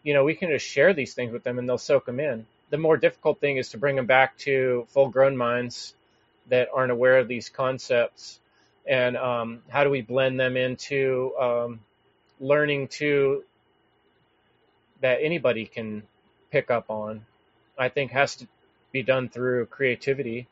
you 0.04 0.14
know, 0.14 0.22
we 0.22 0.36
can 0.36 0.48
just 0.50 0.64
share 0.64 0.94
these 0.94 1.12
things 1.12 1.32
with 1.32 1.42
them 1.42 1.58
and 1.58 1.68
they'll 1.68 1.76
soak 1.76 2.06
them 2.06 2.20
in. 2.20 2.46
The 2.72 2.78
more 2.78 2.96
difficult 2.96 3.38
thing 3.38 3.58
is 3.58 3.68
to 3.70 3.78
bring 3.78 3.96
them 3.96 4.06
back 4.06 4.38
to 4.38 4.86
full 4.88 5.10
grown 5.10 5.36
minds 5.36 5.94
that 6.48 6.68
aren't 6.72 6.90
aware 6.90 7.18
of 7.18 7.28
these 7.28 7.50
concepts. 7.50 8.40
And 8.86 9.14
um, 9.14 9.60
how 9.68 9.84
do 9.84 9.90
we 9.90 10.00
blend 10.00 10.40
them 10.40 10.56
into 10.56 11.34
um, 11.38 11.80
learning 12.40 12.88
to 12.88 13.44
that 15.02 15.18
anybody 15.20 15.66
can 15.66 16.02
pick 16.50 16.70
up 16.70 16.88
on? 16.88 17.26
I 17.78 17.90
think 17.90 18.12
has 18.12 18.36
to 18.36 18.48
be 18.90 19.02
done 19.02 19.28
through 19.28 19.66
creativity 19.66 20.48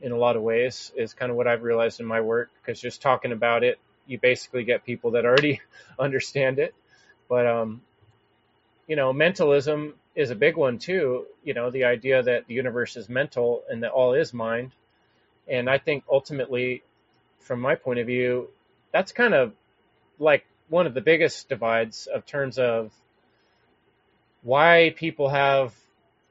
in 0.00 0.12
a 0.12 0.16
lot 0.16 0.36
of 0.36 0.42
ways 0.42 0.92
is 0.96 1.14
kind 1.14 1.32
of 1.32 1.36
what 1.36 1.48
I've 1.48 1.64
realized 1.64 1.98
in 1.98 2.06
my 2.06 2.20
work 2.20 2.48
because 2.62 2.80
just 2.80 3.02
talking 3.02 3.32
about 3.32 3.64
it, 3.64 3.80
you 4.06 4.20
basically 4.20 4.62
get 4.62 4.84
people 4.84 5.10
that 5.12 5.24
already 5.24 5.60
understand 5.98 6.60
it. 6.60 6.76
But 7.28 7.44
um, 7.48 7.82
you 8.86 8.94
know, 8.94 9.12
mentalism 9.12 9.94
is 10.16 10.30
a 10.30 10.34
big 10.34 10.56
one 10.56 10.78
too. 10.78 11.26
You 11.44 11.54
know, 11.54 11.70
the 11.70 11.84
idea 11.84 12.22
that 12.22 12.46
the 12.48 12.54
universe 12.54 12.96
is 12.96 13.08
mental 13.08 13.62
and 13.68 13.82
that 13.82 13.92
all 13.92 14.14
is 14.14 14.34
mind. 14.34 14.72
And 15.46 15.70
I 15.70 15.78
think 15.78 16.04
ultimately, 16.10 16.82
from 17.40 17.60
my 17.60 17.76
point 17.76 18.00
of 18.00 18.06
view, 18.06 18.48
that's 18.92 19.12
kind 19.12 19.34
of 19.34 19.52
like 20.18 20.44
one 20.68 20.86
of 20.86 20.94
the 20.94 21.00
biggest 21.00 21.48
divides 21.48 22.08
of 22.08 22.26
terms 22.26 22.58
of 22.58 22.90
why 24.42 24.94
people 24.96 25.28
have 25.28 25.74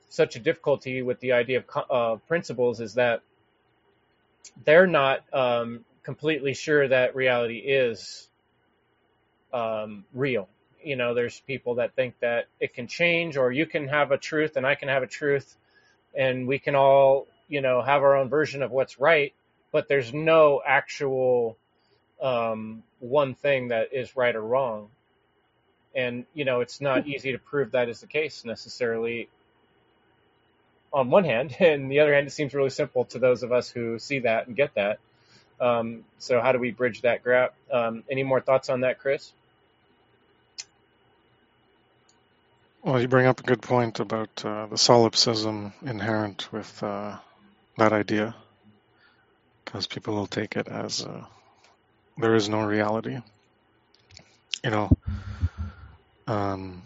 such 0.09 0.36
a 0.36 0.39
difficulty 0.39 1.01
with 1.01 1.19
the 1.19 1.33
idea 1.33 1.63
of 1.75 1.86
uh, 1.89 2.15
principles 2.27 2.81
is 2.81 2.95
that 2.95 3.21
they're 4.63 4.88
not 4.88 5.23
um, 5.33 5.86
completely 6.03 6.53
sure 6.53 6.88
that 6.88 7.15
reality 7.15 7.57
is 7.57 8.27
um, 9.53 10.05
real. 10.13 10.47
You 10.86 10.95
know, 10.95 11.13
there's 11.13 11.39
people 11.41 11.75
that 11.75 11.95
think 11.95 12.19
that 12.19 12.45
it 12.59 12.73
can 12.73 12.88
change, 12.88 13.38
or 13.38 13.51
you 13.51 13.65
can 13.65 13.88
have 13.88 14.11
a 14.11 14.17
truth 14.17 14.55
and 14.55 14.65
I 14.65 14.75
can 14.75 14.88
have 14.88 15.03
a 15.03 15.07
truth, 15.07 15.55
and 16.13 16.47
we 16.47 16.59
can 16.59 16.75
all, 16.75 17.27
you 17.47 17.61
know, 17.61 17.81
have 17.81 18.03
our 18.03 18.15
own 18.15 18.29
version 18.29 18.61
of 18.61 18.71
what's 18.71 18.99
right, 18.99 19.33
but 19.71 19.88
there's 19.88 20.13
no 20.13 20.61
actual 20.65 21.57
um, 22.21 22.83
one 22.99 23.36
thing 23.36 23.69
that 23.69 23.93
is 23.93 24.15
right 24.15 24.36
or 24.36 24.41
wrong. 24.41 24.89
And, 25.95 26.25
you 26.33 26.45
know, 26.45 26.61
it's 26.61 26.81
not 26.81 27.07
easy 27.07 27.31
to 27.31 27.39
prove 27.39 27.71
that 27.71 27.89
is 27.89 28.01
the 28.01 28.07
case 28.07 28.45
necessarily 28.45 29.29
on 30.95 31.09
one 31.09 31.25
hand, 31.25 31.55
and 31.59 31.91
the 31.91 31.99
other 31.99 32.13
hand, 32.13 32.25
it 32.25 32.31
seems 32.31 32.53
really 32.53 32.69
simple 32.69 33.05
to 33.05 33.19
those 33.19 33.43
of 33.43 33.51
us 33.51 33.69
who 33.69 33.99
see 33.99 34.19
that 34.19 34.47
and 34.47 34.55
get 34.55 34.73
that. 34.75 34.99
Um, 35.59 36.03
so, 36.17 36.41
how 36.41 36.51
do 36.51 36.59
we 36.59 36.71
bridge 36.71 37.01
that 37.01 37.23
gap? 37.23 37.53
Um, 37.71 38.03
any 38.09 38.23
more 38.23 38.41
thoughts 38.41 38.69
on 38.69 38.81
that, 38.81 38.99
Chris? 38.99 39.31
Well, 42.86 43.01
you 43.01 43.07
bring 43.07 43.25
up 43.25 43.39
a 43.39 43.43
good 43.43 43.63
point 43.63 43.99
about 43.99 44.45
uh, 44.45 44.67
the 44.67 44.77
solipsism 44.77 45.73
inherent 45.83 46.53
with 46.53 46.83
uh, 46.83 47.17
that 47.79 47.93
idea, 47.93 48.36
because 49.63 49.88
people 49.88 50.13
will 50.13 50.27
take 50.27 50.55
it 50.55 50.67
as 50.67 51.03
uh, 51.03 51.25
there 52.19 52.36
is 52.36 52.47
no 52.47 52.63
reality. 52.63 53.17
You 54.63 54.69
know, 54.69 54.97
um, 56.27 56.83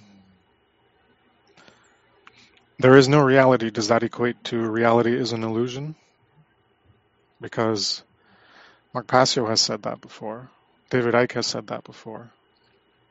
there 2.77 2.95
is 2.95 3.09
no 3.09 3.19
reality. 3.19 3.69
Does 3.69 3.89
that 3.89 4.01
equate 4.01 4.41
to 4.45 4.57
reality 4.57 5.13
is 5.13 5.33
an 5.33 5.43
illusion? 5.43 5.95
Because 7.41 8.03
Mark 8.93 9.05
Passio 9.05 9.47
has 9.47 9.59
said 9.59 9.83
that 9.83 9.99
before. 9.99 10.49
David 10.89 11.13
Icke 11.13 11.33
has 11.33 11.47
said 11.47 11.67
that 11.67 11.83
before. 11.83 12.31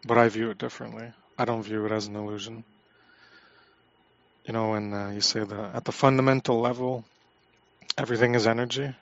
But 0.06 0.16
I 0.16 0.30
view 0.30 0.48
it 0.48 0.56
differently. 0.56 1.12
I 1.36 1.44
don't 1.44 1.62
view 1.62 1.84
it 1.84 1.92
as 1.92 2.06
an 2.06 2.16
illusion. 2.16 2.64
You 4.48 4.54
know, 4.54 4.70
when 4.70 4.94
uh, 4.94 5.10
you 5.10 5.20
say 5.20 5.44
that 5.44 5.74
at 5.74 5.84
the 5.84 5.92
fundamental 5.92 6.58
level, 6.58 7.04
everything 7.98 8.34
is 8.34 8.46
energy. 8.46 8.94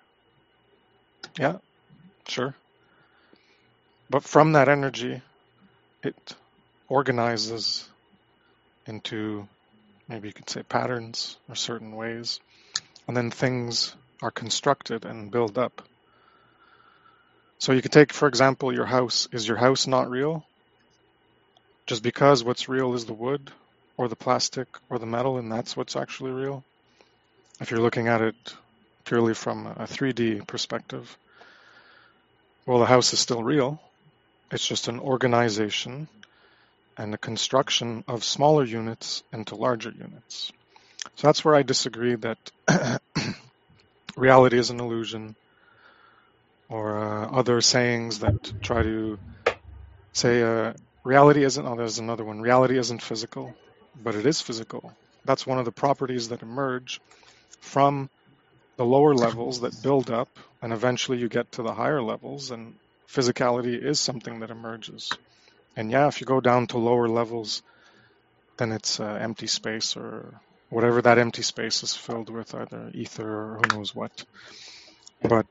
Yeah, 1.39 1.59
sure. 2.27 2.57
But 4.11 4.25
from 4.25 4.55
that 4.55 4.69
energy, 4.69 5.23
it 6.03 6.35
organizes 6.89 7.89
into 8.87 9.47
maybe 10.09 10.27
you 10.27 10.35
could 10.35 10.51
say 10.51 10.65
patterns 10.65 11.37
or 11.49 11.55
certain 11.55 11.95
ways, 11.95 12.41
and 13.07 13.17
then 13.17 13.31
things 13.31 13.95
are 14.23 14.33
constructed 14.33 15.05
and 15.05 15.31
build 15.31 15.59
up. 15.59 15.81
So 17.61 17.71
you 17.71 17.83
could 17.83 17.93
take, 17.93 18.13
for 18.13 18.27
example, 18.27 18.75
your 18.75 18.85
house. 18.85 19.29
Is 19.31 19.47
your 19.47 19.59
house 19.59 19.87
not 19.87 20.11
real? 20.11 20.45
Just 21.87 22.03
because 22.03 22.43
what's 22.43 22.69
real 22.69 22.95
is 22.95 23.05
the 23.05 23.15
wood 23.15 23.53
or 23.97 24.09
the 24.09 24.17
plastic 24.17 24.69
or 24.91 24.99
the 24.99 25.07
metal, 25.07 25.39
and 25.39 25.51
that's 25.51 25.77
what's 25.77 25.97
actually 25.97 26.33
real? 26.33 26.63
If 27.61 27.71
you're 27.71 27.81
looking 27.81 28.09
at 28.09 28.21
it 28.21 28.35
purely 29.05 29.35
from 29.35 29.67
a 29.67 29.87
3D 29.87 30.47
perspective, 30.47 31.17
well, 32.67 32.81
the 32.81 32.87
house 32.87 33.13
is 33.13 33.21
still 33.21 33.43
real. 33.43 33.81
It's 34.51 34.67
just 34.67 34.89
an 34.89 34.99
organization 34.99 36.09
and 36.99 37.13
the 37.13 37.19
construction 37.19 38.05
of 38.09 38.25
smaller 38.25 38.65
units 38.65 39.23
into 39.33 39.55
larger 39.55 39.91
units. 39.91 40.53
So 41.17 41.29
that's 41.29 41.45
where 41.45 41.55
I 41.55 41.63
disagree 41.63 42.17
that 42.17 42.39
reality 44.17 44.59
is 44.59 44.71
an 44.71 44.81
illusion 44.81 45.37
or 46.69 46.99
uh, 46.99 47.31
other 47.31 47.61
sayings 47.61 48.21
that 48.21 48.53
try 48.63 48.83
to 48.83 49.19
say 50.13 50.43
uh, 50.43 50.73
reality 51.05 51.45
isn't, 51.45 51.65
oh, 51.65 51.77
there's 51.77 51.99
another 51.99 52.25
one, 52.25 52.41
reality 52.41 52.79
isn't 52.79 53.03
physical, 53.03 53.55
but 54.03 54.15
it 54.15 54.27
is 54.27 54.41
physical. 54.41 54.93
That's 55.25 55.47
one 55.47 55.59
of 55.59 55.65
the 55.65 55.73
properties 55.73 56.29
that 56.29 56.43
emerge 56.43 57.01
from 57.61 58.09
the 58.77 58.85
lower 58.85 59.15
levels 59.15 59.61
that 59.61 59.83
build 59.83 60.11
up, 60.11 60.29
and 60.63 60.73
eventually 60.73 61.19
you 61.19 61.29
get 61.29 61.51
to 61.53 61.63
the 61.63 61.73
higher 61.73 62.03
levels, 62.03 62.51
and 62.51 62.75
physicality 63.09 63.83
is 63.83 63.99
something 64.01 64.41
that 64.41 64.51
emerges. 64.51 65.11
And 65.77 65.91
yeah, 65.91 66.09
if 66.09 66.21
you 66.21 66.27
go 66.27 66.41
down 66.41 66.67
to 66.69 66.79
lower 66.79 67.09
levels, 67.09 67.63
then 68.59 68.73
it's 68.73 69.01
uh, 69.01 69.19
empty 69.21 69.47
space 69.47 69.97
or 69.97 70.41
whatever 70.71 71.03
that 71.03 71.19
empty 71.19 71.43
space 71.43 71.83
is 71.83 71.95
filled 71.95 72.31
with, 72.31 72.55
either 72.55 72.91
ether 72.95 73.29
or 73.29 73.59
who 73.59 73.77
knows 73.77 73.95
what. 73.95 74.25
But 75.23 75.47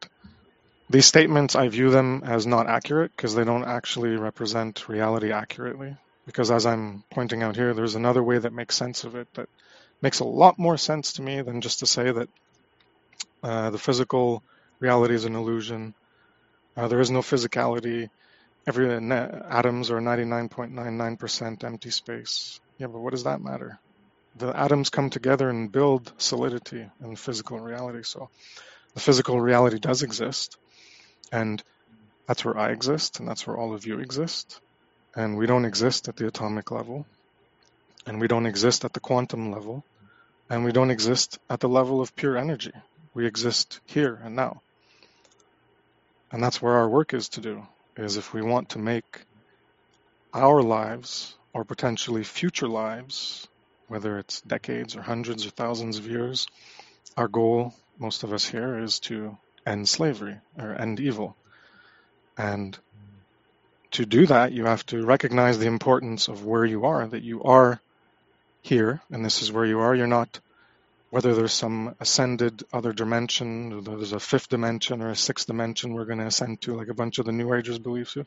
these 0.89 1.05
statements, 1.05 1.55
I 1.55 1.67
view 1.69 1.89
them 1.89 2.21
as 2.23 2.45
not 2.45 2.67
accurate 2.67 3.11
because 3.15 3.33
they 3.35 3.43
don't 3.43 3.65
actually 3.65 4.15
represent 4.17 4.87
reality 4.87 5.31
accurately. 5.31 5.95
Because 6.25 6.51
as 6.51 6.65
I'm 6.65 7.03
pointing 7.11 7.43
out 7.43 7.55
here, 7.55 7.73
there's 7.73 7.95
another 7.95 8.23
way 8.23 8.37
that 8.37 8.53
makes 8.53 8.75
sense 8.75 9.03
of 9.03 9.15
it 9.15 9.27
that 9.35 9.47
makes 10.01 10.19
a 10.19 10.25
lot 10.25 10.57
more 10.57 10.77
sense 10.77 11.13
to 11.13 11.21
me 11.21 11.41
than 11.41 11.61
just 11.61 11.79
to 11.79 11.85
say 11.85 12.11
that 12.11 12.29
uh, 13.43 13.69
the 13.69 13.77
physical 13.77 14.43
reality 14.79 15.13
is 15.13 15.25
an 15.25 15.35
illusion. 15.35 15.93
Uh, 16.75 16.87
there 16.87 16.99
is 16.99 17.11
no 17.11 17.21
physicality 17.21 18.09
every 18.67 18.91
atoms 18.91 19.91
are 19.91 19.99
99.99% 19.99 21.63
empty 21.63 21.91
space. 21.91 22.59
Yeah, 22.77 22.87
but 22.87 22.99
what 22.99 23.11
does 23.11 23.25
that 23.25 23.41
matter? 23.41 23.79
The 24.37 24.57
atoms 24.57 24.89
come 24.89 25.09
together 25.09 25.49
and 25.49 25.71
build 25.71 26.11
solidity 26.17 26.89
in 27.01 27.15
physical 27.15 27.59
reality. 27.59 28.03
So 28.03 28.29
the 28.93 28.99
physical 28.99 29.39
reality 29.39 29.79
does 29.79 30.03
exist, 30.03 30.57
and 31.31 31.63
that's 32.27 32.43
where 32.43 32.57
I 32.57 32.71
exist, 32.71 33.19
and 33.19 33.27
that's 33.27 33.45
where 33.47 33.57
all 33.57 33.73
of 33.73 33.85
you 33.85 33.99
exist. 33.99 34.59
And 35.15 35.37
we 35.37 35.47
don't 35.47 35.65
exist 35.65 36.07
at 36.07 36.17
the 36.17 36.27
atomic 36.27 36.71
level, 36.71 37.05
and 38.05 38.19
we 38.19 38.27
don't 38.27 38.45
exist 38.45 38.85
at 38.85 38.93
the 38.93 38.99
quantum 38.99 39.51
level, 39.51 39.83
and 40.49 40.63
we 40.63 40.71
don't 40.71 40.91
exist 40.91 41.39
at 41.49 41.59
the 41.59 41.69
level 41.69 42.01
of 42.01 42.15
pure 42.15 42.37
energy. 42.37 42.73
We 43.13 43.25
exist 43.25 43.79
here 43.85 44.19
and 44.23 44.35
now. 44.35 44.61
And 46.31 46.43
that's 46.43 46.61
where 46.61 46.73
our 46.73 46.89
work 46.89 47.13
is 47.13 47.29
to 47.29 47.41
do, 47.41 47.65
is 47.95 48.17
if 48.17 48.33
we 48.33 48.41
want 48.41 48.69
to 48.69 48.79
make 48.79 49.21
our 50.33 50.61
lives 50.61 51.35
or 51.53 51.63
potentially 51.63 52.23
future 52.23 52.67
lives, 52.67 53.47
whether 53.87 54.19
it's 54.19 54.41
decades 54.41 54.95
or 54.95 55.01
hundreds 55.01 55.45
or 55.45 55.51
thousands 55.51 55.97
of 55.97 56.07
years, 56.07 56.47
our 57.15 57.29
goal, 57.29 57.73
most 57.97 58.23
of 58.23 58.33
us 58.33 58.45
here, 58.45 58.79
is 58.79 58.99
to 58.99 59.37
end 59.65 59.87
slavery 59.87 60.35
or 60.57 60.73
end 60.73 60.99
evil. 60.99 61.37
And 62.37 62.77
to 63.95 64.05
do 64.05 64.25
that, 64.27 64.51
you 64.51 64.65
have 64.65 64.85
to 64.87 65.05
recognize 65.05 65.57
the 65.57 65.67
importance 65.67 66.27
of 66.27 66.45
where 66.45 66.65
you 66.65 66.85
are, 66.85 67.07
that 67.07 67.23
you 67.23 67.43
are 67.43 67.79
here, 68.61 69.01
and 69.09 69.23
this 69.23 69.41
is 69.41 69.51
where 69.51 69.65
you 69.65 69.79
are. 69.79 69.95
You're 69.95 70.07
not, 70.07 70.39
whether 71.11 71.33
there's 71.33 71.53
some 71.53 71.95
ascended 71.99 72.63
other 72.73 72.91
dimension, 72.91 73.83
there's 73.83 74.11
a 74.11 74.19
fifth 74.19 74.49
dimension 74.49 75.01
or 75.01 75.11
a 75.11 75.15
sixth 75.15 75.47
dimension 75.47 75.93
we're 75.93 76.05
going 76.05 76.19
to 76.19 76.27
ascend 76.27 76.61
to, 76.61 76.75
like 76.75 76.89
a 76.89 76.93
bunch 76.93 77.19
of 77.19 77.25
the 77.25 77.31
New 77.31 77.53
Agers 77.53 77.79
believe 77.79 78.09
to. 78.11 78.25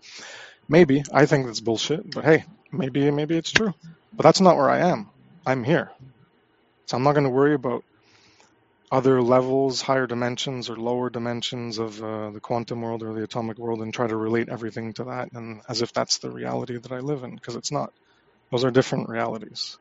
Maybe. 0.68 1.04
I 1.12 1.26
think 1.26 1.46
that's 1.46 1.60
bullshit, 1.60 2.10
but 2.14 2.24
hey, 2.24 2.44
maybe, 2.72 3.10
maybe 3.10 3.36
it's 3.36 3.52
true. 3.52 3.74
But 4.12 4.22
that's 4.22 4.40
not 4.40 4.56
where 4.56 4.70
I 4.70 4.78
am. 4.90 5.10
I'm 5.46 5.64
here. 5.64 5.90
So 6.86 6.96
I'm 6.96 7.02
not 7.02 7.12
going 7.12 7.24
to 7.24 7.30
worry 7.30 7.54
about 7.54 7.84
other 8.90 9.22
levels, 9.22 9.82
higher 9.82 10.06
dimensions 10.06 10.70
or 10.70 10.76
lower 10.76 11.10
dimensions 11.10 11.78
of 11.78 12.02
uh, 12.02 12.30
the 12.30 12.40
quantum 12.40 12.82
world 12.82 13.02
or 13.02 13.14
the 13.14 13.24
atomic 13.24 13.58
world 13.58 13.82
and 13.82 13.94
try 13.94 14.06
to 14.06 14.16
relate 14.16 14.48
everything 14.50 14.94
to 14.94 15.04
that 15.04 15.30
and 15.34 15.62
as 15.68 15.82
if 15.82 15.92
that's 15.92 16.18
the 16.18 16.30
reality 16.30 16.78
that 16.78 16.92
I 16.92 17.00
live 17.00 17.24
in 17.24 17.34
because 17.34 17.56
it's 17.56 17.72
not. 17.72 17.92
Those 18.52 18.64
are 18.64 18.70
different 18.72 19.08
realities. 19.10 19.78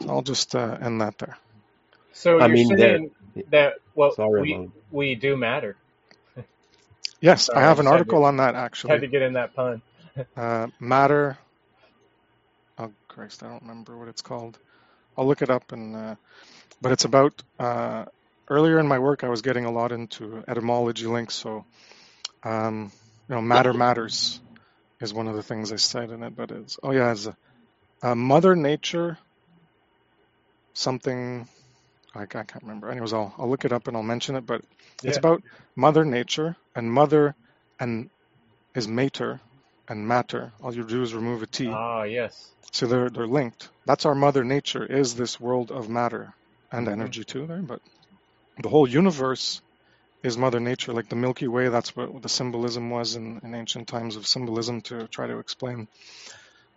So 0.00 0.12
I'll 0.12 0.22
just 0.22 0.54
uh, 0.54 0.78
end 0.82 1.00
that 1.02 1.18
there. 1.18 1.38
So 2.12 2.38
I 2.38 2.48
you're 2.48 2.56
mean, 2.56 2.76
saying 2.76 3.10
that 3.50 3.74
well 3.94 4.16
Sorry, 4.16 4.40
we 4.40 4.60
Amon. 4.60 4.72
we 4.90 5.14
do 5.16 5.36
matter. 5.36 5.76
Yes, 7.20 7.50
Sorry, 7.50 7.54
I 7.54 7.62
have 7.62 7.80
an 7.80 7.86
just 7.86 7.88
article 7.88 8.24
to- 8.24 8.26
on 8.26 8.38
that 8.38 8.54
actually. 8.56 8.92
Had 8.92 9.02
to 9.02 9.08
get 9.08 9.22
in 9.22 9.34
that 9.34 9.54
pun. 9.54 9.82
Uh, 10.36 10.68
matter. 10.80 11.38
Oh 12.78 12.92
Christ, 13.08 13.42
I 13.44 13.48
don't 13.48 13.62
remember 13.62 13.98
what 13.98 14.08
it's 14.08 14.22
called. 14.22 14.58
I'll 15.16 15.26
look 15.26 15.42
it 15.42 15.50
up 15.50 15.72
and. 15.72 16.16
But 16.80 16.92
it's 16.92 17.04
about. 17.04 17.42
Uh, 17.58 18.06
earlier 18.48 18.78
in 18.78 18.86
my 18.86 18.98
work, 18.98 19.24
I 19.24 19.28
was 19.28 19.42
getting 19.42 19.64
a 19.64 19.70
lot 19.70 19.92
into 19.92 20.44
etymology 20.48 21.06
links, 21.06 21.34
so. 21.34 21.64
Um, 22.44 22.90
you 23.28 23.34
know, 23.36 23.40
matter 23.40 23.72
matters 23.72 24.40
is 25.00 25.14
one 25.14 25.28
of 25.28 25.36
the 25.36 25.42
things 25.42 25.72
I 25.72 25.76
said 25.76 26.10
in 26.10 26.22
it. 26.22 26.34
But 26.36 26.50
it's 26.50 26.78
oh 26.82 26.90
yeah, 26.90 27.12
it's 27.12 27.26
a, 27.26 27.36
uh, 28.02 28.14
Mother 28.14 28.56
Nature. 28.56 29.18
Something. 30.74 31.48
I, 32.14 32.22
I 32.22 32.26
can't 32.26 32.62
remember. 32.62 32.90
Anyways, 32.90 33.12
I'll 33.12 33.34
I'll 33.38 33.48
look 33.48 33.64
it 33.64 33.72
up 33.72 33.88
and 33.88 33.96
I'll 33.96 34.02
mention 34.02 34.36
it. 34.36 34.46
But 34.46 34.62
it's 35.02 35.18
about 35.18 35.42
Mother 35.76 36.04
Nature 36.04 36.56
and 36.74 36.92
Mother 36.92 37.34
and 37.78 38.10
is 38.74 38.88
mater 38.88 39.40
and 39.88 40.06
matter. 40.06 40.52
All 40.62 40.74
you 40.74 40.84
do 40.84 41.02
is 41.02 41.14
remove 41.14 41.42
a 41.42 41.46
T. 41.46 41.68
Ah, 41.68 42.02
yes. 42.02 42.50
So 42.72 42.86
they're 42.86 43.10
they're 43.10 43.26
linked. 43.26 43.68
That's 43.86 44.06
our 44.06 44.14
mother 44.14 44.44
nature 44.44 44.84
is 44.84 45.14
this 45.14 45.40
world 45.40 45.70
of 45.70 45.88
matter 45.88 46.34
and 46.72 46.88
Mhm. 46.88 46.88
energy 46.88 47.24
too 47.24 47.46
there, 47.46 47.62
but 47.62 47.80
the 48.62 48.68
whole 48.70 48.88
universe 48.88 49.60
is 50.24 50.38
mother 50.38 50.60
nature 50.60 50.92
like 50.94 51.08
the 51.08 51.16
Milky 51.16 51.48
Way 51.48 51.70
that's 51.70 51.96
what 51.96 52.22
the 52.22 52.30
symbolism 52.30 52.90
was 52.90 53.16
in, 53.16 53.40
in 53.44 53.54
ancient 53.56 53.88
times 53.88 54.16
of 54.16 54.28
symbolism 54.28 54.82
to 54.82 55.08
try 55.08 55.28
to 55.28 55.38
explain 55.40 55.88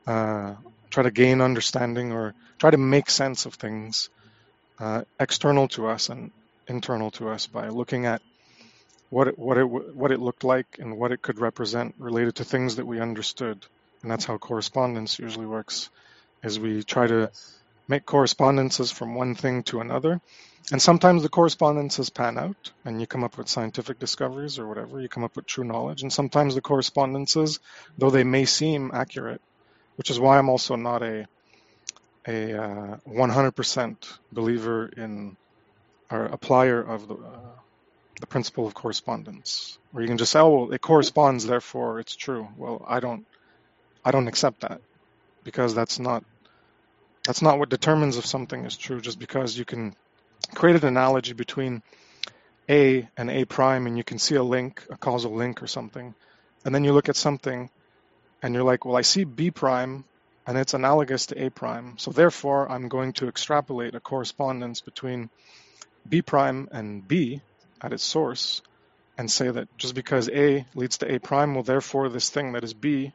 uh, 0.08 0.56
try 0.92 1.04
to 1.04 1.12
gain 1.12 1.42
understanding 1.42 2.14
or 2.14 2.34
try 2.60 2.72
to 2.72 2.78
make 2.78 3.10
sense 3.10 3.46
of 3.46 3.56
things 3.56 4.10
uh, 4.80 5.04
external 5.20 5.68
to 5.70 5.88
us 5.88 6.10
and 6.10 6.32
internal 6.68 7.12
to 7.12 7.30
us 7.30 7.48
by 7.48 7.70
looking 7.70 8.06
at 8.06 8.22
what 9.10 9.30
it, 9.30 9.40
what 9.40 9.58
it 9.58 9.66
what 9.66 10.12
it 10.12 10.20
looked 10.22 10.44
like 10.46 10.68
and 10.80 10.98
what 10.98 11.12
it 11.14 11.22
could 11.22 11.40
represent 11.40 11.96
related 12.00 12.36
to 12.36 12.46
things 12.46 12.78
that 12.78 12.88
we 12.88 13.00
understood 13.02 13.64
and 14.04 14.12
that's 14.12 14.26
how 14.26 14.38
correspondence 14.38 15.20
usually 15.20 15.48
works 15.48 15.90
is 16.44 16.60
we 16.60 16.84
try 16.84 17.08
to 17.08 17.30
Yes. 17.30 17.64
Make 17.88 18.06
correspondences 18.06 18.92
from 18.92 19.16
one 19.16 19.36
thing 19.36 19.64
to 19.64 19.82
another. 19.82 20.22
And 20.72 20.82
sometimes 20.82 21.22
the 21.24 21.30
correspondences 21.30 22.10
pan 22.10 22.38
out 22.38 22.72
and 22.86 23.00
you 23.00 23.08
come 23.08 23.24
up 23.24 23.38
with 23.38 23.50
scientific 23.50 24.00
discoveries 24.00 24.58
or 24.60 24.68
whatever 24.68 25.00
you 25.00 25.10
come 25.10 25.24
up 25.24 25.36
with 25.36 25.46
true 25.46 25.64
knowledge. 25.64 26.02
And 26.02 26.12
sometimes 26.12 26.56
the 26.56 26.62
correspondences 26.62 27.60
though 27.98 28.10
they 28.10 28.24
may 28.24 28.46
seem 28.46 28.92
accurate 28.94 29.42
which 29.96 30.10
is 30.10 30.20
why 30.20 30.38
i'm 30.38 30.50
also 30.50 30.76
not 30.76 31.02
a 31.04 31.28
a 32.28 32.60
uh, 32.60 32.98
100% 33.08 33.98
believer 34.32 34.88
in 34.88 35.38
or 36.12 36.30
applier 36.30 36.88
of 36.88 37.08
the 37.08 37.16
uh, 37.16 37.40
the 38.22 38.28
principle 38.28 38.66
of 38.66 38.74
correspondence 38.74 39.78
where 39.92 40.02
you 40.02 40.08
can 40.08 40.18
just 40.18 40.32
say 40.32 40.40
oh 40.40 40.50
well 40.50 40.72
it 40.74 40.82
corresponds 40.82 41.46
therefore 41.46 42.00
it's 42.00 42.16
true. 42.16 42.48
Well 42.58 42.84
i 42.88 43.00
don't 43.00 43.26
i 44.06 44.12
don't 44.12 44.28
accept 44.28 44.62
that 44.62 44.82
because 45.44 45.76
that's 45.76 46.00
not 46.00 46.24
that's 47.26 47.42
not 47.42 47.58
what 47.60 47.70
determines 47.70 48.18
if 48.18 48.26
something 48.26 48.66
is 48.66 48.78
true 48.78 49.02
just 49.02 49.20
because 49.20 49.58
you 49.58 49.66
can 49.66 49.96
create 50.54 50.76
an 50.76 50.88
analogy 50.88 51.34
between 51.34 51.82
a 52.70 53.08
and 53.18 53.30
a 53.30 53.46
prime 53.46 53.88
and 53.88 53.98
you 53.98 54.04
can 54.04 54.20
see 54.20 54.36
a 54.36 54.44
link 54.44 54.86
a 54.90 54.98
causal 54.98 55.34
link 55.34 55.62
or 55.62 55.68
something. 55.68 56.14
And 56.64 56.74
then 56.74 56.84
you 56.84 56.94
look 56.94 57.10
at 57.10 57.16
something 57.16 57.70
and 58.42 58.54
you're 58.54 58.64
like 58.64 58.86
well 58.86 58.96
i 58.96 59.02
see 59.02 59.24
b 59.24 59.52
prime 59.52 60.06
and 60.48 60.58
it's 60.58 60.76
analogous 60.76 61.26
to 61.28 61.46
a 61.46 61.50
prime. 61.50 61.98
So 61.98 62.12
therefore 62.12 62.72
i'm 62.72 62.88
going 62.88 63.14
to 63.14 63.28
extrapolate 63.28 63.96
a 63.96 64.00
correspondence 64.00 64.82
between 64.82 65.30
b 66.08 66.22
prime 66.22 66.70
and 66.72 67.08
b 67.08 67.42
at 67.82 67.94
its 67.94 68.04
source 68.04 68.62
and 69.18 69.30
say 69.32 69.50
that 69.50 69.68
just 69.78 69.96
because 69.96 70.30
a 70.30 70.66
leads 70.76 71.00
to 71.00 71.14
a 71.14 71.20
prime 71.20 71.56
well 71.56 71.64
therefore 71.64 72.10
this 72.10 72.30
thing 72.30 72.54
that 72.54 72.64
is 72.64 72.74
b 72.74 73.14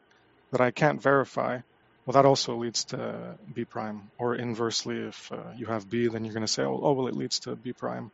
that 0.51 0.61
i 0.61 0.71
can't 0.71 1.01
verify 1.01 1.59
well, 2.05 2.13
that 2.13 2.25
also 2.25 2.57
leads 2.57 2.85
to 2.85 3.37
B 3.53 3.65
prime, 3.65 4.11
or 4.17 4.35
inversely, 4.35 4.97
if 4.99 5.31
uh, 5.31 5.51
you 5.55 5.67
have 5.67 5.89
B, 5.89 6.07
then 6.07 6.25
you're 6.25 6.33
going 6.33 6.45
to 6.45 6.51
say, 6.51 6.63
oh, 6.63 6.79
oh, 6.81 6.93
well, 6.93 7.07
it 7.07 7.15
leads 7.15 7.39
to 7.41 7.55
B 7.55 7.73
prime. 7.73 8.11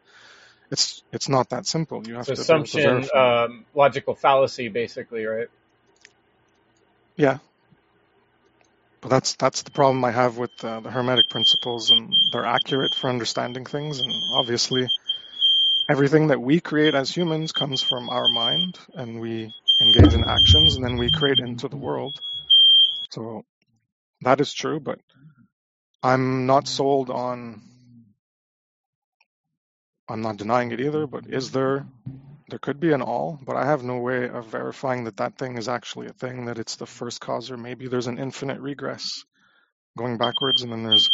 It's 0.72 1.04
it's 1.14 1.30
not 1.30 1.50
that 1.52 1.66
simple. 1.66 2.06
You 2.08 2.16
have 2.16 2.28
be 2.28 2.34
to 2.34 2.34
assumption, 2.34 3.10
um, 3.16 3.66
logical 3.76 4.16
fallacy, 4.16 4.70
basically, 4.70 5.26
right? 5.26 5.48
yeah, 7.18 7.40
but 9.02 9.10
that's 9.10 9.36
that's 9.36 9.64
the 9.64 9.72
problem 9.72 10.04
I 10.06 10.12
have 10.12 10.38
with 10.38 10.52
uh, 10.64 10.82
the 10.82 10.92
Hermetic 10.92 11.30
principles, 11.30 11.92
and 11.92 12.22
they're 12.32 12.46
accurate 12.46 12.96
for 12.96 13.10
understanding 13.10 13.66
things, 13.66 14.00
and 14.00 14.26
obviously, 14.32 14.92
everything 15.90 16.28
that 16.28 16.42
we 16.42 16.60
create 16.62 16.96
as 16.96 17.16
humans 17.16 17.54
comes 17.54 17.82
from 17.84 18.10
our 18.10 18.28
mind, 18.28 18.78
and 18.96 19.20
we 19.22 19.54
engage 19.82 20.14
in 20.14 20.26
actions, 20.26 20.76
and 20.76 20.86
then 20.86 20.98
we 20.98 21.12
create 21.12 21.40
into 21.40 21.70
the 21.70 21.78
world. 21.78 22.20
So 23.12 23.46
that 24.22 24.42
is 24.42 24.54
true, 24.54 24.80
but 24.80 25.00
I'm 26.04 26.46
not 26.46 26.66
mm-hmm. 26.66 26.76
sold 26.76 27.10
on. 27.10 27.62
I'm 30.10 30.22
not 30.22 30.38
denying 30.38 30.72
it 30.72 30.80
either, 30.80 31.06
but 31.06 31.28
is 31.28 31.52
there 31.52 31.86
there 32.50 32.60
could 32.60 32.80
be 32.80 32.94
an 32.94 33.02
all, 33.02 33.40
but 33.46 33.58
I 33.58 33.66
have 33.66 33.84
no 33.84 33.98
way 33.98 34.30
of 34.30 34.48
verifying 34.48 35.04
that 35.04 35.18
that 35.18 35.38
thing 35.38 35.58
is 35.58 35.68
actually 35.68 36.08
a 36.08 36.14
thing, 36.14 36.46
that 36.46 36.58
it's 36.58 36.78
the 36.78 36.86
first 36.86 37.20
cause, 37.20 37.52
or 37.52 37.58
maybe 37.58 37.88
there's 37.88 38.08
an 38.08 38.18
infinite 38.18 38.62
regress 38.62 39.26
going 39.98 40.18
backwards, 40.18 40.62
and 40.62 40.72
then 40.72 40.84
there's 40.84 41.10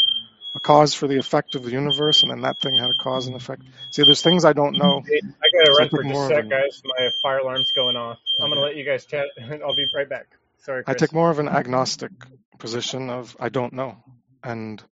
a 0.55 0.59
cause 0.59 0.93
for 0.93 1.07
the 1.07 1.17
effect 1.17 1.55
of 1.55 1.63
the 1.63 1.71
universe, 1.71 2.21
and 2.21 2.31
then 2.31 2.41
that 2.41 2.59
thing 2.61 2.75
had 2.75 2.89
a 2.89 3.03
cause 3.03 3.25
and 3.25 3.35
effect. 3.35 3.63
See, 3.89 4.03
there's 4.03 4.21
things 4.21 4.45
I 4.45 4.53
don't 4.53 4.77
know. 4.77 5.01
Hey, 5.01 5.21
I 5.23 5.65
gotta 5.65 5.71
run 5.71 5.89
for 5.89 6.03
just 6.03 6.15
a 6.15 6.27
sec, 6.27 6.49
guys. 6.49 6.81
My 6.85 7.09
fire 7.23 7.39
alarm's 7.39 7.71
going 7.75 7.95
off. 7.95 8.19
I'm 8.39 8.49
gonna 8.49 8.61
let 8.61 8.75
you 8.75 8.85
guys 8.85 9.05
chat. 9.05 9.25
and 9.37 9.63
I'll 9.63 9.75
be 9.75 9.87
right 9.95 10.07
back. 10.07 10.27
Sorry, 10.63 10.83
I 10.87 10.93
take 10.93 11.13
more 11.13 11.29
of 11.29 11.39
an 11.39 11.49
agnostic 11.49 12.11
position 12.59 13.09
of 13.09 13.35
I 13.39 13.49
don't 13.49 13.73
know, 13.73 13.97
and 14.43 14.83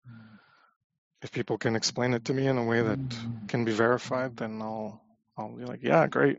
if 1.21 1.31
people 1.31 1.57
can 1.57 1.75
explain 1.75 2.13
it 2.13 2.25
to 2.25 2.33
me 2.33 2.47
in 2.47 2.57
a 2.57 2.63
way 2.65 2.81
that 2.81 2.99
can 3.47 3.65
be 3.65 3.71
verified, 3.71 4.37
then 4.37 4.61
I'll 4.61 5.01
I'll 5.37 5.55
be 5.55 5.65
like, 5.65 5.81
yeah, 5.83 6.07
great. 6.07 6.37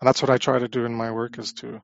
And 0.00 0.06
that's 0.08 0.22
what 0.22 0.30
I 0.30 0.38
try 0.38 0.58
to 0.58 0.68
do 0.68 0.84
in 0.84 0.94
my 0.94 1.10
work 1.10 1.38
is 1.38 1.52
to 1.54 1.80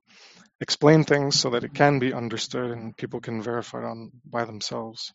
explain 0.61 1.03
things 1.03 1.39
so 1.39 1.51
that 1.51 1.63
it 1.63 1.73
can 1.73 1.99
be 1.99 2.13
understood 2.13 2.71
and 2.71 2.95
people 2.97 3.21
can 3.21 3.41
verify 3.41 3.79
it 3.79 3.85
on 3.85 4.11
by 4.25 4.45
themselves, 4.45 5.13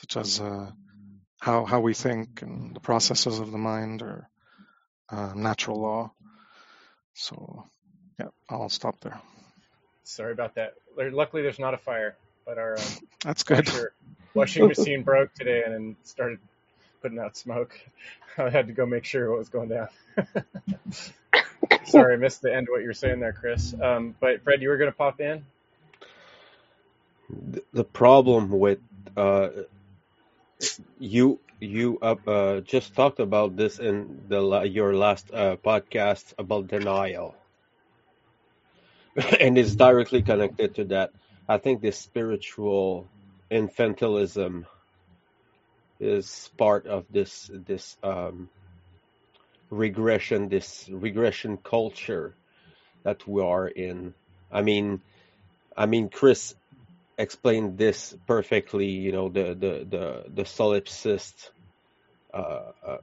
such 0.00 0.16
as 0.16 0.40
uh, 0.40 0.70
how 1.40 1.64
how 1.64 1.80
we 1.80 1.94
think 1.94 2.42
and 2.42 2.74
the 2.76 2.80
processes 2.80 3.38
of 3.38 3.52
the 3.52 3.58
mind 3.58 4.02
or 4.02 4.28
uh, 5.10 5.32
natural 5.34 5.80
law. 5.80 6.12
So 7.14 7.64
yeah, 8.18 8.28
I'll 8.50 8.68
stop 8.68 9.00
there. 9.00 9.20
Sorry 10.06 10.32
about 10.32 10.54
that. 10.54 10.74
Luckily, 10.96 11.42
there's 11.42 11.58
not 11.58 11.74
a 11.74 11.78
fire, 11.78 12.16
but 12.44 12.58
our 12.58 12.78
um, 12.78 12.84
That's 13.24 13.42
good. 13.42 13.66
washer 13.66 13.92
washing 14.34 14.68
machine 14.68 15.02
broke 15.02 15.34
today 15.34 15.64
and 15.66 15.96
started 16.04 16.38
putting 17.02 17.18
out 17.18 17.36
smoke. 17.36 17.78
I 18.38 18.48
had 18.48 18.68
to 18.68 18.72
go 18.72 18.86
make 18.86 19.04
sure 19.04 19.28
what 19.30 19.38
was 19.38 19.48
going 19.48 19.68
down. 19.68 19.88
Sorry, 21.86 22.14
I 22.14 22.16
missed 22.18 22.40
the 22.40 22.54
end 22.54 22.68
of 22.68 22.72
what 22.72 22.82
you 22.82 22.86
were 22.86 22.94
saying 22.94 23.18
there, 23.18 23.32
Chris. 23.32 23.74
Um, 23.82 24.14
but 24.20 24.42
Fred, 24.42 24.62
you 24.62 24.68
were 24.68 24.76
going 24.76 24.92
to 24.92 24.96
pop 24.96 25.20
in. 25.20 25.44
The, 27.28 27.64
the 27.72 27.84
problem 27.84 28.50
with 28.50 28.78
uh, 29.16 29.48
you 31.00 31.40
you 31.58 31.98
uh, 32.00 32.14
uh, 32.26 32.60
just 32.60 32.94
talked 32.94 33.18
about 33.18 33.56
this 33.56 33.80
in 33.80 34.22
the 34.28 34.62
your 34.62 34.94
last 34.94 35.32
uh, 35.34 35.56
podcast 35.56 36.32
about 36.38 36.68
denial, 36.68 37.34
and 39.40 39.56
it's 39.56 39.74
directly 39.74 40.22
connected 40.22 40.74
to 40.74 40.84
that. 40.84 41.10
I 41.48 41.58
think 41.58 41.80
this 41.80 41.98
spiritual 41.98 43.06
infantilism 43.50 44.66
is 45.98 46.50
part 46.58 46.86
of 46.86 47.06
this 47.10 47.50
this 47.52 47.96
um, 48.02 48.50
regression, 49.70 50.48
this 50.48 50.88
regression 50.90 51.56
culture 51.56 52.34
that 53.04 53.26
we 53.26 53.42
are 53.42 53.66
in. 53.66 54.12
I 54.52 54.62
mean, 54.62 55.00
I 55.76 55.86
mean, 55.86 56.10
Chris 56.10 56.54
explained 57.16 57.78
this 57.78 58.14
perfectly. 58.26 58.86
You 58.86 59.12
know, 59.12 59.28
the 59.30 59.54
the 59.54 59.86
the 59.88 60.24
the 60.28 60.42
solipsist 60.42 61.50
uh, 62.34 62.72
uh, 62.84 62.98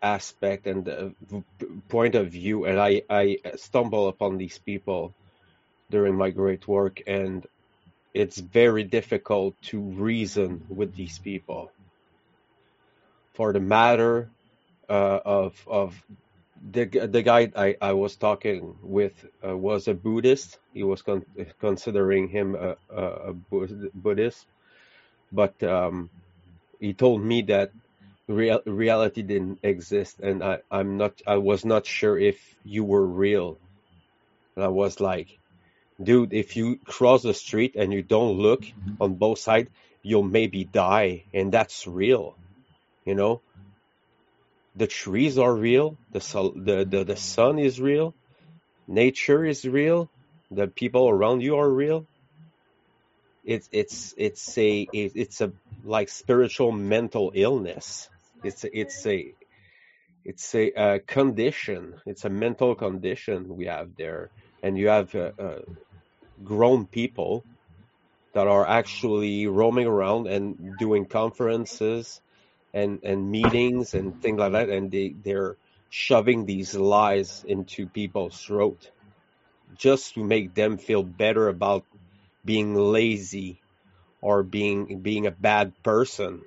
aspect 0.00 0.68
and 0.68 1.16
point 1.88 2.14
of 2.14 2.28
view, 2.28 2.64
and 2.64 2.78
I 2.78 3.02
I 3.10 3.38
stumble 3.56 4.06
upon 4.06 4.38
these 4.38 4.58
people 4.58 5.14
during 5.90 6.14
my 6.16 6.30
great 6.30 6.66
work, 6.68 7.00
and 7.06 7.46
it's 8.14 8.38
very 8.38 8.84
difficult 8.84 9.54
to 9.62 9.80
reason 9.80 10.64
with 10.68 10.94
these 10.94 11.18
people 11.18 11.72
for 13.34 13.52
the 13.52 13.60
matter 13.60 14.32
uh, 14.88 15.20
of 15.24 15.54
of 15.66 16.02
the 16.72 16.84
the 16.86 17.22
guy 17.22 17.50
I, 17.56 17.76
I 17.80 17.92
was 17.92 18.16
talking 18.16 18.76
with 18.82 19.14
uh, 19.46 19.56
was 19.56 19.88
a 19.88 19.94
Buddhist. 19.94 20.58
He 20.72 20.82
was 20.84 21.02
con- 21.02 21.26
considering 21.60 22.28
him 22.28 22.54
a, 22.56 22.76
a, 22.90 23.04
a 23.30 23.32
Bud- 23.34 23.90
Buddhist, 23.94 24.46
but 25.32 25.62
um, 25.62 26.10
he 26.80 26.94
told 26.94 27.22
me 27.22 27.42
that 27.42 27.72
real, 28.28 28.60
reality 28.66 29.22
didn't 29.22 29.60
exist, 29.62 30.20
and 30.20 30.42
I 30.44 30.60
I'm 30.70 30.96
not 30.98 31.20
I 31.26 31.38
was 31.38 31.64
not 31.64 31.86
sure 31.86 32.18
if 32.18 32.38
you 32.64 32.84
were 32.84 33.06
real. 33.06 33.60
And 34.56 34.64
I 34.64 34.68
was 34.68 35.00
like, 35.00 35.37
dude, 36.02 36.32
if 36.32 36.56
you 36.56 36.78
cross 36.84 37.22
the 37.22 37.34
street 37.34 37.74
and 37.76 37.92
you 37.92 38.02
don't 38.02 38.38
look 38.38 38.64
on 39.00 39.14
both 39.14 39.38
sides, 39.38 39.70
you'll 40.02 40.22
maybe 40.22 40.64
die, 40.64 41.24
and 41.34 41.52
that's 41.52 41.86
real. 41.86 42.36
You 43.04 43.14
know, 43.14 43.42
the 44.76 44.86
trees 44.86 45.38
are 45.38 45.54
real, 45.54 45.98
the 46.12 46.20
sol- 46.20 46.54
the, 46.56 46.84
the 46.84 47.04
the 47.04 47.16
sun 47.16 47.58
is 47.58 47.80
real, 47.80 48.14
nature 48.86 49.44
is 49.44 49.64
real, 49.64 50.10
the 50.50 50.68
people 50.68 51.08
around 51.08 51.42
you 51.42 51.56
are 51.56 51.68
real. 51.68 52.06
It's 53.44 53.68
it's 53.72 54.14
it's 54.16 54.58
a 54.58 54.88
it's 54.92 55.40
a 55.40 55.52
like 55.84 56.08
spiritual 56.08 56.72
mental 56.72 57.32
illness. 57.34 58.08
It's 58.44 58.64
a, 58.64 58.78
it's 58.78 59.06
a 59.06 59.34
it's 60.24 60.54
a, 60.54 60.72
uh 60.72 60.98
condition. 61.06 61.94
It's 62.06 62.24
a 62.24 62.30
mental 62.30 62.74
condition 62.74 63.56
we 63.56 63.66
have 63.66 63.96
there, 63.96 64.30
and 64.62 64.76
you 64.76 64.88
have 64.88 65.14
uh, 65.14 65.32
uh, 65.38 65.60
grown 66.44 66.86
people 66.86 67.44
that 68.34 68.46
are 68.46 68.66
actually 68.66 69.46
roaming 69.46 69.86
around 69.86 70.26
and 70.26 70.78
doing 70.78 71.06
conferences 71.06 72.20
and 72.74 73.00
and 73.02 73.30
meetings 73.30 73.94
and 73.94 74.20
things 74.22 74.38
like 74.38 74.52
that, 74.52 74.68
and 74.70 74.90
they 74.90 75.14
they're 75.24 75.56
shoving 75.90 76.46
these 76.46 76.74
lies 76.74 77.44
into 77.46 77.86
people's 77.86 78.40
throat 78.40 78.90
just 79.76 80.14
to 80.14 80.24
make 80.24 80.54
them 80.54 80.78
feel 80.78 81.02
better 81.02 81.48
about 81.48 81.84
being 82.44 82.74
lazy 82.74 83.60
or 84.22 84.42
being 84.42 85.00
being 85.00 85.26
a 85.26 85.32
bad 85.32 85.72
person. 85.82 86.42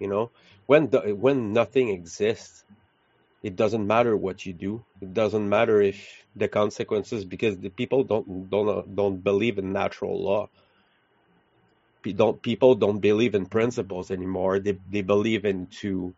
You 0.00 0.08
know, 0.08 0.32
when 0.66 0.90
the, 0.90 1.00
when 1.14 1.52
nothing 1.54 1.90
exists, 1.90 2.64
it 3.46 3.54
doesn't 3.54 3.86
matter 3.86 4.16
what 4.16 4.44
you 4.44 4.52
do. 4.52 4.84
It 5.00 5.14
doesn't 5.14 5.48
matter 5.48 5.80
if 5.80 5.96
the 6.34 6.48
consequences 6.48 7.24
because 7.24 7.56
the 7.56 7.68
people 7.68 8.02
don't 8.02 8.50
don't 8.50 8.96
don't 8.96 9.22
believe 9.22 9.58
in 9.58 9.72
natural 9.72 10.20
law. 10.20 10.48
Don't 12.02 12.42
people 12.42 12.74
don't 12.74 12.98
believe 12.98 13.36
in 13.36 13.46
principles 13.46 14.10
anymore. 14.10 14.58
They 14.58 14.76
they 14.90 15.02
believe 15.02 15.44
into 15.44 16.12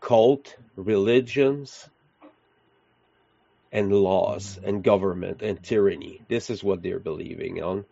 cult 0.00 0.56
religions 0.74 1.86
and 3.70 3.92
laws 3.92 4.58
and 4.64 4.82
government 4.82 5.42
and 5.42 5.62
tyranny. 5.62 6.22
This 6.30 6.48
is 6.48 6.64
what 6.64 6.82
they're 6.82 7.06
believing 7.12 7.62
on 7.62 7.84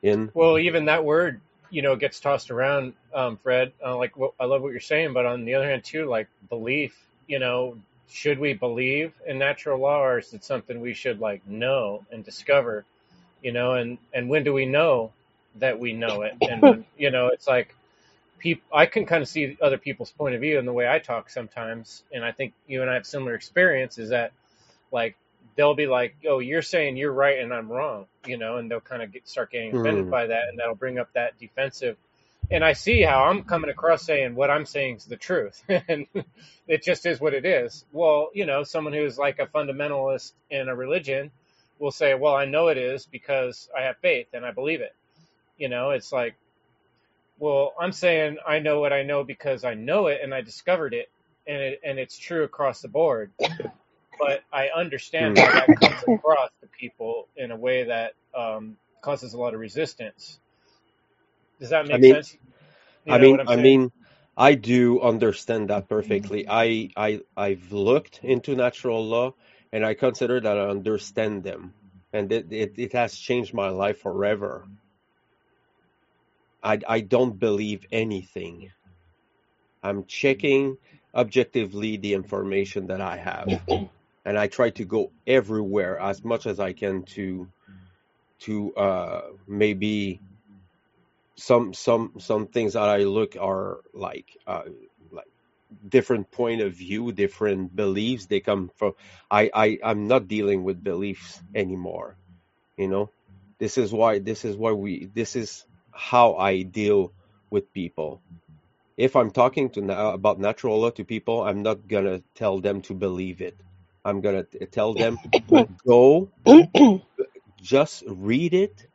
in. 0.00 0.30
Well, 0.32 0.60
even 0.60 0.84
that 0.84 1.04
word, 1.04 1.40
you 1.70 1.82
know, 1.82 1.96
gets 1.96 2.20
tossed 2.20 2.52
around, 2.52 2.94
um, 3.12 3.36
Fred. 3.42 3.72
Uh, 3.84 3.96
like, 3.96 4.16
what, 4.16 4.34
I 4.38 4.44
love 4.44 4.62
what 4.62 4.70
you're 4.70 4.90
saying, 4.94 5.12
but 5.12 5.26
on 5.26 5.44
the 5.44 5.54
other 5.54 5.68
hand, 5.68 5.82
too, 5.82 6.06
like 6.06 6.28
belief. 6.48 6.94
You 7.28 7.38
know, 7.38 7.78
should 8.12 8.38
we 8.38 8.54
believe 8.54 9.14
in 9.26 9.38
natural 9.38 9.80
law, 9.80 10.02
or 10.02 10.18
is 10.18 10.32
it 10.34 10.44
something 10.44 10.80
we 10.80 10.94
should 10.94 11.20
like 11.20 11.46
know 11.48 12.04
and 12.12 12.24
discover? 12.24 12.84
You 13.42 13.52
know, 13.52 13.74
and 13.74 13.98
and 14.14 14.28
when 14.28 14.44
do 14.44 14.52
we 14.52 14.66
know 14.66 15.12
that 15.56 15.78
we 15.78 15.92
know 15.92 16.22
it? 16.22 16.36
And 16.46 16.64
when, 16.64 16.84
you 16.98 17.10
know, 17.10 17.28
it's 17.28 17.48
like 17.48 17.76
people. 18.38 18.64
I 18.74 18.86
can 18.86 19.06
kind 19.06 19.22
of 19.22 19.28
see 19.28 19.58
other 19.62 19.78
people's 19.78 20.12
point 20.12 20.34
of 20.34 20.40
view 20.40 20.58
in 20.58 20.66
the 20.66 20.72
way 20.72 20.88
I 20.88 20.98
talk 21.00 21.30
sometimes, 21.30 22.04
and 22.12 22.24
I 22.24 22.32
think 22.32 22.54
you 22.66 22.82
and 22.82 22.90
I 22.90 22.94
have 22.94 23.06
similar 23.06 23.34
experience. 23.34 23.98
Is 23.98 24.10
that 24.10 24.32
like 24.92 25.16
they'll 25.56 25.74
be 25.74 25.86
like, 25.86 26.16
"Oh, 26.28 26.40
you're 26.40 26.62
saying 26.62 26.96
you're 26.96 27.12
right 27.12 27.38
and 27.40 27.52
I'm 27.54 27.70
wrong," 27.70 28.06
you 28.26 28.38
know, 28.38 28.58
and 28.58 28.70
they'll 28.70 28.80
kind 28.80 29.02
of 29.02 29.12
get, 29.12 29.28
start 29.28 29.50
getting 29.52 29.72
offended 29.72 30.06
Hmm. 30.06 30.10
by 30.10 30.26
that, 30.28 30.48
and 30.50 30.58
that'll 30.58 30.74
bring 30.76 30.98
up 30.98 31.12
that 31.14 31.38
defensive. 31.38 31.96
And 32.50 32.64
I 32.64 32.74
see 32.74 33.02
how 33.02 33.24
I'm 33.24 33.44
coming 33.44 33.70
across 33.70 34.04
saying 34.04 34.34
what 34.34 34.50
I'm 34.50 34.66
saying 34.66 34.96
is 34.96 35.04
the 35.06 35.16
truth, 35.16 35.62
and 35.68 36.06
it 36.68 36.82
just 36.82 37.06
is 37.06 37.20
what 37.20 37.34
it 37.34 37.44
is. 37.46 37.84
Well, 37.92 38.30
you 38.34 38.46
know, 38.46 38.62
someone 38.64 38.92
who's 38.92 39.18
like 39.18 39.38
a 39.38 39.46
fundamentalist 39.46 40.32
in 40.50 40.68
a 40.68 40.74
religion 40.76 41.30
will 41.78 41.90
say, 41.92 42.14
"Well, 42.14 42.34
I 42.34 42.44
know 42.46 42.68
it 42.68 42.78
is 42.78 43.06
because 43.06 43.68
I 43.76 43.82
have 43.82 43.96
faith 43.98 44.28
and 44.34 44.44
I 44.46 44.52
believe 44.52 44.80
it." 44.80 44.94
You 45.58 45.68
know, 45.70 45.90
it's 45.90 46.12
like, 46.12 46.34
well, 47.38 47.74
I'm 47.80 47.92
saying 47.92 48.38
I 48.46 48.60
know 48.60 48.80
what 48.80 48.92
I 48.92 49.02
know 49.04 49.24
because 49.24 49.64
I 49.64 49.74
know 49.74 50.08
it 50.08 50.20
and 50.22 50.34
I 50.34 50.42
discovered 50.42 50.94
it, 50.94 51.10
and 51.46 51.62
it, 51.62 51.80
and 51.84 51.98
it's 51.98 52.18
true 52.18 52.44
across 52.44 52.82
the 52.82 52.88
board 52.88 53.30
but 54.18 54.42
I 54.52 54.68
understand 54.76 55.36
how 55.38 55.52
that 55.52 55.74
comes 55.74 56.02
across 56.04 56.50
to 56.62 56.68
people 56.68 57.28
in 57.36 57.52
a 57.52 57.56
way 57.56 57.84
that 57.84 58.14
um, 58.36 58.78
causes 59.02 59.34
a 59.34 59.38
lot 59.38 59.54
of 59.54 59.60
resistance. 59.60 60.40
Does 61.62 61.70
that 61.70 61.84
I 61.84 61.96
make 61.96 62.02
mean, 62.02 62.14
sense? 62.14 62.36
You 63.06 63.12
I 63.14 63.18
mean, 63.18 63.38
I 63.38 63.54
saying? 63.54 63.62
mean, 63.62 63.92
I 64.36 64.54
do 64.56 65.00
understand 65.00 65.70
that 65.70 65.88
perfectly. 65.88 66.44
I, 66.48 66.88
I, 66.96 67.20
I've 67.36 67.70
looked 67.70 68.18
into 68.24 68.56
natural 68.56 69.06
law, 69.06 69.34
and 69.72 69.86
I 69.86 69.94
consider 69.94 70.40
that 70.40 70.58
I 70.58 70.66
understand 70.66 71.44
them, 71.44 71.72
and 72.12 72.32
it, 72.32 72.52
it, 72.52 72.72
it 72.78 72.92
has 72.94 73.14
changed 73.16 73.54
my 73.54 73.68
life 73.68 74.00
forever. 74.00 74.66
I, 76.64 76.80
I 76.88 76.98
don't 76.98 77.38
believe 77.38 77.86
anything. 77.92 78.72
I'm 79.84 80.04
checking 80.06 80.78
objectively 81.14 81.96
the 81.96 82.14
information 82.14 82.88
that 82.88 83.00
I 83.00 83.18
have, 83.18 83.62
and 84.24 84.36
I 84.36 84.48
try 84.48 84.70
to 84.70 84.84
go 84.84 85.12
everywhere 85.28 85.96
as 86.00 86.24
much 86.24 86.46
as 86.46 86.58
I 86.58 86.72
can 86.72 87.04
to, 87.14 87.46
to 88.40 88.74
uh, 88.74 89.20
maybe 89.46 90.20
some 91.42 91.74
some 91.74 92.14
some 92.20 92.48
things 92.48 92.74
that 92.74 92.88
I 92.88 93.04
look 93.04 93.36
are 93.40 93.80
like 93.94 94.28
uh, 94.46 94.64
like 95.12 95.26
different 95.88 96.30
point 96.32 96.62
of 96.62 96.74
view, 96.74 97.12
different 97.12 97.76
beliefs. 97.76 98.26
They 98.26 98.40
come 98.40 98.70
from. 98.76 98.94
I 99.30 99.50
I 99.54 99.78
I'm 99.84 100.08
not 100.08 100.28
dealing 100.28 100.64
with 100.64 100.84
beliefs 100.84 101.42
anymore. 101.54 102.18
You 102.78 102.88
know, 102.88 103.12
this 103.60 103.78
is 103.78 103.92
why 103.92 104.20
this 104.20 104.44
is 104.44 104.56
why 104.56 104.72
we 104.72 105.06
this 105.14 105.36
is 105.36 105.66
how 105.92 106.36
I 106.36 106.62
deal 106.64 107.14
with 107.50 107.72
people. 107.72 108.22
If 108.98 109.16
I'm 109.16 109.32
talking 109.32 109.70
to 109.72 109.82
na- 109.82 110.12
about 110.14 110.40
natural 110.40 110.80
law 110.80 110.90
to 110.92 111.04
people, 111.04 111.42
I'm 111.44 111.62
not 111.62 111.88
gonna 111.88 112.22
tell 112.36 112.60
them 112.60 112.82
to 112.84 112.94
believe 112.94 113.42
it. 113.42 113.56
I'm 114.04 114.20
gonna 114.22 114.44
t- 114.44 114.66
tell 114.66 114.94
them 114.94 115.20
go 115.86 116.30
just 117.62 118.04
read 118.08 118.54
it, 118.54 118.86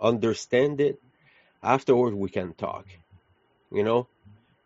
understand 0.00 0.80
it. 0.80 0.98
Afterward, 1.68 2.14
we 2.14 2.30
can 2.30 2.54
talk. 2.54 2.86
You 3.70 3.84
know, 3.84 4.08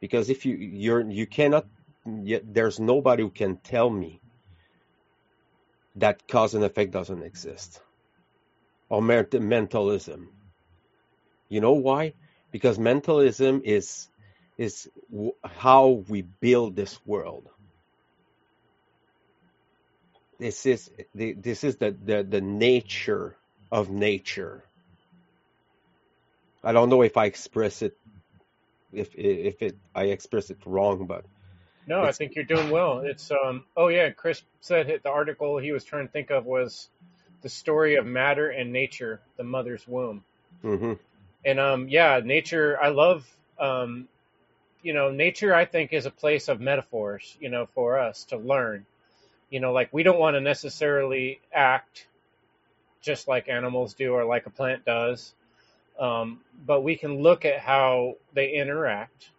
because 0.00 0.30
if 0.30 0.46
you 0.46 0.54
you're 0.56 1.10
you 1.10 1.26
cannot 1.26 1.66
there's 2.06 2.78
nobody 2.78 3.24
who 3.24 3.30
can 3.30 3.56
tell 3.56 3.90
me 3.90 4.20
that 5.96 6.28
cause 6.28 6.54
and 6.54 6.64
effect 6.64 6.92
doesn't 6.92 7.24
exist. 7.24 7.80
Or 8.88 9.02
mentalism. 9.02 10.28
You 11.48 11.60
know 11.60 11.72
why? 11.72 12.14
Because 12.52 12.78
mentalism 12.78 13.62
is 13.64 14.08
is 14.56 14.88
how 15.44 16.04
we 16.08 16.22
build 16.22 16.76
this 16.76 17.00
world. 17.04 17.48
This 20.38 20.66
is 20.66 20.90
this 21.14 21.64
is 21.64 21.76
the, 21.78 21.96
the 22.04 22.22
the 22.22 22.40
nature 22.40 23.36
of 23.72 23.90
nature 23.90 24.62
I 26.64 26.72
don't 26.72 26.88
know 26.88 27.02
if 27.02 27.16
I 27.16 27.26
express 27.26 27.82
it 27.82 27.96
if 28.92 29.14
if 29.14 29.62
it 29.62 29.76
I 29.94 30.04
express 30.04 30.50
it 30.50 30.58
wrong, 30.64 31.06
but 31.06 31.24
No, 31.86 32.02
I 32.02 32.12
think 32.12 32.34
you're 32.34 32.44
doing 32.44 32.70
well. 32.70 33.00
It's 33.00 33.30
um. 33.30 33.64
Oh 33.76 33.88
yeah, 33.88 34.10
Chris 34.10 34.42
said 34.60 34.86
hit 34.86 35.02
the 35.02 35.10
article 35.10 35.58
he 35.58 35.72
was 35.72 35.84
trying 35.84 36.06
to 36.06 36.12
think 36.12 36.30
of 36.30 36.44
was 36.44 36.88
the 37.40 37.48
story 37.48 37.96
of 37.96 38.06
matter 38.06 38.50
and 38.50 38.72
nature, 38.72 39.20
the 39.36 39.44
mother's 39.44 39.86
womb. 39.88 40.22
Mm-hmm. 40.62 40.92
And 41.44 41.60
um, 41.60 41.88
yeah, 41.88 42.20
nature. 42.24 42.78
I 42.80 42.88
love 42.88 43.26
um. 43.58 44.08
You 44.82 44.94
know, 44.94 45.10
nature. 45.10 45.54
I 45.54 45.64
think 45.64 45.92
is 45.92 46.06
a 46.06 46.10
place 46.10 46.48
of 46.48 46.60
metaphors. 46.60 47.36
You 47.40 47.48
know, 47.48 47.66
for 47.74 47.98
us 47.98 48.24
to 48.26 48.36
learn. 48.36 48.86
You 49.50 49.60
know, 49.60 49.72
like 49.72 49.92
we 49.92 50.02
don't 50.02 50.18
want 50.18 50.34
to 50.34 50.40
necessarily 50.40 51.40
act 51.52 52.06
just 53.00 53.26
like 53.26 53.48
animals 53.48 53.94
do 53.94 54.12
or 54.12 54.24
like 54.24 54.46
a 54.46 54.50
plant 54.50 54.84
does. 54.84 55.34
Um, 56.02 56.40
but 56.66 56.82
we 56.82 56.96
can 56.96 57.22
look 57.22 57.46
at 57.46 57.60
how 57.60 58.16
they 58.34 58.50
interact 58.52 59.30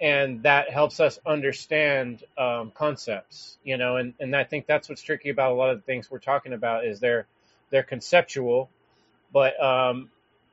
and 0.00 0.42
that 0.44 0.70
helps 0.70 1.00
us 1.00 1.18
understand 1.26 2.22
um, 2.36 2.72
concepts, 2.74 3.58
you 3.64 3.76
know, 3.76 3.96
and, 3.96 4.14
and 4.20 4.36
I 4.36 4.44
think 4.44 4.66
that's 4.66 4.88
what's 4.88 5.02
tricky 5.02 5.30
about 5.30 5.52
a 5.52 5.54
lot 5.54 5.70
of 5.70 5.78
the 5.78 5.82
things 5.82 6.10
we're 6.10 6.20
talking 6.20 6.52
about 6.52 6.84
is 6.86 7.00
they're 7.00 7.26
they're 7.70 7.82
conceptual, 7.82 8.70
but 9.32 9.60
um, 9.62 10.10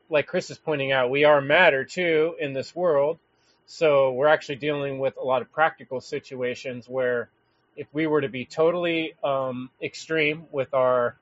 like 0.10 0.28
Chris 0.28 0.50
is 0.52 0.58
pointing 0.58 0.92
out, 0.92 1.10
we 1.10 1.24
are 1.24 1.42
matter 1.42 1.86
too 1.86 2.36
in 2.40 2.54
this 2.54 2.76
world, 2.76 3.20
so 3.68 4.14
we're 4.14 4.28
actually 4.28 4.58
dealing 4.58 5.00
with 5.00 5.16
a 5.18 5.24
lot 5.24 5.42
of 5.42 5.52
practical 5.52 6.02
situations 6.02 6.90
where 6.90 7.30
if 7.78 7.88
we 7.94 8.08
were 8.08 8.22
to 8.22 8.30
be 8.30 8.46
totally 8.46 9.16
um, 9.24 9.70
extreme 9.82 10.46
with 10.52 10.74
our 10.74 11.18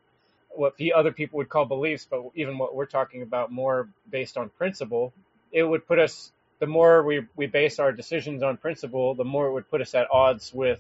what 0.56 0.78
the 0.78 0.94
other 0.94 1.12
people 1.12 1.38
would 1.38 1.50
call 1.50 1.66
beliefs, 1.66 2.08
but 2.10 2.24
even 2.36 2.58
what 2.58 2.76
we're 2.76 2.86
talking 2.86 3.22
about 3.22 3.52
more 3.52 3.88
based 4.10 4.38
on 4.38 4.50
principle, 4.50 5.14
it 5.52 5.64
would 5.64 5.88
put 5.88 6.00
us 6.00 6.32
the 6.60 6.68
more 6.68 7.04
we, 7.04 7.26
we 7.36 7.46
base 7.46 7.80
our 7.80 7.92
decisions 7.92 8.42
on 8.42 8.56
principle, 8.56 9.16
the 9.16 9.26
more 9.26 9.48
it 9.48 9.52
would 9.52 9.70
put 9.70 9.82
us 9.82 9.94
at 9.96 10.08
odds 10.12 10.54
with 10.54 10.80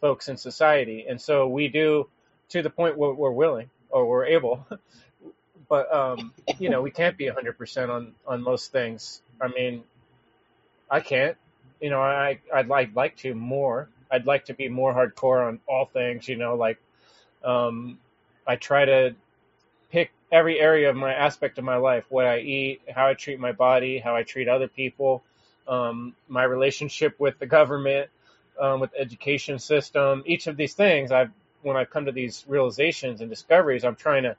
folks 0.00 0.28
in 0.28 0.36
society. 0.36 1.04
And 1.08 1.20
so 1.20 1.46
we 1.46 1.68
do 1.68 2.08
to 2.50 2.62
the 2.62 2.70
point 2.70 2.96
where 2.96 3.12
we're 3.12 3.30
willing 3.30 3.68
or 3.90 4.06
we're 4.06 4.24
able, 4.24 4.66
but 5.68 5.92
um, 5.92 6.32
you 6.58 6.70
know, 6.70 6.80
we 6.80 6.90
can't 6.90 7.18
be 7.18 7.26
100% 7.26 7.90
on, 7.90 8.14
on 8.26 8.42
most 8.42 8.72
things. 8.72 9.20
I 9.40 9.48
mean, 9.48 9.84
I 10.90 11.00
can't, 11.00 11.36
you 11.80 11.90
know, 11.90 12.00
I, 12.00 12.38
I'd 12.52 12.68
like, 12.68 12.94
like 12.94 13.16
to 13.18 13.34
more. 13.34 13.88
I'd 14.10 14.26
like 14.26 14.46
to 14.46 14.54
be 14.54 14.68
more 14.68 14.94
hardcore 14.94 15.46
on 15.46 15.60
all 15.68 15.84
things, 15.84 16.28
you 16.28 16.36
know, 16.36 16.54
like, 16.54 16.78
um, 17.44 17.98
I 18.50 18.56
try 18.56 18.84
to 18.84 19.14
pick 19.92 20.10
every 20.32 20.58
area 20.58 20.90
of 20.90 20.96
my 20.96 21.14
aspect 21.14 21.56
of 21.58 21.64
my 21.64 21.76
life 21.76 22.04
what 22.08 22.26
I 22.26 22.40
eat, 22.40 22.80
how 22.92 23.06
I 23.06 23.14
treat 23.14 23.38
my 23.38 23.52
body, 23.52 23.98
how 23.98 24.16
I 24.16 24.24
treat 24.24 24.48
other 24.48 24.66
people, 24.66 25.22
um, 25.68 26.16
my 26.26 26.42
relationship 26.42 27.14
with 27.20 27.38
the 27.38 27.46
government, 27.46 28.10
um, 28.60 28.80
with 28.80 28.90
the 28.90 28.98
education 28.98 29.60
system. 29.60 30.24
Each 30.26 30.48
of 30.48 30.56
these 30.56 30.74
things, 30.74 31.12
I've 31.12 31.30
when 31.62 31.76
I 31.76 31.84
come 31.84 32.06
to 32.06 32.12
these 32.12 32.44
realizations 32.48 33.20
and 33.20 33.30
discoveries, 33.30 33.84
I'm 33.84 33.94
trying 33.94 34.24
to 34.24 34.34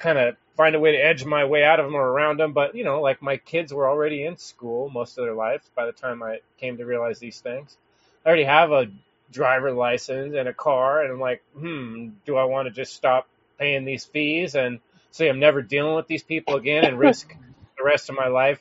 kind 0.00 0.18
of 0.18 0.36
find 0.56 0.74
a 0.74 0.80
way 0.80 0.90
to 0.90 0.98
edge 0.98 1.24
my 1.24 1.44
way 1.44 1.62
out 1.62 1.78
of 1.78 1.86
them 1.86 1.94
or 1.94 2.08
around 2.08 2.40
them. 2.40 2.52
But 2.52 2.74
you 2.74 2.82
know, 2.82 3.00
like 3.00 3.22
my 3.22 3.36
kids 3.36 3.72
were 3.72 3.88
already 3.88 4.24
in 4.24 4.38
school 4.38 4.90
most 4.90 5.18
of 5.18 5.24
their 5.24 5.34
life 5.34 5.62
by 5.76 5.86
the 5.86 5.92
time 5.92 6.20
I 6.20 6.40
came 6.58 6.78
to 6.78 6.84
realize 6.84 7.20
these 7.20 7.38
things. 7.38 7.76
I 8.24 8.28
already 8.28 8.44
have 8.44 8.72
a 8.72 8.90
driver 9.30 9.70
license 9.70 10.34
and 10.34 10.48
a 10.48 10.52
car, 10.52 11.02
and 11.02 11.12
I'm 11.12 11.20
like, 11.20 11.44
hmm, 11.56 12.08
do 12.26 12.36
I 12.36 12.44
want 12.44 12.66
to 12.66 12.74
just 12.74 12.94
stop 12.94 13.28
paying 13.62 13.84
these 13.84 14.04
fees 14.04 14.56
and 14.56 14.80
say 15.12 15.28
I'm 15.28 15.38
never 15.38 15.62
dealing 15.62 15.94
with 15.94 16.08
these 16.08 16.24
people 16.24 16.56
again 16.56 16.84
and 16.84 16.98
risk 16.98 17.28
the 17.78 17.84
rest 17.84 18.10
of 18.10 18.16
my 18.16 18.26
life, 18.26 18.60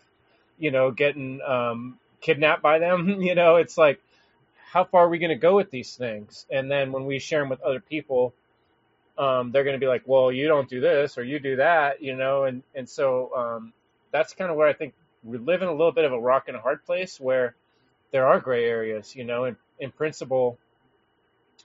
you 0.59 0.69
know, 0.69 0.91
getting 0.91 1.41
um, 1.41 1.97
kidnapped 2.21 2.61
by 2.61 2.77
them. 2.77 3.21
You 3.21 3.33
know, 3.33 3.55
it's 3.55 3.77
like, 3.77 3.99
how 4.71 4.83
far 4.83 5.05
are 5.05 5.09
we 5.09 5.17
going 5.17 5.29
to 5.29 5.47
go 5.47 5.55
with 5.55 5.71
these 5.71 5.95
things? 5.95 6.45
And 6.51 6.69
then 6.69 6.91
when 6.91 7.05
we 7.05 7.17
share 7.17 7.41
them 7.41 7.49
with 7.49 7.61
other 7.61 7.79
people, 7.79 8.33
um, 9.17 9.51
they're 9.51 9.63
going 9.63 9.75
to 9.75 9.79
be 9.79 9.87
like, 9.87 10.03
well, 10.05 10.31
you 10.31 10.47
don't 10.47 10.69
do 10.69 10.79
this 10.79 11.17
or 11.17 11.23
you 11.23 11.39
do 11.39 11.55
that, 11.55 12.01
you 12.01 12.15
know, 12.15 12.43
and 12.43 12.61
and 12.75 12.87
so 12.87 13.35
um, 13.35 13.73
that's 14.11 14.33
kind 14.33 14.51
of 14.51 14.55
where 14.55 14.67
I 14.67 14.73
think 14.73 14.93
we 15.23 15.37
live 15.39 15.63
in 15.63 15.67
a 15.67 15.73
little 15.73 15.91
bit 15.91 16.05
of 16.05 16.13
a 16.13 16.19
rock 16.19 16.45
and 16.47 16.55
a 16.55 16.61
hard 16.61 16.85
place 16.85 17.19
where 17.19 17.55
there 18.11 18.27
are 18.27 18.39
gray 18.39 18.65
areas, 18.65 19.15
you 19.15 19.23
know. 19.23 19.45
In 19.45 19.57
in 19.79 19.91
principle, 19.91 20.57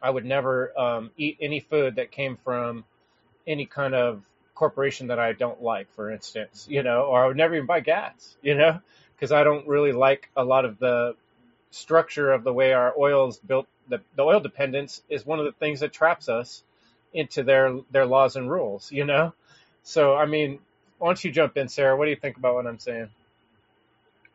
I 0.00 0.10
would 0.10 0.24
never 0.24 0.78
um, 0.78 1.10
eat 1.16 1.36
any 1.40 1.60
food 1.60 1.96
that 1.96 2.10
came 2.10 2.36
from 2.36 2.84
any 3.46 3.66
kind 3.66 3.94
of 3.94 4.22
corporation 4.54 5.08
that 5.08 5.18
I 5.18 5.32
don't 5.32 5.62
like, 5.62 5.90
for 5.94 6.10
instance, 6.10 6.66
you 6.70 6.82
know, 6.82 7.02
or 7.02 7.24
I 7.24 7.28
would 7.28 7.36
never 7.36 7.54
even 7.54 7.66
buy 7.66 7.80
gas, 7.80 8.36
you 8.42 8.56
know, 8.56 8.80
because 9.14 9.32
I 9.32 9.44
don't 9.44 9.66
really 9.68 9.92
like 9.92 10.30
a 10.36 10.44
lot 10.44 10.64
of 10.64 10.78
the 10.78 11.16
structure 11.70 12.32
of 12.32 12.44
the 12.44 12.52
way 12.52 12.72
our 12.72 12.94
oil 12.98 13.28
is 13.28 13.38
built. 13.38 13.66
The, 13.88 14.00
the 14.16 14.22
oil 14.22 14.40
dependence 14.40 15.02
is 15.08 15.26
one 15.26 15.38
of 15.38 15.46
the 15.46 15.52
things 15.52 15.80
that 15.80 15.92
traps 15.92 16.28
us 16.28 16.62
into 17.14 17.42
their 17.42 17.78
their 17.92 18.06
laws 18.06 18.36
and 18.36 18.50
rules, 18.50 18.92
you 18.92 19.04
know. 19.04 19.34
So, 19.82 20.16
I 20.16 20.26
mean, 20.26 20.58
why 20.98 21.08
don't 21.08 21.24
you 21.24 21.32
jump 21.32 21.56
in, 21.56 21.68
Sarah? 21.68 21.96
What 21.96 22.06
do 22.06 22.10
you 22.10 22.16
think 22.16 22.36
about 22.36 22.54
what 22.56 22.66
I'm 22.66 22.78
saying? 22.78 23.10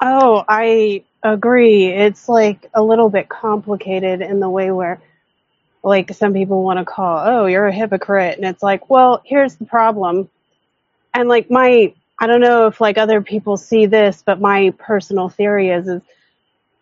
Oh, 0.01 0.43
I 0.47 1.03
agree. 1.23 1.87
It's 1.87 2.29
like 2.29 2.69
a 2.73 2.83
little 2.83 3.09
bit 3.09 3.29
complicated 3.29 4.21
in 4.21 4.39
the 4.39 4.49
way 4.49 4.71
where 4.71 5.01
like 5.83 6.13
some 6.13 6.33
people 6.33 6.63
want 6.63 6.79
to 6.79 6.85
call, 6.85 7.21
oh, 7.25 7.45
you're 7.47 7.67
a 7.67 7.73
hypocrite. 7.73 8.37
And 8.37 8.45
it's 8.45 8.63
like, 8.63 8.89
well, 8.89 9.21
here's 9.25 9.55
the 9.55 9.65
problem. 9.65 10.29
And 11.13 11.27
like 11.27 11.49
my, 11.49 11.93
I 12.19 12.27
don't 12.27 12.41
know 12.41 12.67
if 12.67 12.79
like 12.79 12.97
other 12.97 13.21
people 13.21 13.57
see 13.57 13.87
this, 13.87 14.23
but 14.25 14.39
my 14.39 14.73
personal 14.77 15.29
theory 15.29 15.69
is, 15.69 15.87
is 15.87 16.01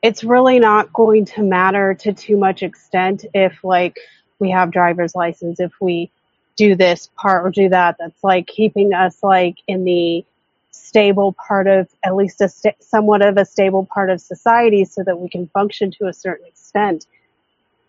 it's 0.01 0.23
really 0.23 0.59
not 0.59 0.91
going 0.93 1.25
to 1.25 1.43
matter 1.43 1.93
to 1.93 2.13
too 2.13 2.37
much 2.37 2.63
extent 2.63 3.25
if 3.33 3.63
like 3.63 3.97
we 4.39 4.49
have 4.51 4.71
driver's 4.71 5.15
license, 5.15 5.59
if 5.59 5.73
we 5.81 6.11
do 6.55 6.75
this 6.75 7.09
part 7.15 7.45
or 7.45 7.49
do 7.49 7.69
that. 7.69 7.97
That's 7.99 8.23
like 8.23 8.47
keeping 8.47 8.93
us 8.93 9.23
like 9.23 9.57
in 9.67 9.83
the 9.83 10.25
stable 10.71 11.33
part 11.33 11.67
of 11.67 11.89
at 12.03 12.15
least 12.15 12.41
a 12.41 12.49
sta- 12.49 12.75
somewhat 12.79 13.21
of 13.25 13.37
a 13.37 13.45
stable 13.45 13.87
part 13.93 14.09
of 14.09 14.21
society 14.21 14.85
so 14.85 15.03
that 15.03 15.19
we 15.19 15.29
can 15.29 15.47
function 15.47 15.91
to 15.91 16.07
a 16.07 16.13
certain 16.13 16.47
extent 16.47 17.05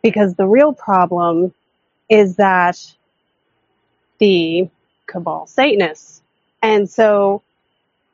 because 0.02 0.34
the 0.34 0.46
real 0.46 0.72
problem 0.72 1.52
is 2.08 2.36
that 2.36 2.78
the 4.18 4.68
cabal 5.06 5.46
Satanists. 5.46 6.22
And 6.62 6.88
so 6.88 7.42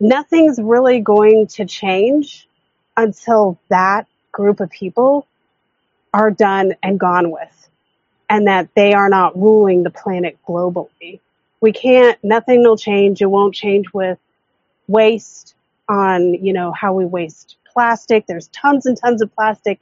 nothing's 0.01 0.61
really 0.61 1.01
going 1.01 1.47
to 1.49 1.64
change 1.64 2.49
until 2.97 3.59
that 3.68 4.07
group 4.32 4.61
of 4.61 4.70
people 4.70 5.26
are 6.14 6.30
done 6.30 6.74
and 6.82 6.99
gone 6.99 7.30
with 7.30 7.68
and 8.28 8.47
that 8.47 8.68
they 8.74 8.93
are 8.93 9.09
not 9.09 9.37
ruling 9.37 9.82
the 9.82 9.91
planet 9.91 10.39
globally. 10.49 11.20
We 11.61 11.72
can't, 11.72 12.18
nothing 12.22 12.62
will 12.62 12.76
change. 12.76 13.22
It 13.22 13.26
won't 13.26 13.55
change 13.55 13.93
with 13.93 14.18
waste 14.89 15.55
on, 15.89 16.34
you 16.34 16.53
know, 16.53 16.72
how 16.72 16.95
we 16.95 17.05
waste 17.05 17.57
plastic. 17.72 18.26
There's 18.26 18.49
tons 18.49 18.87
and 18.87 18.97
tons 18.97 19.22
of 19.22 19.34
plastic 19.34 19.80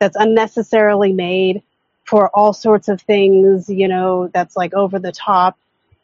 that's 0.00 0.16
unnecessarily 0.16 1.12
made 1.12 1.62
for 2.04 2.28
all 2.34 2.52
sorts 2.52 2.88
of 2.88 3.00
things, 3.02 3.68
you 3.70 3.86
know, 3.86 4.28
that's 4.34 4.56
like 4.56 4.74
over 4.74 4.98
the 4.98 5.12
top. 5.12 5.56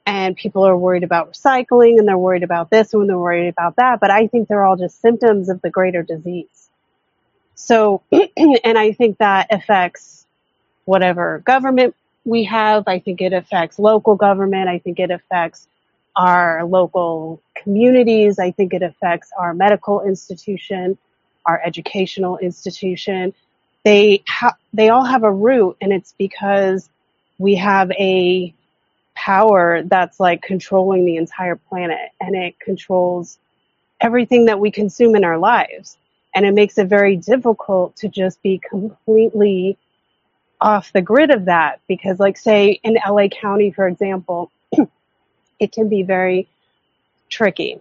And 0.07 0.36
people 0.36 0.64
are 0.64 0.76
worried 0.76 1.03
about 1.03 1.32
recycling 1.32 1.99
and 1.99 2.07
they're 2.07 2.16
worried 2.16 2.44
about 2.44 2.70
this 2.70 2.94
and 2.94 3.09
they're 3.09 3.18
worried 3.18 3.49
about 3.49 3.74
that. 3.76 3.99
But 3.99 4.12
I 4.12 4.28
think 4.28 4.47
they're 4.47 4.64
all 4.64 4.76
just 4.76 5.01
symptoms 5.01 5.49
of 5.49 5.61
the 5.62 5.70
greater 5.70 6.05
disease. 6.05 6.68
So, 7.57 8.03
and 8.36 8.78
I 8.78 8.92
think 8.92 9.18
that 9.18 9.49
affects 9.53 10.26
whatever 10.84 11.40
government 11.44 11.97
we 12.24 12.44
have. 12.44 12.84
I 12.86 13.01
think 13.01 13.20
it 13.20 13.32
affects 13.32 13.80
local 13.80 14.14
government. 14.14 14.68
I 14.68 14.78
think 14.78 15.01
it 15.01 15.11
affects 15.11 15.66
our 16.14 16.64
local 16.64 17.42
communities. 17.57 18.38
I 18.38 18.53
think 18.53 18.74
it 18.74 18.82
affects 18.82 19.30
our 19.36 19.55
medical 19.55 20.03
institution, 20.03 20.99
our 21.47 21.61
educational 21.64 22.38
institution 22.38 23.34
they 23.87 24.24
ha- 24.26 24.57
they 24.72 24.89
all 24.89 25.05
have 25.05 25.22
a 25.22 25.30
root 25.30 25.76
and 25.80 25.93
it's 25.93 26.12
because 26.18 26.91
we 27.39 27.55
have 27.55 27.89
a 27.93 28.53
power 29.14 29.84
that's 29.84 30.18
like 30.18 30.43
controlling 30.43 31.07
the 31.07 31.16
entire 31.16 31.55
planet 31.55 32.11
and 32.20 32.34
it 32.34 32.59
controls 32.59 33.39
everything 34.01 34.47
that 34.47 34.59
we 34.59 34.72
consume 34.72 35.14
in 35.14 35.22
our 35.22 35.39
lives. 35.39 35.99
And 36.34 36.45
it 36.45 36.53
makes 36.53 36.78
it 36.78 36.89
very 36.89 37.16
difficult 37.16 37.95
to 37.99 38.09
just 38.09 38.43
be 38.43 38.59
completely 38.59 39.78
off 40.61 40.93
the 40.93 41.01
grid 41.01 41.30
of 41.30 41.45
that 41.45 41.80
because 41.87 42.18
like 42.18 42.37
say 42.37 42.80
in 42.82 42.99
LA 43.09 43.28
County 43.28 43.70
for 43.70 43.87
example 43.87 44.51
it 45.61 45.70
can 45.70 45.89
be 45.89 46.03
very 46.03 46.49
tricky 47.28 47.80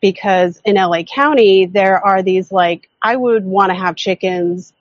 because 0.00 0.62
in 0.64 0.76
LA 0.76 1.02
County 1.02 1.66
there 1.66 1.98
are 1.98 2.22
these 2.22 2.52
like 2.52 2.88
I 3.02 3.16
would 3.16 3.44
want 3.44 3.70
to 3.70 3.74
have 3.74 3.96
chickens 3.96 4.72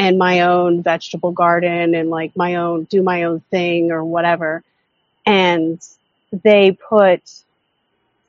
and 0.00 0.16
my 0.16 0.40
own 0.40 0.82
vegetable 0.82 1.30
garden 1.30 1.94
and 1.94 2.08
like 2.08 2.34
my 2.34 2.54
own, 2.54 2.84
do 2.84 3.02
my 3.02 3.24
own 3.24 3.40
thing 3.50 3.90
or 3.90 4.02
whatever. 4.02 4.64
And 5.26 5.78
they 6.32 6.72
put 6.72 7.20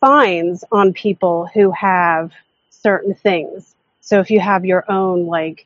fines 0.02 0.66
on 0.70 0.92
people 0.92 1.46
who 1.46 1.72
have 1.72 2.34
certain 2.72 3.16
things. 3.16 3.74
So 4.02 4.20
if 4.20 4.30
you 4.30 4.42
have 4.42 4.66
your 4.66 4.84
own 4.92 5.28
like, 5.28 5.66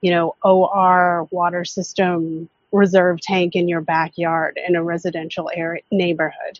you 0.00 0.10
know, 0.10 0.34
OR 0.42 1.28
water 1.30 1.64
system 1.64 2.48
reserve 2.72 3.20
tank 3.20 3.54
in 3.54 3.68
your 3.68 3.82
backyard 3.82 4.58
in 4.66 4.74
a 4.74 4.82
residential 4.82 5.48
area 5.54 5.82
neighborhood, 5.92 6.58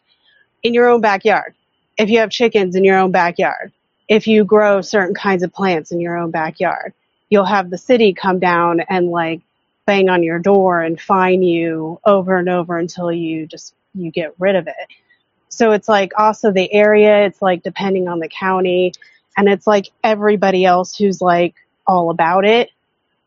in 0.62 0.74
your 0.74 0.89
own 0.89 1.01
backyard. 1.01 1.55
If 1.99 2.09
you 2.09 2.20
have 2.20 2.30
chickens 2.30 2.76
in 2.76 2.84
your 2.84 2.99
own 2.99 3.11
backyard, 3.11 3.72
if 4.07 4.28
you 4.28 4.45
grow 4.45 4.80
certain 4.80 5.16
kinds 5.16 5.43
of 5.43 5.53
plants 5.53 5.91
in 5.91 5.99
your 5.99 6.16
own 6.16 6.30
backyard, 6.30 6.93
you'll 7.29 7.45
have 7.45 7.70
the 7.70 7.79
city 7.79 8.12
come 8.12 8.39
down 8.39 8.81
and 8.81 9.11
like 9.11 9.41
bang 9.87 10.09
on 10.09 10.22
your 10.22 10.39
door 10.39 10.81
and 10.81 11.01
fine 11.01 11.43
you 11.43 12.01
over 12.05 12.37
and 12.37 12.49
over 12.49 12.77
until 12.79 13.12
you 13.12 13.47
just 13.47 13.74
you 13.95 14.11
get 14.11 14.35
rid 14.39 14.57
of 14.57 14.66
it. 14.66 14.74
So 15.49 15.72
it's 15.72 15.89
like 15.89 16.12
also 16.18 16.53
the 16.53 16.70
area, 16.72 17.24
it's 17.24 17.41
like 17.41 17.62
depending 17.62 18.09
on 18.09 18.18
the 18.18 18.29
county, 18.29 18.93
and 19.37 19.49
it's 19.49 19.66
like 19.66 19.91
everybody 20.03 20.64
else 20.64 20.97
who's 20.97 21.20
like 21.20 21.55
all 21.87 22.11
about 22.11 22.45
it. 22.45 22.70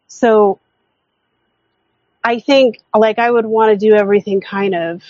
So 0.08 0.60
I 2.24 2.39
think 2.39 2.80
like 2.95 3.20
I 3.20 3.32
would 3.32 3.45
want 3.45 3.72
to 3.72 3.89
do 3.89 3.95
everything 3.95 4.41
kind 4.41 4.76
of, 4.76 5.04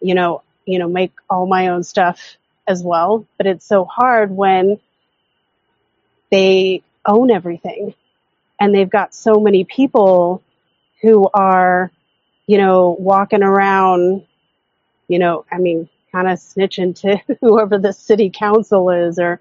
you 0.00 0.14
know, 0.14 0.42
you 0.64 0.78
know, 0.78 0.88
make 0.88 1.12
all 1.28 1.46
my 1.46 1.68
own 1.68 1.82
stuff 1.82 2.36
as 2.66 2.82
well, 2.82 3.26
but 3.38 3.46
it's 3.46 3.66
so 3.66 3.84
hard 3.84 4.30
when 4.30 4.78
they 6.30 6.82
own 7.06 7.30
everything 7.30 7.94
and 8.62 8.72
they've 8.72 8.90
got 8.90 9.12
so 9.12 9.40
many 9.40 9.64
people 9.64 10.40
who 11.00 11.28
are, 11.34 11.90
you 12.46 12.58
know, 12.58 12.96
walking 12.98 13.42
around, 13.42 14.24
you 15.08 15.18
know, 15.18 15.44
I 15.50 15.58
mean, 15.58 15.88
kind 16.12 16.28
of 16.28 16.38
snitching 16.38 16.94
to 17.00 17.16
whoever 17.40 17.76
the 17.78 17.92
city 17.92 18.30
council 18.30 18.90
is 18.90 19.18
or 19.18 19.40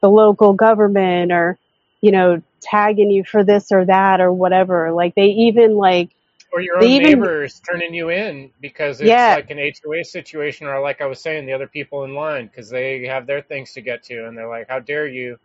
the 0.00 0.08
local 0.08 0.52
government 0.52 1.32
or, 1.32 1.58
you 2.00 2.12
know, 2.12 2.42
tagging 2.60 3.10
you 3.10 3.24
for 3.24 3.42
this 3.42 3.72
or 3.72 3.84
that 3.86 4.20
or 4.20 4.32
whatever. 4.32 4.92
Like 4.92 5.16
they 5.16 5.26
even 5.26 5.74
like, 5.74 6.10
or 6.52 6.60
your 6.60 6.76
own 6.76 6.82
they 6.82 6.94
even, 6.94 7.20
neighbors 7.20 7.60
turning 7.68 7.92
you 7.92 8.10
in 8.10 8.50
because 8.60 9.00
it's 9.00 9.08
yeah, 9.08 9.34
like 9.34 9.50
an 9.50 9.58
HOA 9.58 10.04
situation, 10.04 10.68
or 10.68 10.80
like 10.80 11.00
I 11.00 11.06
was 11.06 11.20
saying, 11.20 11.46
the 11.46 11.52
other 11.52 11.68
people 11.68 12.04
in 12.04 12.14
line 12.14 12.46
because 12.46 12.68
they 12.68 13.06
have 13.06 13.26
their 13.26 13.40
things 13.40 13.72
to 13.74 13.80
get 13.80 14.02
to, 14.04 14.26
and 14.26 14.36
they're 14.36 14.48
like, 14.48 14.68
"How 14.68 14.80
dare 14.80 15.06
you 15.06 15.38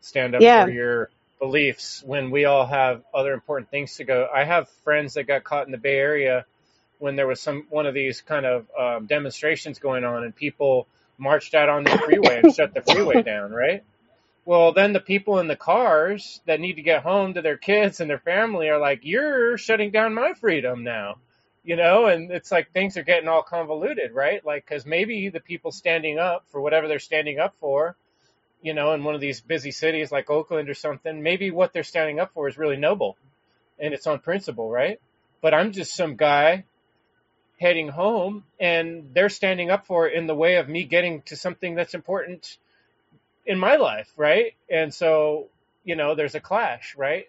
stand 0.00 0.34
up 0.34 0.42
yeah, 0.42 0.64
for 0.64 0.70
your 0.70 1.10
beliefs 1.38 2.02
when 2.04 2.30
we 2.30 2.44
all 2.44 2.66
have 2.66 3.02
other 3.14 3.32
important 3.32 3.70
things 3.70 3.96
to 3.96 4.04
go?" 4.04 4.28
I 4.32 4.44
have 4.44 4.68
friends 4.84 5.14
that 5.14 5.24
got 5.24 5.44
caught 5.44 5.66
in 5.66 5.72
the 5.72 5.78
Bay 5.78 5.96
Area 5.96 6.46
when 6.98 7.16
there 7.16 7.26
was 7.26 7.40
some 7.40 7.66
one 7.70 7.86
of 7.86 7.94
these 7.94 8.20
kind 8.20 8.46
of 8.46 8.66
um, 8.78 9.06
demonstrations 9.06 9.78
going 9.78 10.04
on, 10.04 10.24
and 10.24 10.34
people 10.34 10.86
marched 11.18 11.54
out 11.54 11.68
on 11.68 11.84
the 11.84 11.98
freeway 12.04 12.40
and 12.40 12.54
shut 12.54 12.74
the 12.74 12.82
freeway 12.82 13.22
down, 13.24 13.52
right? 13.52 13.84
Well, 14.44 14.72
then 14.72 14.92
the 14.92 15.00
people 15.00 15.38
in 15.38 15.48
the 15.48 15.56
cars 15.56 16.40
that 16.46 16.60
need 16.60 16.74
to 16.74 16.82
get 16.82 17.02
home 17.02 17.34
to 17.34 17.42
their 17.42 17.58
kids 17.58 18.00
and 18.00 18.10
their 18.10 18.18
family 18.18 18.68
are 18.68 18.78
like, 18.78 19.00
"You're 19.04 19.58
shutting 19.58 19.90
down 19.90 20.14
my 20.14 20.34
freedom 20.34 20.84
now," 20.84 21.16
you 21.62 21.76
know, 21.76 22.06
and 22.06 22.30
it's 22.32 22.50
like 22.50 22.72
things 22.72 22.96
are 22.96 23.02
getting 23.04 23.28
all 23.28 23.42
convoluted, 23.42 24.12
right? 24.12 24.44
Like, 24.44 24.66
because 24.66 24.86
maybe 24.86 25.28
the 25.28 25.40
people 25.40 25.72
standing 25.72 26.18
up 26.18 26.44
for 26.48 26.60
whatever 26.60 26.88
they're 26.88 26.98
standing 26.98 27.38
up 27.38 27.54
for, 27.60 27.96
you 28.62 28.74
know, 28.74 28.92
in 28.92 29.04
one 29.04 29.14
of 29.14 29.20
these 29.20 29.40
busy 29.40 29.70
cities 29.70 30.12
like 30.12 30.30
Oakland 30.30 30.68
or 30.68 30.74
something, 30.74 31.22
maybe 31.22 31.50
what 31.50 31.72
they're 31.72 31.82
standing 31.82 32.20
up 32.20 32.32
for 32.34 32.48
is 32.48 32.58
really 32.58 32.76
noble, 32.76 33.16
and 33.78 33.94
it's 33.94 34.06
on 34.06 34.18
principle, 34.18 34.70
right? 34.70 35.00
But 35.40 35.54
I'm 35.54 35.72
just 35.72 35.94
some 35.94 36.16
guy 36.16 36.64
heading 37.58 37.88
home, 37.88 38.44
and 38.58 39.10
they're 39.12 39.28
standing 39.28 39.70
up 39.70 39.86
for 39.86 40.08
it 40.08 40.14
in 40.14 40.26
the 40.26 40.34
way 40.34 40.56
of 40.56 40.68
me 40.68 40.84
getting 40.84 41.22
to 41.22 41.36
something 41.36 41.74
that's 41.74 41.94
important 41.94 42.56
in 43.46 43.58
my 43.58 43.76
life, 43.76 44.12
right? 44.16 44.54
And 44.70 44.92
so, 44.92 45.48
you 45.84 45.96
know, 45.96 46.14
there's 46.14 46.34
a 46.34 46.40
clash, 46.40 46.94
right? 46.96 47.26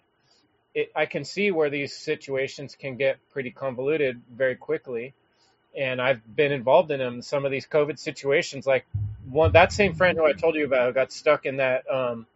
It, 0.74 0.92
I 0.96 1.06
can 1.06 1.26
see 1.26 1.52
where 1.52 1.70
these 1.70 1.96
situations 1.96 2.76
can 2.76 2.96
get 2.96 3.18
pretty 3.32 3.52
convoluted 3.52 4.22
very 4.34 4.56
quickly, 4.56 5.14
and 5.78 6.02
I've 6.02 6.22
been 6.36 6.52
involved 6.52 6.92
in 6.92 7.00
them. 7.00 7.22
Some 7.22 7.46
of 7.46 7.52
these 7.52 7.66
COVID 7.66 8.00
situations, 8.00 8.66
like 8.66 8.86
one 9.30 9.52
that 9.54 9.72
same 9.72 9.94
friend 9.94 10.18
who 10.18 10.26
I 10.26 10.34
told 10.34 10.56
you 10.56 10.66
about, 10.66 10.88
who 10.88 10.94
got 10.94 11.12
stuck 11.12 11.46
in 11.46 11.58
that. 11.58 11.90
Um, 11.92 12.28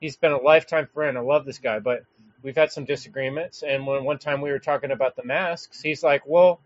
he's 0.00 0.16
been 0.16 0.32
a 0.32 0.38
lifetime 0.38 0.88
friend. 0.94 1.16
I 1.16 1.20
love 1.20 1.44
this 1.44 1.58
guy, 1.58 1.78
but 1.78 2.04
we've 2.42 2.56
had 2.56 2.72
some 2.72 2.84
disagreements. 2.84 3.62
And 3.62 3.86
when 3.86 4.04
one 4.04 4.18
time 4.18 4.40
we 4.40 4.50
were 4.50 4.58
talking 4.58 4.90
about 4.90 5.16
the 5.16 5.24
masks, 5.24 5.80
he's 5.80 6.02
like, 6.02 6.26
"Well, 6.26 6.60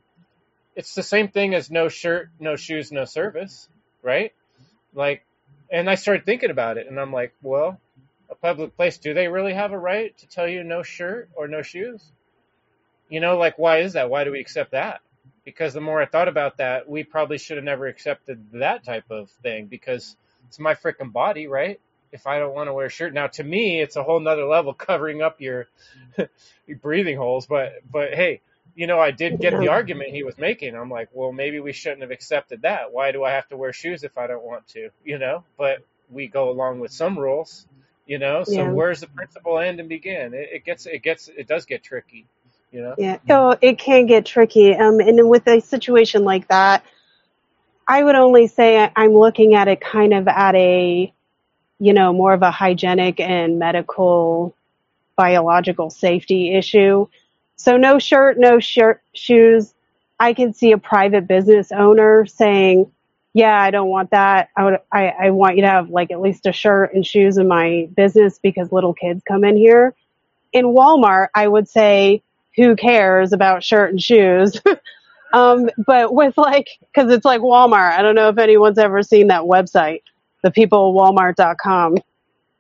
it's 0.75 0.95
the 0.95 1.03
same 1.03 1.29
thing 1.29 1.55
as 1.55 1.71
no 1.71 1.89
shirt, 1.89 2.31
no 2.39 2.57
shoes, 2.57 2.93
no 2.93 3.05
service, 3.05 3.69
right? 4.03 4.33
Like 4.95 5.25
and 5.71 5.91
I 5.91 5.97
started 5.97 6.25
thinking 6.25 6.51
about 6.51 6.79
it, 6.79 6.87
and 6.87 7.01
I'm 7.01 7.13
like, 7.13 7.35
well, 7.43 7.81
a 8.31 8.35
public 8.35 8.77
place, 8.77 8.99
do 8.99 9.15
they 9.15 9.29
really 9.29 9.55
have 9.55 9.73
a 9.73 9.79
right 9.79 10.17
to 10.19 10.27
tell 10.29 10.47
you 10.47 10.63
no 10.63 10.83
shirt 10.83 11.29
or 11.35 11.49
no 11.49 11.63
shoes? 11.63 12.13
You 13.09 13.21
know, 13.21 13.37
like, 13.37 13.59
why 13.59 13.79
is 13.79 13.95
that? 13.95 14.11
Why 14.11 14.25
do 14.25 14.33
we 14.33 14.41
accept 14.41 14.73
that? 14.73 15.01
Because 15.47 15.73
the 15.73 15.81
more 15.81 16.03
I 16.03 16.07
thought 16.07 16.29
about 16.29 16.59
that, 16.59 16.89
we 16.89 17.05
probably 17.05 17.39
should 17.39 17.57
have 17.57 17.65
never 17.65 17.87
accepted 17.87 18.45
that 18.53 18.85
type 18.85 19.11
of 19.11 19.31
thing 19.43 19.67
because 19.67 20.17
it's 20.49 20.59
my 20.59 20.75
freaking 20.75 21.13
body, 21.13 21.47
right? 21.47 21.81
If 22.13 22.27
I 22.27 22.39
don't 22.39 22.55
want 22.55 22.69
to 22.69 22.75
wear 22.75 22.87
a 22.87 22.91
shirt, 22.91 23.15
now 23.15 23.29
to 23.29 23.45
me, 23.45 23.81
it's 23.81 23.97
a 23.97 24.03
whole 24.03 24.21
nother 24.21 24.45
level 24.45 24.75
covering 24.89 25.23
up 25.23 25.41
your, 25.41 25.69
your 26.67 26.79
breathing 26.79 27.17
holes. 27.17 27.47
But, 27.47 27.75
but 27.91 28.13
hey, 28.13 28.43
you 28.75 28.87
know, 28.87 29.01
I 29.01 29.13
did 29.13 29.41
get 29.41 29.59
the 29.59 29.69
argument 29.69 30.11
he 30.11 30.23
was 30.23 30.37
making. 30.37 30.77
I'm 30.77 30.91
like, 30.91 31.09
well, 31.13 31.33
maybe 31.33 31.61
we 31.61 31.73
shouldn't 31.73 32.03
have 32.03 32.11
accepted 32.11 32.63
that. 32.63 32.93
Why 32.93 33.13
do 33.13 33.25
I 33.25 33.31
have 33.31 33.49
to 33.49 33.57
wear 33.57 33.73
shoes 33.73 34.05
if 34.05 34.19
I 34.19 34.27
don't 34.27 34.45
want 34.45 34.69
to? 34.69 34.91
You 35.05 35.19
know, 35.19 35.45
but 35.57 35.79
we 36.11 36.27
go 36.27 36.51
along 36.51 36.81
with 36.81 36.93
some 36.93 37.19
rules. 37.19 37.67
You 38.07 38.19
know, 38.21 38.45
so 38.45 38.53
yeah, 38.53 38.71
where's 38.71 39.01
the 39.01 39.09
principle 39.09 39.59
end 39.59 39.81
and 39.81 39.89
begin? 39.89 40.33
It, 40.33 40.49
it 40.53 40.65
gets, 40.65 40.87
it 40.87 41.03
gets, 41.03 41.27
it 41.27 41.49
does 41.49 41.65
get 41.67 41.83
tricky. 41.83 42.27
You 42.77 42.83
know. 42.83 42.95
yeah. 42.99 43.19
Oh, 43.31 43.57
it 43.61 43.79
can 43.79 44.07
get 44.07 44.27
tricky. 44.27 44.75
Um, 44.75 45.01
and 45.01 45.29
with 45.31 45.47
a 45.49 45.61
situation 45.61 46.25
like 46.25 46.49
that, 46.49 46.85
I 47.89 48.03
would 48.05 48.17
only 48.17 48.49
say 48.49 48.79
I- 48.79 48.93
I'm 48.97 49.15
looking 49.15 49.55
at 49.55 49.69
it 49.69 49.81
kind 49.81 50.13
of 50.13 50.29
at 50.29 50.55
a, 50.55 51.13
you 51.79 51.93
know, 51.95 52.13
more 52.13 52.35
of 52.35 52.43
a 52.43 52.51
hygienic 52.51 53.19
and 53.21 53.59
medical 53.59 54.55
biological 55.17 55.91
safety 55.91 56.55
issue. 56.55 57.07
So 57.57 57.79
no 57.79 57.99
shirt, 57.99 58.39
no 58.39 58.61
shirt, 58.61 59.03
shoes. 59.15 59.75
I 60.21 60.35
can 60.35 60.53
see 60.53 60.73
a 60.73 60.79
private 60.79 61.27
business 61.27 61.73
owner 61.73 62.27
saying, 62.27 62.93
yeah, 63.33 63.59
I 63.59 63.71
don't 63.71 63.89
want 63.89 64.11
that. 64.11 64.51
I 64.57 64.65
would, 64.65 64.79
I, 64.93 65.09
I 65.09 65.31
want 65.31 65.57
you 65.57 65.63
to 65.63 65.69
have 65.69 65.91
like 65.91 66.11
at 66.11 66.21
least 66.21 66.47
a 66.47 66.53
shirt 66.53 66.95
and 66.95 67.07
shoes 67.07 67.39
in 67.39 67.49
my 67.49 67.89
business 67.97 68.39
because 68.39 68.73
little 68.73 68.95
kids 68.95 69.23
come 69.27 69.45
in 69.45 69.57
here. 69.57 69.95
In 70.53 70.67
Walmart, 70.67 71.29
I 71.35 71.49
would 71.49 71.69
say, 71.69 72.23
who 72.57 72.77
cares 72.77 73.33
about 73.33 73.65
shirt 73.65 73.91
and 73.91 74.03
shoes? 74.03 74.61
um, 75.33 75.69
but 75.87 76.13
with 76.15 76.37
like, 76.37 76.69
cause 76.95 77.11
it's 77.11 77.25
like 77.25 77.41
Walmart. 77.41 77.93
I 77.93 78.03
don't 78.03 78.15
know 78.15 78.29
if 78.29 78.39
anyone's 78.39 78.79
ever 78.79 79.03
seen 79.03 79.29
that 79.29 79.43
website, 79.43 80.03
the 80.43 80.51
people 80.51 80.95
walmart.com. 80.95 81.99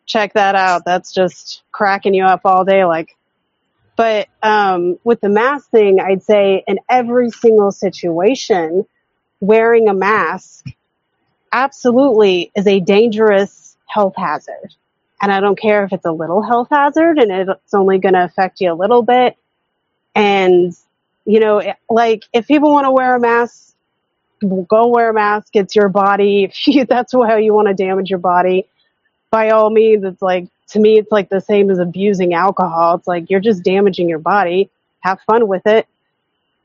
Check 0.06 0.34
that 0.34 0.54
out. 0.54 0.84
That's 0.84 1.12
just 1.12 1.62
cracking 1.72 2.14
you 2.14 2.24
up 2.24 2.42
all 2.44 2.64
day. 2.64 2.84
Like, 2.84 3.16
but 3.96 4.28
um, 4.42 4.98
with 5.04 5.20
the 5.20 5.28
mask 5.28 5.70
thing, 5.70 6.00
I'd 6.00 6.22
say 6.22 6.62
in 6.66 6.78
every 6.88 7.30
single 7.30 7.72
situation, 7.72 8.86
wearing 9.40 9.88
a 9.88 9.94
mask 9.94 10.66
absolutely 11.52 12.52
is 12.54 12.66
a 12.66 12.80
dangerous 12.80 13.76
health 13.86 14.14
hazard. 14.16 14.74
And 15.20 15.32
I 15.32 15.40
don't 15.40 15.58
care 15.58 15.84
if 15.84 15.92
it's 15.92 16.04
a 16.04 16.12
little 16.12 16.42
health 16.42 16.68
hazard 16.70 17.18
and 17.18 17.32
it's 17.32 17.74
only 17.74 17.98
going 17.98 18.14
to 18.14 18.24
affect 18.24 18.60
you 18.60 18.72
a 18.72 18.74
little 18.74 19.02
bit. 19.02 19.36
And, 20.16 20.76
you 21.26 21.40
know, 21.40 21.62
like 21.90 22.24
if 22.32 22.48
people 22.48 22.72
want 22.72 22.86
to 22.86 22.92
wear 22.92 23.14
a 23.16 23.20
mask, 23.20 23.74
go 24.40 24.88
wear 24.88 25.10
a 25.10 25.14
mask. 25.14 25.50
It's 25.54 25.76
your 25.76 25.88
body. 25.90 26.44
If 26.50 26.66
you, 26.66 26.86
that's 26.86 27.12
how 27.12 27.36
you 27.36 27.54
want 27.54 27.68
to 27.68 27.74
damage 27.74 28.10
your 28.10 28.18
body, 28.18 28.66
by 29.30 29.50
all 29.50 29.70
means, 29.70 30.04
it's 30.04 30.22
like, 30.22 30.48
to 30.68 30.80
me, 30.80 30.98
it's 30.98 31.12
like 31.12 31.28
the 31.28 31.40
same 31.40 31.70
as 31.70 31.78
abusing 31.78 32.34
alcohol. 32.34 32.96
It's 32.96 33.06
like 33.06 33.30
you're 33.30 33.40
just 33.40 33.62
damaging 33.62 34.08
your 34.08 34.18
body. 34.18 34.70
Have 35.00 35.20
fun 35.22 35.46
with 35.46 35.66
it. 35.66 35.86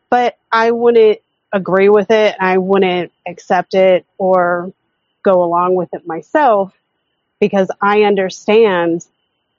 But 0.09 0.37
I 0.51 0.71
wouldn't 0.71 1.19
agree 1.53 1.89
with 1.89 2.11
it. 2.11 2.35
I 2.39 2.57
wouldn't 2.57 3.11
accept 3.27 3.73
it 3.73 4.05
or 4.17 4.73
go 5.23 5.43
along 5.43 5.75
with 5.75 5.93
it 5.93 6.07
myself 6.07 6.73
because 7.39 7.69
I 7.81 8.03
understand 8.03 9.05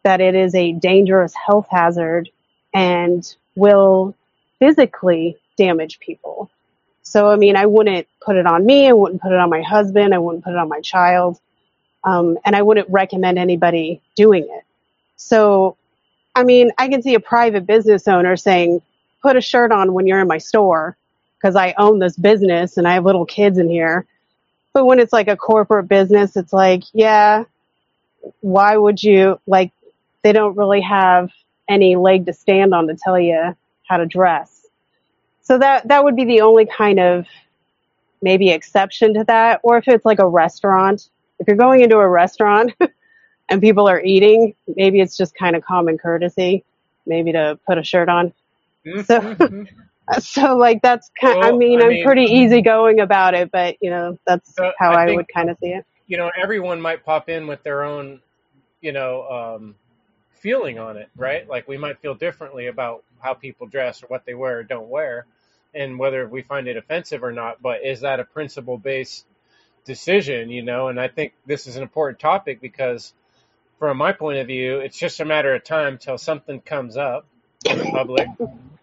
that 0.04 0.20
it 0.20 0.34
is 0.34 0.54
a 0.54 0.72
dangerous 0.72 1.34
health 1.34 1.66
hazard 1.70 2.30
and 2.74 3.34
will 3.54 4.14
physically 4.58 5.36
damage 5.56 5.98
people. 6.00 6.50
So, 7.02 7.30
I 7.30 7.36
mean, 7.36 7.56
I 7.56 7.66
wouldn't 7.66 8.06
put 8.24 8.36
it 8.36 8.46
on 8.46 8.64
me. 8.64 8.88
I 8.88 8.92
wouldn't 8.92 9.20
put 9.20 9.32
it 9.32 9.38
on 9.38 9.50
my 9.50 9.62
husband. 9.62 10.14
I 10.14 10.18
wouldn't 10.18 10.44
put 10.44 10.52
it 10.52 10.58
on 10.58 10.68
my 10.68 10.80
child. 10.80 11.40
Um, 12.04 12.38
and 12.44 12.56
I 12.56 12.62
wouldn't 12.62 12.88
recommend 12.90 13.38
anybody 13.38 14.00
doing 14.16 14.44
it. 14.44 14.64
So, 15.16 15.76
I 16.34 16.44
mean, 16.44 16.72
I 16.78 16.88
can 16.88 17.02
see 17.02 17.14
a 17.14 17.20
private 17.20 17.66
business 17.66 18.08
owner 18.08 18.36
saying, 18.36 18.82
put 19.22 19.36
a 19.36 19.40
shirt 19.40 19.72
on 19.72 19.92
when 19.92 20.06
you're 20.06 20.20
in 20.20 20.28
my 20.28 20.38
store 20.38 20.96
because 21.38 21.56
I 21.56 21.74
own 21.78 21.98
this 21.98 22.16
business 22.16 22.76
and 22.76 22.86
I 22.86 22.94
have 22.94 23.04
little 23.04 23.24
kids 23.24 23.58
in 23.58 23.68
here. 23.68 24.06
But 24.72 24.86
when 24.86 24.98
it's 24.98 25.12
like 25.12 25.28
a 25.28 25.36
corporate 25.36 25.88
business, 25.88 26.36
it's 26.36 26.52
like, 26.52 26.82
yeah, 26.92 27.44
why 28.40 28.76
would 28.76 29.02
you 29.02 29.38
like? 29.46 29.72
They 30.22 30.32
don't 30.32 30.56
really 30.56 30.80
have 30.80 31.30
any 31.72 31.96
leg 31.96 32.26
to 32.26 32.34
stand 32.34 32.74
on 32.74 32.88
to 32.88 32.96
tell 32.96 33.18
you 33.20 33.56
how 33.88 33.98
to 33.98 34.06
dress. 34.06 34.66
So 35.42 35.58
that 35.58 35.88
that 35.88 36.04
would 36.04 36.16
be 36.16 36.24
the 36.26 36.42
only 36.42 36.66
kind 36.66 37.00
of 37.00 37.26
maybe 38.22 38.50
exception 38.50 39.14
to 39.14 39.24
that. 39.24 39.60
Or 39.64 39.78
if 39.78 39.88
it's 39.88 40.06
like 40.06 40.20
a 40.20 40.28
restaurant, 40.28 41.10
if 41.40 41.48
you're 41.48 41.56
going 41.56 41.82
into 41.82 41.98
a 41.98 42.08
restaurant 42.08 42.74
and 43.50 43.60
people 43.62 43.88
are 43.88 44.02
eating, 44.02 44.54
maybe 44.76 45.00
it's 45.00 45.16
just 45.16 45.34
kind 45.34 45.56
of 45.56 45.64
common 45.64 45.98
courtesy, 45.98 46.64
maybe 47.06 47.32
to 47.32 47.58
put 47.66 47.78
a 47.78 47.84
shirt 47.84 48.08
on. 48.08 48.32
So 48.96 49.20
Mm-hmm. 49.26 49.64
so 50.20 50.56
like 50.56 50.82
that's 50.82 51.10
kind. 51.20 51.36
I 51.40 51.52
mean, 51.52 51.82
I 51.82 51.86
I'm 51.86 51.98
pretty 51.98 52.26
mean, 52.26 52.44
easygoing 52.44 53.00
about 53.00 53.34
it, 53.34 53.50
but 53.52 53.76
you 53.82 53.90
know 53.90 54.18
that's 54.26 54.62
how 54.78 54.94
I 54.94 54.96
I 54.96 55.06
think 55.06 55.16
would 55.16 55.26
kind 55.34 55.50
of 55.50 55.58
see 55.58 55.70
it. 55.70 55.86
you 56.06 56.18
know 56.18 56.30
everyone 56.40 56.80
might 56.80 57.04
pop 57.04 57.28
in 57.28 57.46
with 57.46 57.62
their 57.64 57.82
own 57.84 58.20
you 58.80 58.92
know 58.92 59.22
um, 59.28 59.76
feeling 60.42 60.78
on 60.78 60.96
it, 60.98 61.08
right? 61.16 61.48
Like 61.48 61.68
we 61.68 61.78
might 61.78 62.00
feel 62.00 62.14
differently 62.14 62.66
about 62.66 63.04
how 63.20 63.34
people 63.34 63.66
dress 63.68 64.02
or 64.02 64.08
what 64.08 64.26
they 64.26 64.34
wear 64.34 64.58
or 64.58 64.62
don't 64.64 64.88
wear, 64.88 65.26
and 65.74 65.98
whether 65.98 66.28
we 66.28 66.42
find 66.42 66.68
it 66.68 66.76
offensive 66.76 67.24
or 67.24 67.32
not. 67.32 67.62
But 67.62 67.84
is 67.84 68.00
that 68.00 68.20
a 68.20 68.24
principle 68.24 68.76
based 68.76 69.24
decision? 69.84 70.50
You 70.50 70.62
know, 70.62 70.88
and 70.88 71.00
I 71.00 71.08
think 71.08 71.32
this 71.46 71.66
is 71.66 71.76
an 71.76 71.82
important 71.82 72.18
topic 72.18 72.60
because 72.60 73.14
from 73.78 73.96
my 73.96 74.12
point 74.12 74.38
of 74.38 74.48
view, 74.48 74.78
it's 74.78 74.98
just 74.98 75.20
a 75.20 75.24
matter 75.24 75.54
of 75.54 75.64
time 75.64 75.98
till 75.98 76.18
something 76.18 76.60
comes 76.60 76.96
up 76.96 77.26
in 77.68 77.78
the 77.78 77.84
public 77.84 78.28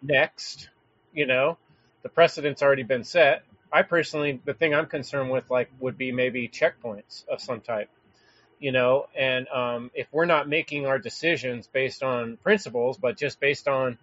next. 0.01 0.69
You 1.13 1.25
know, 1.25 1.57
the 2.03 2.09
precedent's 2.09 2.61
already 2.61 2.83
been 2.83 3.03
set. 3.03 3.43
I 3.71 3.83
personally, 3.83 4.41
the 4.45 4.53
thing 4.53 4.73
I'm 4.73 4.87
concerned 4.87 5.29
with, 5.29 5.49
like, 5.51 5.69
would 5.79 5.97
be 5.97 6.11
maybe 6.11 6.49
checkpoints 6.49 7.27
of 7.27 7.41
some 7.41 7.61
type. 7.61 7.89
You 8.59 8.73
know, 8.73 9.07
and 9.17 9.47
um, 9.47 9.91
if 9.93 10.07
we're 10.11 10.25
not 10.25 10.49
making 10.49 10.85
our 10.85 10.99
decisions 10.99 11.67
based 11.67 12.03
on 12.03 12.37
principles, 12.37 12.97
but 12.97 13.17
just 13.17 13.39
based 13.39 13.67
on 13.69 13.97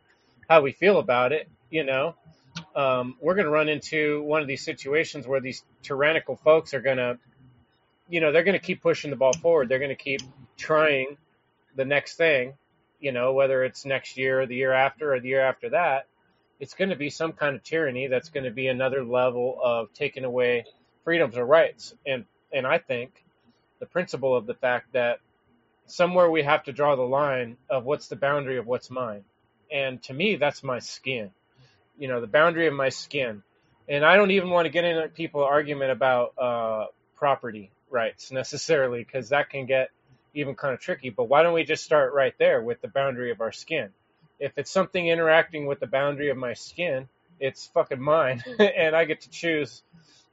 how 0.49 0.63
we 0.63 0.73
feel 0.73 0.99
about 0.99 1.33
it, 1.33 1.49
you 1.71 1.85
know, 1.85 2.15
um, 2.75 3.17
we're 3.21 3.35
going 3.35 3.45
to 3.45 3.51
run 3.51 3.69
into 3.69 4.23
one 4.23 4.41
of 4.41 4.49
these 4.49 4.65
situations 4.65 5.27
where 5.27 5.41
these 5.41 5.63
tyrannical 5.83 6.37
folks 6.37 6.73
are 6.73 6.81
going 6.81 6.97
to, 6.97 7.19
you 8.09 8.21
know, 8.21 8.33
they're 8.33 8.45
going 8.45 8.59
to 8.59 8.65
keep 8.65 8.83
pushing 8.83 9.11
the 9.11 9.17
ball 9.17 9.35
forward. 9.35 9.69
They're 9.69 9.79
going 9.79 9.91
to 9.91 9.95
keep 9.95 10.23
trying 10.57 11.19
the 11.75 11.85
next 11.85 12.17
thing, 12.17 12.55
you 13.01 13.13
know, 13.13 13.35
whether 13.35 13.63
it's 13.63 13.85
next 13.85 14.17
year 14.17 14.41
or 14.41 14.47
the 14.47 14.55
year 14.57 14.73
after 14.73 15.15
or 15.15 15.21
the 15.21 15.29
year 15.29 15.43
after 15.43 15.71
that, 15.71 16.07
it's 16.59 16.75
going 16.75 16.91
to 16.91 16.97
be 16.97 17.11
some 17.11 17.33
kind 17.33 17.55
of 17.55 17.63
tyranny 17.63 18.07
that's 18.07 18.31
going 18.31 18.45
to 18.45 18.51
be 18.51 18.69
another 18.69 19.05
level 19.05 19.59
of 19.63 19.93
taking 19.93 20.25
away 20.25 20.65
freedoms 21.05 21.37
or 21.37 21.45
rights. 21.45 21.95
And 22.07 22.25
and 22.53 22.67
I 22.67 22.79
think 22.79 23.23
the 23.81 23.87
principle 23.87 24.37
of 24.37 24.47
the 24.47 24.55
fact 24.55 24.93
that 24.93 25.21
somewhere 25.87 26.31
we 26.31 26.43
have 26.43 26.65
to 26.65 26.73
draw 26.73 26.97
the 26.97 27.03
line 27.03 27.57
of 27.71 27.85
what's 27.85 28.09
the 28.09 28.17
boundary 28.17 28.59
of 28.59 28.67
what's 28.67 28.91
mine. 28.91 29.25
And 29.71 30.03
to 30.05 30.15
me, 30.15 30.37
that's 30.37 30.63
my 30.63 30.79
skin. 30.79 31.31
You 31.99 32.09
know, 32.09 32.21
the 32.21 32.27
boundary 32.27 32.67
of 32.67 32.75
my 32.75 32.89
skin. 32.89 33.43
And 33.89 34.05
I 34.05 34.17
don't 34.17 34.33
even 34.33 34.51
want 34.51 34.67
to 34.67 34.71
get 34.71 34.85
into 34.85 35.09
people 35.09 35.45
argument 35.45 35.93
about 35.93 36.35
uh, 36.39 36.87
property 37.17 37.71
rights 37.91 38.33
necessarily 38.33 39.05
because 39.05 39.29
that 39.31 39.51
can 39.51 39.67
get 39.67 39.91
even 40.35 40.55
kind 40.55 40.75
of 40.75 40.81
tricky. 40.81 41.11
But 41.11 41.25
why 41.25 41.43
don't 41.43 41.55
we 41.55 41.65
just 41.65 41.85
start 41.85 42.13
right 42.13 42.35
there 42.39 42.61
with 42.61 42.81
the 42.81 42.89
boundary 42.89 43.31
of 43.31 43.41
our 43.41 43.53
skin? 43.53 43.91
If 44.39 44.53
it's 44.59 44.71
something 44.71 45.07
interacting 45.07 45.67
with 45.67 45.81
the 45.81 45.87
boundary 45.87 46.29
of 46.31 46.37
my 46.37 46.55
skin, 46.55 47.09
it's 47.41 47.67
fucking 47.69 48.01
mine, 48.01 48.43
and 48.59 48.95
I 48.95 49.05
get 49.05 49.23
to 49.23 49.31
choose 49.31 49.83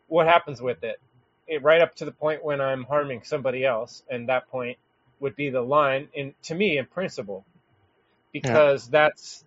what 0.07 0.27
happens 0.27 0.61
with 0.61 0.83
it. 0.83 0.99
It. 1.47 1.63
Right 1.63 1.81
up 1.81 1.95
to 1.97 2.05
the 2.05 2.11
point 2.11 2.43
when 2.43 2.61
I'm 2.61 2.83
harming 2.83 3.23
somebody 3.23 3.65
else, 3.65 4.03
and 4.09 4.29
that 4.29 4.49
point 4.49 4.77
would 5.19 5.35
be 5.35 5.49
the 5.49 5.61
line 5.61 6.09
in 6.13 6.33
to 6.43 6.55
me 6.55 6.77
in 6.77 6.85
principle, 6.87 7.45
Yeah. 8.43 8.61
because 8.61 8.87
that's 8.89 9.45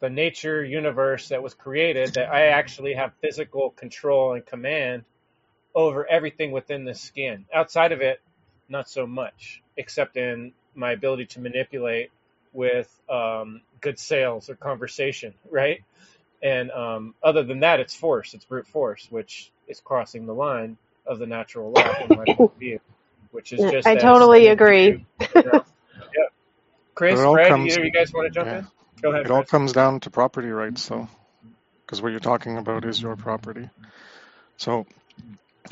the 0.00 0.10
nature 0.10 0.64
universe 0.64 1.28
that 1.28 1.42
was 1.42 1.54
created 1.54 2.14
that 2.14 2.32
I 2.32 2.48
actually 2.48 2.94
have 2.94 3.12
physical 3.22 3.70
control 3.70 4.34
and 4.34 4.44
command 4.46 5.04
over 5.74 6.06
everything 6.06 6.52
within 6.52 6.84
the 6.84 6.94
skin. 6.94 7.46
Outside 7.54 7.92
of 7.92 8.00
it, 8.00 8.20
not 8.68 8.88
so 8.88 9.06
much, 9.06 9.62
except 9.76 10.16
in 10.16 10.52
my 10.74 10.92
ability 10.92 11.26
to 11.26 11.40
manipulate 11.40 12.10
with 12.52 12.90
um, 13.10 13.62
good 13.80 13.98
sales 13.98 14.50
or 14.50 14.56
conversation, 14.56 15.34
right? 15.50 15.82
And 16.42 16.70
um, 16.70 17.14
other 17.22 17.42
than 17.44 17.60
that, 17.60 17.80
it's 17.80 17.94
force, 17.94 18.34
it's 18.34 18.44
brute 18.44 18.66
force, 18.68 19.06
which 19.10 19.52
is 19.68 19.80
crossing 19.80 20.26
the 20.26 20.34
line 20.34 20.78
of 21.06 21.18
the 21.18 21.26
natural 21.26 21.72
law 21.72 21.82
from 21.82 22.18
my 22.18 22.24
point 22.24 22.40
of 22.40 22.58
view, 22.58 22.80
which 23.30 23.52
is 23.52 23.60
just 23.70 23.86
I 23.86 23.96
totally 23.96 24.48
agree. 24.48 25.04
to, 25.20 25.28
you 25.34 25.42
know, 25.42 25.64
yeah. 25.98 26.28
Chris, 26.94 27.18
it 27.18 27.24
all 27.24 27.34
Fred, 27.34 27.48
comes, 27.48 27.72
either 27.72 27.80
of 27.80 27.86
you 27.86 27.92
guys 27.92 28.12
want 28.12 28.26
to 28.26 28.30
jump 28.30 28.46
yeah, 28.46 28.58
in? 28.58 28.66
Go 29.02 29.10
ahead, 29.12 29.26
it 29.26 29.30
all 29.30 29.44
comes 29.44 29.72
down 29.72 30.00
to 30.00 30.10
property 30.10 30.48
rights, 30.48 30.86
though, 30.88 31.08
because 31.84 32.02
what 32.02 32.10
you're 32.10 32.20
talking 32.20 32.58
about 32.58 32.84
is 32.84 33.00
your 33.00 33.16
property. 33.16 33.68
So 34.56 34.86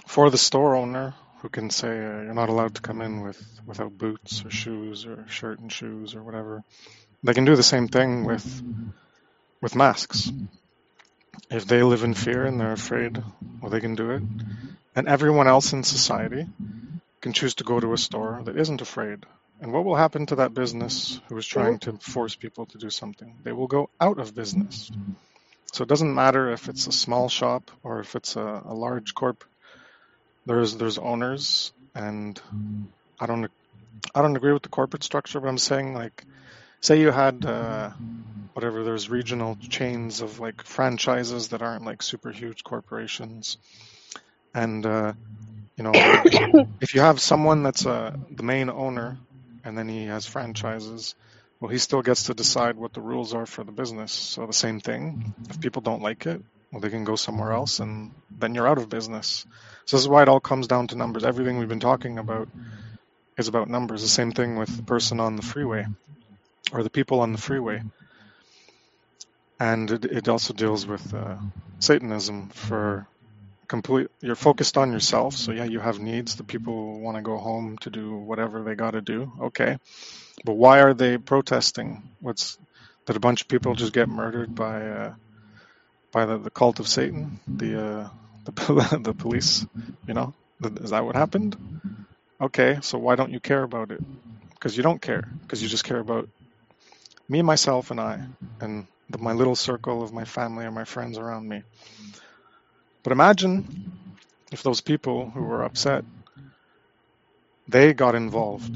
for 0.06 0.30
the 0.30 0.38
store 0.38 0.74
owner 0.74 1.14
who 1.40 1.48
can 1.48 1.70
say 1.70 1.88
uh, 1.88 2.22
you're 2.22 2.34
not 2.34 2.48
allowed 2.48 2.74
to 2.76 2.80
come 2.80 3.00
in 3.00 3.20
with 3.20 3.40
without 3.66 3.96
boots 3.96 4.44
or 4.44 4.50
shoes 4.50 5.06
or 5.06 5.26
shirt 5.28 5.60
and 5.60 5.70
shoes 5.70 6.14
or 6.14 6.22
whatever, 6.22 6.64
they 7.22 7.34
can 7.34 7.44
do 7.44 7.54
the 7.54 7.62
same 7.62 7.88
thing 7.88 8.24
with 8.24 8.62
with 9.60 9.74
masks. 9.74 10.30
If 11.50 11.66
they 11.66 11.82
live 11.82 12.04
in 12.04 12.14
fear 12.14 12.44
and 12.44 12.60
they're 12.60 12.72
afraid, 12.72 13.22
well, 13.60 13.70
they 13.70 13.80
can 13.80 13.94
do 13.94 14.10
it. 14.10 14.22
And 14.94 15.08
everyone 15.08 15.48
else 15.48 15.72
in 15.72 15.82
society 15.84 16.46
can 17.20 17.32
choose 17.32 17.54
to 17.56 17.64
go 17.64 17.80
to 17.80 17.92
a 17.92 17.98
store 17.98 18.42
that 18.44 18.56
isn't 18.56 18.80
afraid. 18.80 19.24
And 19.60 19.72
what 19.72 19.84
will 19.84 19.96
happen 19.96 20.26
to 20.26 20.36
that 20.36 20.54
business 20.54 21.20
who 21.28 21.36
is 21.36 21.46
trying 21.46 21.78
to 21.80 21.92
force 21.94 22.36
people 22.36 22.66
to 22.66 22.78
do 22.78 22.90
something? 22.90 23.34
They 23.42 23.52
will 23.52 23.66
go 23.66 23.90
out 24.00 24.18
of 24.18 24.34
business. 24.34 24.90
So 25.72 25.82
it 25.82 25.88
doesn't 25.88 26.14
matter 26.14 26.50
if 26.52 26.68
it's 26.68 26.86
a 26.86 26.92
small 26.92 27.28
shop 27.28 27.70
or 27.82 28.00
if 28.00 28.14
it's 28.14 28.36
a, 28.36 28.62
a 28.64 28.74
large 28.74 29.14
corp. 29.14 29.44
There's 30.46 30.76
there's 30.76 30.96
owners, 30.96 31.72
and 31.94 32.40
I 33.20 33.26
don't 33.26 33.50
I 34.14 34.22
don't 34.22 34.36
agree 34.36 34.52
with 34.52 34.62
the 34.62 34.68
corporate 34.68 35.04
structure, 35.04 35.40
but 35.40 35.48
I'm 35.48 35.58
saying 35.58 35.92
like, 35.92 36.24
say 36.80 37.00
you 37.00 37.10
had 37.10 37.44
uh, 37.44 37.90
whatever 38.52 38.84
there's 38.84 39.10
regional 39.10 39.56
chains 39.68 40.20
of 40.20 40.40
like 40.40 40.62
franchises 40.62 41.48
that 41.48 41.62
aren't 41.62 41.84
like 41.84 42.02
super 42.02 42.30
huge 42.30 42.64
corporations, 42.64 43.58
and 44.54 44.84
uh, 44.84 45.12
you 45.76 45.84
know 45.84 45.92
if 46.80 46.94
you 46.94 47.00
have 47.00 47.20
someone 47.20 47.62
that's 47.62 47.86
uh, 47.86 48.16
the 48.30 48.42
main 48.42 48.70
owner 48.70 49.18
and 49.64 49.76
then 49.76 49.88
he 49.88 50.06
has 50.06 50.24
franchises, 50.24 51.14
well, 51.60 51.70
he 51.70 51.78
still 51.78 52.02
gets 52.02 52.24
to 52.24 52.34
decide 52.34 52.76
what 52.76 52.94
the 52.94 53.00
rules 53.00 53.34
are 53.34 53.46
for 53.46 53.64
the 53.64 53.72
business. 53.72 54.12
So 54.12 54.46
the 54.46 54.52
same 54.52 54.80
thing. 54.80 55.34
If 55.50 55.60
people 55.60 55.82
don't 55.82 56.02
like 56.02 56.26
it, 56.26 56.40
well, 56.72 56.80
they 56.80 56.90
can 56.90 57.04
go 57.04 57.16
somewhere 57.16 57.52
else, 57.52 57.80
and 57.80 58.12
then 58.30 58.54
you're 58.54 58.68
out 58.68 58.78
of 58.78 58.88
business. 58.88 59.44
So 59.84 59.96
this 59.96 60.02
is 60.02 60.08
why 60.08 60.22
it 60.22 60.28
all 60.28 60.40
comes 60.40 60.68
down 60.68 60.88
to 60.88 60.96
numbers. 60.96 61.24
Everything 61.24 61.58
we've 61.58 61.68
been 61.68 61.80
talking 61.80 62.18
about 62.18 62.48
is 63.36 63.48
about 63.48 63.68
numbers. 63.68 64.02
The 64.02 64.08
same 64.08 64.32
thing 64.32 64.56
with 64.56 64.74
the 64.76 64.82
person 64.84 65.20
on 65.20 65.36
the 65.36 65.42
freeway 65.42 65.86
or 66.72 66.82
the 66.82 66.90
people 66.90 67.20
on 67.20 67.32
the 67.32 67.38
freeway. 67.38 67.82
And 69.60 69.90
it, 69.90 70.04
it 70.04 70.28
also 70.28 70.54
deals 70.54 70.86
with 70.86 71.12
uh, 71.12 71.36
Satanism 71.80 72.48
for 72.50 73.06
complete. 73.66 74.08
You're 74.20 74.34
focused 74.34 74.76
on 74.78 74.92
yourself. 74.92 75.34
So 75.34 75.52
yeah, 75.52 75.64
you 75.64 75.80
have 75.80 76.00
needs. 76.00 76.36
The 76.36 76.44
people 76.44 77.00
want 77.00 77.16
to 77.16 77.22
go 77.22 77.36
home 77.36 77.78
to 77.78 77.90
do 77.90 78.16
whatever 78.16 78.62
they 78.62 78.74
got 78.74 78.92
to 78.92 79.00
do. 79.00 79.32
Okay, 79.40 79.78
but 80.44 80.54
why 80.54 80.80
are 80.80 80.94
they 80.94 81.18
protesting? 81.18 82.02
What's 82.20 82.58
that? 83.06 83.16
a 83.16 83.20
bunch 83.20 83.42
of 83.42 83.48
people 83.48 83.74
just 83.74 83.92
get 83.92 84.08
murdered 84.08 84.54
by 84.54 84.86
uh, 84.86 85.14
by 86.12 86.26
the, 86.26 86.38
the 86.38 86.50
cult 86.50 86.80
of 86.80 86.88
Satan, 86.88 87.40
the 87.46 87.80
uh, 87.80 88.08
the 88.44 88.98
the 89.02 89.14
police? 89.14 89.66
You 90.06 90.14
know, 90.14 90.34
is 90.62 90.90
that 90.90 91.04
what 91.04 91.16
happened? 91.16 91.56
Okay, 92.40 92.78
so 92.82 92.98
why 92.98 93.16
don't 93.16 93.32
you 93.32 93.40
care 93.40 93.62
about 93.62 93.90
it? 93.90 94.00
Because 94.50 94.76
you 94.76 94.82
don't 94.82 95.02
care. 95.02 95.28
Because 95.42 95.62
you 95.62 95.68
just 95.68 95.84
care 95.84 95.98
about 95.98 96.28
me, 97.28 97.42
myself, 97.42 97.90
and 97.90 98.00
I, 98.00 98.16
mm-hmm. 98.16 98.64
and 98.64 98.86
the, 99.10 99.18
my 99.18 99.32
little 99.32 99.56
circle 99.56 100.02
of 100.02 100.12
my 100.12 100.24
family 100.24 100.64
and 100.64 100.74
my 100.74 100.84
friends 100.84 101.18
around 101.18 101.48
me. 101.48 101.62
But 103.02 103.12
imagine 103.12 103.92
if 104.50 104.62
those 104.62 104.80
people 104.80 105.30
who 105.30 105.42
were 105.42 105.64
upset, 105.64 106.04
they 107.68 107.92
got 107.92 108.14
involved, 108.14 108.74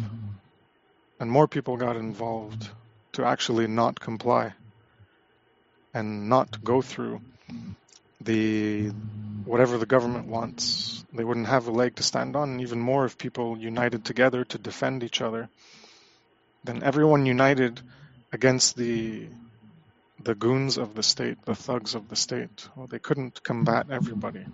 and 1.18 1.30
more 1.30 1.48
people 1.48 1.76
got 1.76 1.96
involved 1.96 2.68
to 3.12 3.24
actually 3.24 3.66
not 3.66 4.00
comply 4.00 4.53
and 5.94 6.28
not 6.28 6.62
go 6.64 6.80
through 6.82 7.20
the 8.20 8.88
whatever 9.44 9.78
the 9.78 9.86
government 9.86 10.26
wants. 10.26 11.05
They 11.12 11.24
wouldn't 11.24 11.48
have 11.48 11.66
a 11.66 11.70
leg 11.70 11.96
to 11.96 12.03
stand 12.03 12.36
on, 12.36 12.50
and 12.50 12.61
even 12.61 12.80
more 12.80 13.05
if 13.05 13.18
people 13.18 13.59
united 13.59 14.05
together 14.05 14.44
to 14.44 14.59
defend 14.59 15.03
each 15.03 15.20
other. 15.20 15.48
Then 16.64 16.82
everyone 16.82 17.26
united 17.26 17.80
against 18.32 18.76
the 18.76 19.28
the 20.24 20.34
goons 20.34 20.78
of 20.78 20.94
the 20.94 21.02
state, 21.02 21.38
the 21.46 21.54
thugs 21.54 21.94
of 21.94 22.08
the 22.08 22.16
state. 22.16 22.68
Well, 22.76 22.86
they 22.88 23.00
couldn't 23.00 23.42
combat 23.42 23.86
everybody. 23.90 24.46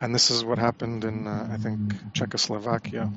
and 0.00 0.14
this 0.14 0.30
is 0.30 0.44
what 0.44 0.58
happened 0.58 1.04
in 1.04 1.26
uh, 1.26 1.48
I 1.52 1.56
think 1.56 1.94
Czechoslovakia. 2.12 3.10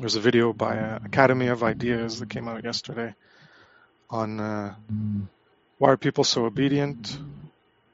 There's 0.00 0.16
a 0.16 0.20
video 0.20 0.52
by 0.52 0.78
uh, 0.78 0.98
Academy 1.04 1.48
of 1.48 1.62
Ideas 1.62 2.20
that 2.20 2.28
came 2.30 2.48
out 2.48 2.64
yesterday 2.64 3.14
on 4.10 4.40
uh, 4.40 4.74
why 5.78 5.90
are 5.90 5.96
people 5.96 6.24
so 6.24 6.44
obedient, 6.44 7.16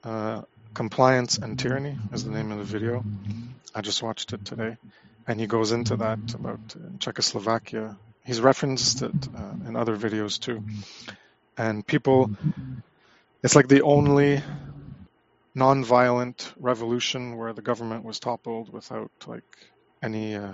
uh, 0.04 0.42
compliance 0.74 1.38
and 1.38 1.58
tyranny 1.58 1.98
is 2.12 2.24
the 2.24 2.30
name 2.30 2.52
of 2.52 2.58
the 2.58 2.64
video. 2.64 3.04
I 3.74 3.80
just 3.82 4.02
watched 4.02 4.32
it 4.32 4.44
today, 4.44 4.76
and 5.26 5.40
he 5.40 5.46
goes 5.46 5.72
into 5.72 5.96
that 5.96 6.34
about 6.34 6.60
uh, 6.76 6.98
Czechoslovakia. 6.98 7.96
He's 8.24 8.40
referenced 8.40 9.02
it 9.02 9.28
uh, 9.36 9.54
in 9.66 9.76
other 9.76 9.96
videos 9.96 10.38
too, 10.38 10.62
and 11.56 11.86
people. 11.86 12.30
It's 13.42 13.56
like 13.56 13.68
the 13.68 13.82
only 13.82 14.42
non-violent 15.54 16.52
revolution 16.58 17.36
where 17.36 17.52
the 17.52 17.62
government 17.62 18.04
was 18.04 18.20
toppled 18.20 18.72
without 18.72 19.10
like 19.26 19.44
any 20.02 20.36
uh, 20.36 20.52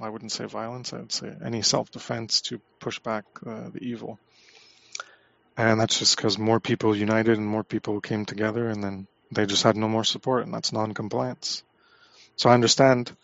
I 0.00 0.08
wouldn't 0.08 0.32
say 0.32 0.46
violence 0.46 0.92
I 0.92 0.98
would 0.98 1.12
say 1.12 1.32
any 1.44 1.62
self-defense 1.62 2.40
to 2.42 2.60
push 2.80 2.98
back 2.98 3.24
uh, 3.46 3.70
the 3.70 3.78
evil 3.80 4.18
and 5.56 5.80
that's 5.80 5.98
just 5.98 6.16
because 6.16 6.36
more 6.36 6.58
people 6.58 6.96
united 6.96 7.38
and 7.38 7.46
more 7.46 7.62
people 7.62 8.00
came 8.00 8.24
together 8.24 8.68
and 8.68 8.82
then 8.82 9.06
they 9.30 9.46
just 9.46 9.62
had 9.62 9.76
no 9.76 9.88
more 9.88 10.04
support 10.04 10.44
and 10.44 10.52
that's 10.52 10.72
non-compliance 10.72 11.62
so 12.36 12.50
I 12.50 12.54
understand 12.54 13.14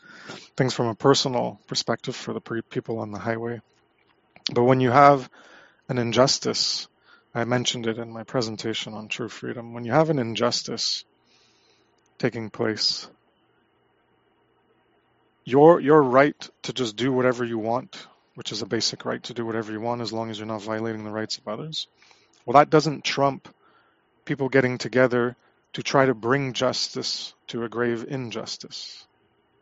things 0.56 0.74
from 0.74 0.86
a 0.86 0.94
personal 0.94 1.60
perspective 1.66 2.16
for 2.16 2.32
the 2.32 2.40
people 2.40 2.98
on 2.98 3.12
the 3.12 3.18
highway 3.18 3.60
but 4.52 4.64
when 4.64 4.80
you 4.80 4.90
have 4.90 5.28
an 5.88 5.98
injustice 5.98 6.88
I 7.32 7.44
mentioned 7.44 7.86
it 7.86 7.98
in 7.98 8.10
my 8.10 8.24
presentation 8.24 8.94
on 8.94 9.06
true 9.06 9.28
freedom. 9.28 9.72
When 9.72 9.84
you 9.84 9.92
have 9.92 10.10
an 10.10 10.18
injustice 10.18 11.04
taking 12.18 12.50
place, 12.50 13.08
your 15.44 15.80
your 15.80 16.02
right 16.02 16.50
to 16.62 16.72
just 16.72 16.96
do 16.96 17.12
whatever 17.12 17.44
you 17.44 17.58
want, 17.58 18.04
which 18.34 18.50
is 18.50 18.62
a 18.62 18.66
basic 18.66 19.04
right 19.04 19.22
to 19.24 19.34
do 19.34 19.46
whatever 19.46 19.70
you 19.70 19.80
want 19.80 20.00
as 20.00 20.12
long 20.12 20.30
as 20.30 20.38
you're 20.38 20.46
not 20.46 20.62
violating 20.62 21.04
the 21.04 21.10
rights 21.10 21.38
of 21.38 21.46
others. 21.46 21.86
Well, 22.44 22.54
that 22.54 22.68
doesn't 22.68 23.04
trump 23.04 23.48
people 24.24 24.48
getting 24.48 24.78
together 24.78 25.36
to 25.74 25.84
try 25.84 26.06
to 26.06 26.14
bring 26.14 26.52
justice 26.52 27.32
to 27.46 27.62
a 27.62 27.68
grave 27.68 28.04
injustice. 28.08 29.06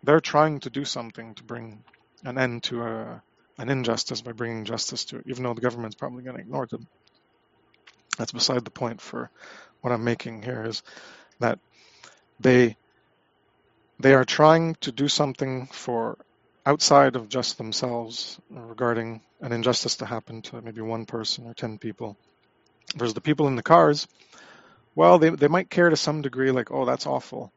They're 0.02 0.20
trying 0.20 0.60
to 0.60 0.70
do 0.70 0.84
something 0.84 1.34
to 1.34 1.42
bring 1.42 1.84
an 2.24 2.38
end 2.38 2.62
to 2.64 2.82
a, 2.82 3.22
an 3.58 3.68
injustice 3.68 4.22
by 4.22 4.32
bringing 4.32 4.64
justice 4.64 5.04
to 5.06 5.18
it, 5.18 5.24
even 5.26 5.42
though 5.42 5.54
the 5.54 5.60
government's 5.60 5.96
probably 5.96 6.22
going 6.22 6.36
to 6.36 6.42
ignore 6.42 6.66
them. 6.66 6.86
That's 8.16 8.32
beside 8.32 8.64
the 8.64 8.70
point 8.70 9.00
for 9.00 9.30
what 9.80 9.92
I'm 9.92 10.04
making 10.04 10.42
here 10.42 10.64
is 10.64 10.82
that 11.38 11.58
they 12.40 12.76
they 14.00 14.14
are 14.14 14.24
trying 14.24 14.76
to 14.76 14.92
do 14.92 15.08
something 15.08 15.66
for 15.66 16.18
outside 16.64 17.16
of 17.16 17.28
just 17.28 17.58
themselves 17.58 18.38
regarding 18.50 19.22
an 19.40 19.52
injustice 19.52 19.96
to 19.96 20.06
happen 20.06 20.42
to 20.42 20.60
maybe 20.60 20.80
one 20.80 21.06
person 21.06 21.46
or 21.46 21.54
10 21.54 21.78
people. 21.78 22.16
Whereas 22.96 23.14
the 23.14 23.20
people 23.20 23.48
in 23.48 23.56
the 23.56 23.62
cars, 23.62 24.06
well, 24.94 25.18
they, 25.18 25.30
they 25.30 25.48
might 25.48 25.70
care 25.70 25.90
to 25.90 25.96
some 25.96 26.22
degree, 26.22 26.50
like, 26.50 26.70
oh, 26.70 26.84
that's 26.84 27.06
awful. 27.06 27.52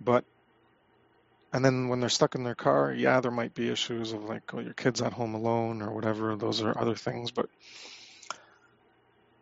But, 0.00 0.24
and 1.52 1.64
then 1.64 1.88
when 1.88 2.00
they're 2.00 2.08
stuck 2.08 2.34
in 2.34 2.44
their 2.44 2.54
car, 2.54 2.92
yeah, 2.92 3.20
there 3.20 3.30
might 3.30 3.54
be 3.54 3.70
issues 3.70 4.12
of 4.12 4.24
like, 4.24 4.42
oh, 4.54 4.60
your 4.60 4.72
kid's 4.72 5.02
at 5.02 5.12
home 5.12 5.34
alone 5.34 5.82
or 5.82 5.92
whatever. 5.92 6.34
Those 6.36 6.62
are 6.62 6.78
other 6.78 6.94
things. 6.94 7.30
But 7.30 7.48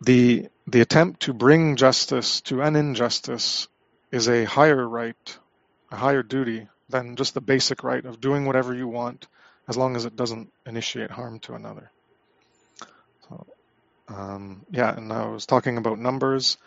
the 0.00 0.48
the 0.66 0.80
attempt 0.80 1.22
to 1.22 1.32
bring 1.32 1.76
justice 1.76 2.40
to 2.42 2.62
an 2.62 2.74
injustice 2.74 3.68
is 4.10 4.28
a 4.28 4.44
higher 4.44 4.88
right, 4.88 5.38
a 5.92 5.96
higher 5.96 6.22
duty 6.22 6.68
than 6.88 7.16
just 7.16 7.34
the 7.34 7.40
basic 7.40 7.84
right 7.84 8.04
of 8.04 8.20
doing 8.20 8.44
whatever 8.44 8.74
you 8.74 8.88
want 8.88 9.28
as 9.68 9.76
long 9.76 9.94
as 9.94 10.04
it 10.04 10.16
doesn't 10.16 10.52
initiate 10.66 11.10
harm 11.10 11.38
to 11.40 11.54
another. 11.54 11.92
So, 13.28 13.46
um, 14.08 14.66
yeah, 14.70 14.96
and 14.96 15.12
I 15.12 15.26
was 15.26 15.46
talking 15.46 15.76
about 15.76 16.00
numbers 16.00 16.58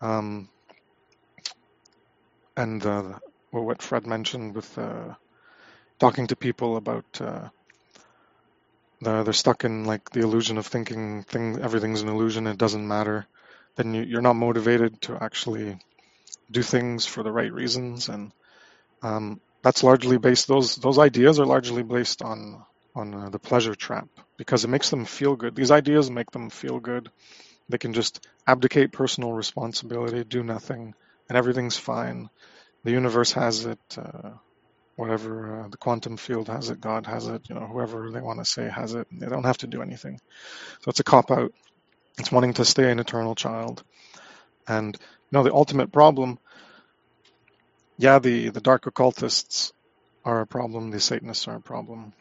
um, 0.00 0.48
and 2.56 2.84
uh, 2.84 3.18
what 3.64 3.82
Fred 3.82 4.06
mentioned 4.06 4.54
with 4.54 4.76
uh, 4.78 5.14
talking 5.98 6.26
to 6.28 6.36
people 6.36 6.76
about 6.76 7.04
uh, 7.20 7.48
they're, 9.00 9.24
they're 9.24 9.32
stuck 9.32 9.64
in 9.64 9.84
like 9.84 10.10
the 10.10 10.20
illusion 10.20 10.58
of 10.58 10.66
thinking 10.66 11.22
thing 11.24 11.60
everything's 11.60 12.02
an 12.02 12.08
illusion 12.08 12.46
it 12.46 12.58
doesn't 12.58 12.86
matter. 12.86 13.26
Then 13.76 13.94
you, 13.94 14.02
you're 14.02 14.22
not 14.22 14.36
motivated 14.36 15.00
to 15.02 15.22
actually 15.22 15.78
do 16.50 16.62
things 16.62 17.06
for 17.06 17.22
the 17.22 17.32
right 17.32 17.52
reasons 17.52 18.08
and 18.08 18.32
um, 19.02 19.40
that's 19.62 19.82
largely 19.82 20.18
based 20.18 20.48
those 20.48 20.76
those 20.76 20.98
ideas 20.98 21.38
are 21.38 21.46
largely 21.46 21.82
based 21.82 22.22
on 22.22 22.64
on 22.94 23.14
uh, 23.14 23.28
the 23.28 23.38
pleasure 23.38 23.74
trap 23.74 24.08
because 24.38 24.64
it 24.64 24.68
makes 24.68 24.90
them 24.90 25.04
feel 25.04 25.36
good. 25.36 25.54
These 25.54 25.70
ideas 25.70 26.10
make 26.10 26.30
them 26.30 26.48
feel 26.48 26.80
good. 26.80 27.10
They 27.68 27.78
can 27.78 27.92
just 27.92 28.26
abdicate 28.46 28.92
personal 28.92 29.32
responsibility 29.32 30.24
do 30.24 30.42
nothing 30.42 30.94
and 31.28 31.36
everything's 31.36 31.76
fine 31.76 32.30
the 32.86 32.92
universe 32.92 33.32
has 33.32 33.66
it 33.66 33.80
uh, 33.98 34.30
whatever 34.96 35.64
uh, 35.64 35.68
the 35.68 35.76
quantum 35.76 36.16
field 36.16 36.48
has 36.48 36.70
it, 36.70 36.80
God 36.80 37.06
has 37.06 37.26
it, 37.28 37.48
you 37.48 37.54
know, 37.54 37.66
whoever 37.66 38.10
they 38.10 38.20
want 38.20 38.38
to 38.40 38.44
say 38.44 38.68
has 38.68 38.94
it. 38.94 39.06
They 39.12 39.26
don't 39.28 39.44
have 39.44 39.58
to 39.58 39.66
do 39.66 39.82
anything. 39.82 40.20
So 40.82 40.90
it's 40.90 41.00
a 41.00 41.04
cop 41.04 41.30
out. 41.30 41.52
It's 42.18 42.32
wanting 42.32 42.54
to 42.54 42.64
stay 42.64 42.90
an 42.90 42.98
eternal 43.00 43.34
child. 43.34 43.84
And 44.68 44.96
you 44.96 45.38
know, 45.38 45.42
the 45.42 45.54
ultimate 45.54 45.92
problem, 45.92 46.38
yeah, 47.98 48.18
the, 48.18 48.50
the 48.50 48.60
dark 48.60 48.86
occultists 48.86 49.72
are 50.24 50.40
a 50.42 50.46
problem, 50.46 50.90
the 50.90 51.00
Satanists 51.00 51.48
are 51.48 51.56
a 51.56 51.60
problem. 51.62 52.12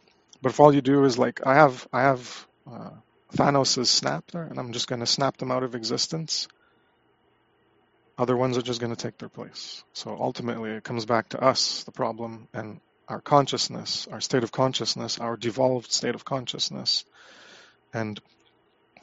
But 0.41 0.51
if 0.51 0.59
all 0.59 0.73
you 0.75 0.81
do 0.81 1.05
is 1.05 1.17
like, 1.17 1.45
I 1.45 1.55
have, 1.55 1.87
I 1.93 2.01
have 2.03 2.47
uh, 2.71 2.91
Thanos' 3.35 3.87
snap 3.87 4.25
there, 4.31 4.43
and 4.43 4.59
I'm 4.59 4.73
just 4.73 4.87
going 4.87 5.01
to 5.01 5.07
snap 5.07 5.37
them 5.37 5.51
out 5.51 5.63
of 5.63 5.75
existence, 5.75 6.47
other 8.17 8.37
ones 8.37 8.57
are 8.57 8.61
just 8.61 8.79
going 8.79 8.95
to 8.95 9.01
take 9.01 9.17
their 9.17 9.29
place. 9.29 9.83
So 9.93 10.15
ultimately, 10.19 10.71
it 10.71 10.83
comes 10.83 11.05
back 11.05 11.29
to 11.29 11.41
us, 11.41 11.83
the 11.83 11.91
problem, 11.91 12.47
and 12.53 12.79
our 13.07 13.21
consciousness, 13.21 14.07
our 14.11 14.21
state 14.21 14.43
of 14.43 14.51
consciousness, 14.51 15.19
our 15.19 15.37
devolved 15.37 15.91
state 15.91 16.15
of 16.15 16.25
consciousness, 16.25 17.05
and 17.93 18.19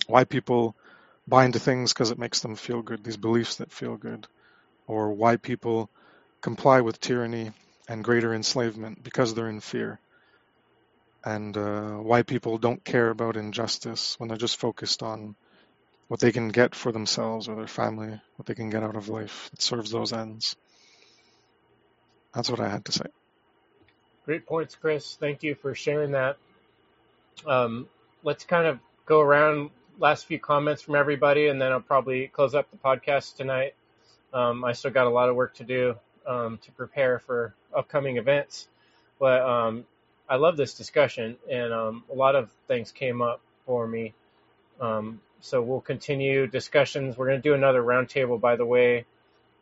why 0.06 0.24
people 0.24 0.74
buy 1.28 1.44
into 1.44 1.60
things 1.60 1.92
because 1.92 2.10
it 2.10 2.18
makes 2.18 2.40
them 2.40 2.56
feel 2.56 2.82
good, 2.82 3.04
these 3.04 3.16
beliefs 3.16 3.56
that 3.56 3.72
feel 3.72 3.96
good, 3.96 4.26
or 4.86 5.12
why 5.12 5.36
people 5.36 5.88
comply 6.40 6.80
with 6.80 7.00
tyranny 7.00 7.52
and 7.88 8.02
greater 8.02 8.34
enslavement 8.34 9.02
because 9.04 9.34
they're 9.34 9.48
in 9.48 9.60
fear, 9.60 10.00
and 11.24 11.56
uh, 11.56 11.92
why 11.92 12.22
people 12.22 12.58
don't 12.58 12.84
care 12.84 13.10
about 13.10 13.36
injustice 13.36 14.18
when 14.18 14.28
they're 14.28 14.38
just 14.38 14.58
focused 14.58 15.02
on 15.02 15.36
what 16.08 16.20
they 16.20 16.32
can 16.32 16.48
get 16.48 16.74
for 16.74 16.92
themselves 16.92 17.48
or 17.48 17.56
their 17.56 17.66
family, 17.66 18.20
what 18.36 18.46
they 18.46 18.54
can 18.54 18.70
get 18.70 18.82
out 18.82 18.96
of 18.96 19.08
life 19.08 19.48
that 19.50 19.62
serves 19.62 19.90
those 19.90 20.12
ends. 20.12 20.56
That's 22.34 22.50
what 22.50 22.60
I 22.60 22.68
had 22.68 22.84
to 22.86 22.92
say. 22.92 23.06
Great 24.24 24.46
points, 24.46 24.74
Chris. 24.74 25.16
Thank 25.18 25.42
you 25.42 25.54
for 25.54 25.74
sharing 25.74 26.12
that. 26.12 26.36
Um, 27.46 27.88
let's 28.22 28.44
kind 28.44 28.66
of 28.66 28.78
go 29.06 29.20
around 29.20 29.70
last 29.98 30.26
few 30.26 30.38
comments 30.38 30.82
from 30.82 30.94
everybody, 30.94 31.48
and 31.48 31.60
then 31.60 31.72
I'll 31.72 31.80
probably 31.80 32.28
close 32.28 32.54
up 32.54 32.70
the 32.70 32.76
podcast 32.76 33.36
tonight. 33.36 33.74
Um, 34.32 34.64
I 34.64 34.72
still 34.72 34.90
got 34.90 35.06
a 35.06 35.10
lot 35.10 35.28
of 35.28 35.36
work 35.36 35.54
to 35.54 35.64
do 35.64 35.96
um, 36.26 36.58
to 36.62 36.72
prepare 36.72 37.18
for 37.18 37.54
upcoming 37.74 38.16
events, 38.16 38.68
but 39.18 39.42
um, 39.42 39.84
I 40.28 40.36
love 40.36 40.56
this 40.56 40.74
discussion, 40.74 41.36
and 41.50 41.72
um, 41.72 42.04
a 42.10 42.14
lot 42.14 42.36
of 42.36 42.50
things 42.68 42.92
came 42.92 43.20
up 43.20 43.40
for 43.66 43.86
me. 43.86 44.14
So 45.42 45.60
we'll 45.60 45.80
continue 45.80 46.46
discussions. 46.46 47.18
We're 47.18 47.26
going 47.26 47.42
to 47.42 47.48
do 47.48 47.52
another 47.52 47.82
roundtable, 47.82 48.40
by 48.40 48.54
the 48.54 48.64
way, 48.64 49.06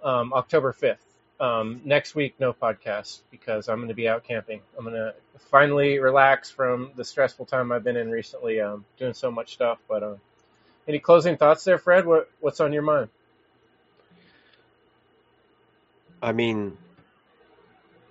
um, 0.04 0.34
October 0.34 0.74
5th. 0.74 0.98
Um, 1.42 1.80
next 1.86 2.14
week, 2.14 2.34
no 2.38 2.52
podcast 2.52 3.20
because 3.30 3.70
I'm 3.70 3.78
going 3.78 3.88
to 3.88 3.94
be 3.94 4.06
out 4.06 4.24
camping. 4.24 4.60
I'm 4.76 4.84
going 4.84 4.94
to 4.94 5.14
finally 5.48 5.98
relax 5.98 6.50
from 6.50 6.90
the 6.96 7.04
stressful 7.04 7.46
time 7.46 7.72
I've 7.72 7.82
been 7.82 7.96
in 7.96 8.10
recently, 8.10 8.60
um, 8.60 8.84
doing 8.98 9.14
so 9.14 9.30
much 9.30 9.54
stuff. 9.54 9.78
But 9.88 10.02
uh, 10.02 10.14
any 10.86 10.98
closing 10.98 11.38
thoughts 11.38 11.64
there, 11.64 11.78
Fred? 11.78 12.04
What, 12.04 12.30
what's 12.40 12.60
on 12.60 12.74
your 12.74 12.82
mind? 12.82 13.08
I 16.22 16.32
mean, 16.32 16.76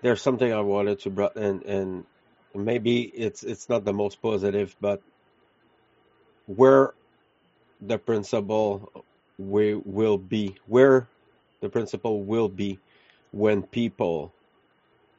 there's 0.01 0.23
something 0.23 0.51
I 0.51 0.61
wanted 0.61 1.01
to 1.01 1.11
bring, 1.11 1.29
and 1.35 1.63
and 1.63 2.05
maybe 2.55 3.03
it's 3.03 3.43
it's 3.43 3.69
not 3.69 3.85
the 3.85 3.93
most 3.93 4.23
positive, 4.23 4.75
but 4.81 5.03
where 6.47 6.95
the 7.81 7.97
principle 7.99 9.05
we 9.37 9.75
will 9.75 10.17
be 10.17 10.55
where 10.67 11.07
the 11.61 11.69
principle 11.69 12.23
will 12.23 12.49
be 12.49 12.79
when 13.31 13.63
people 13.63 14.33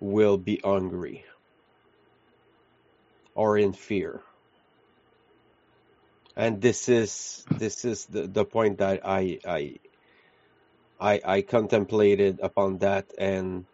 will 0.00 0.38
be 0.38 0.60
hungry 0.64 1.24
or 3.34 3.58
in 3.58 3.72
fear 3.72 4.22
and 6.36 6.60
this 6.62 6.88
is 6.88 7.44
this 7.58 7.84
is 7.84 8.06
the, 8.06 8.26
the 8.26 8.44
point 8.44 8.78
that 8.78 9.00
I, 9.06 9.38
I 9.46 9.76
I 11.00 11.20
I 11.24 11.42
contemplated 11.42 12.40
upon 12.42 12.78
that 12.78 13.06
and 13.18 13.66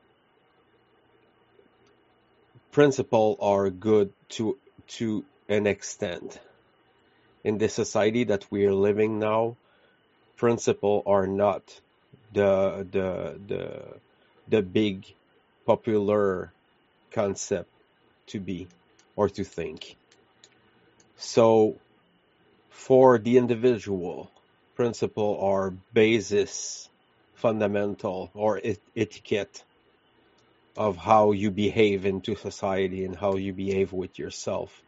principles 2.73 3.39
are 3.41 3.71
good 3.71 4.13
to 4.31 4.59
to 4.89 5.25
an 5.49 5.67
extent. 5.67 6.41
In 7.47 7.59
the 7.59 7.71
society 7.71 8.25
that 8.27 8.47
we 8.53 8.67
are 8.67 8.75
living 8.75 9.21
now, 9.21 9.57
principle 10.37 11.03
are 11.07 11.27
not 11.29 11.81
the 12.33 12.87
the 12.91 13.41
the 13.47 14.01
the 14.49 14.63
big 14.63 15.07
popular 15.67 16.55
concept 17.13 17.71
to 18.29 18.41
be 18.41 18.69
or 19.17 19.29
to 19.31 19.45
think. 19.45 19.97
So 21.17 21.81
for 22.71 23.19
the 23.19 23.39
individual, 23.39 24.31
principle 24.77 25.39
are 25.43 25.71
basis, 25.95 26.91
fundamental, 27.35 28.31
or 28.35 28.61
et- 28.65 28.81
etiquette 28.97 29.65
of 30.77 30.97
how 30.97 31.33
you 31.33 31.51
behave 31.53 32.07
into 32.07 32.37
society 32.37 33.05
and 33.05 33.17
how 33.17 33.37
you 33.37 33.55
behave 33.55 33.93
with 33.93 34.19
yourself. 34.19 34.86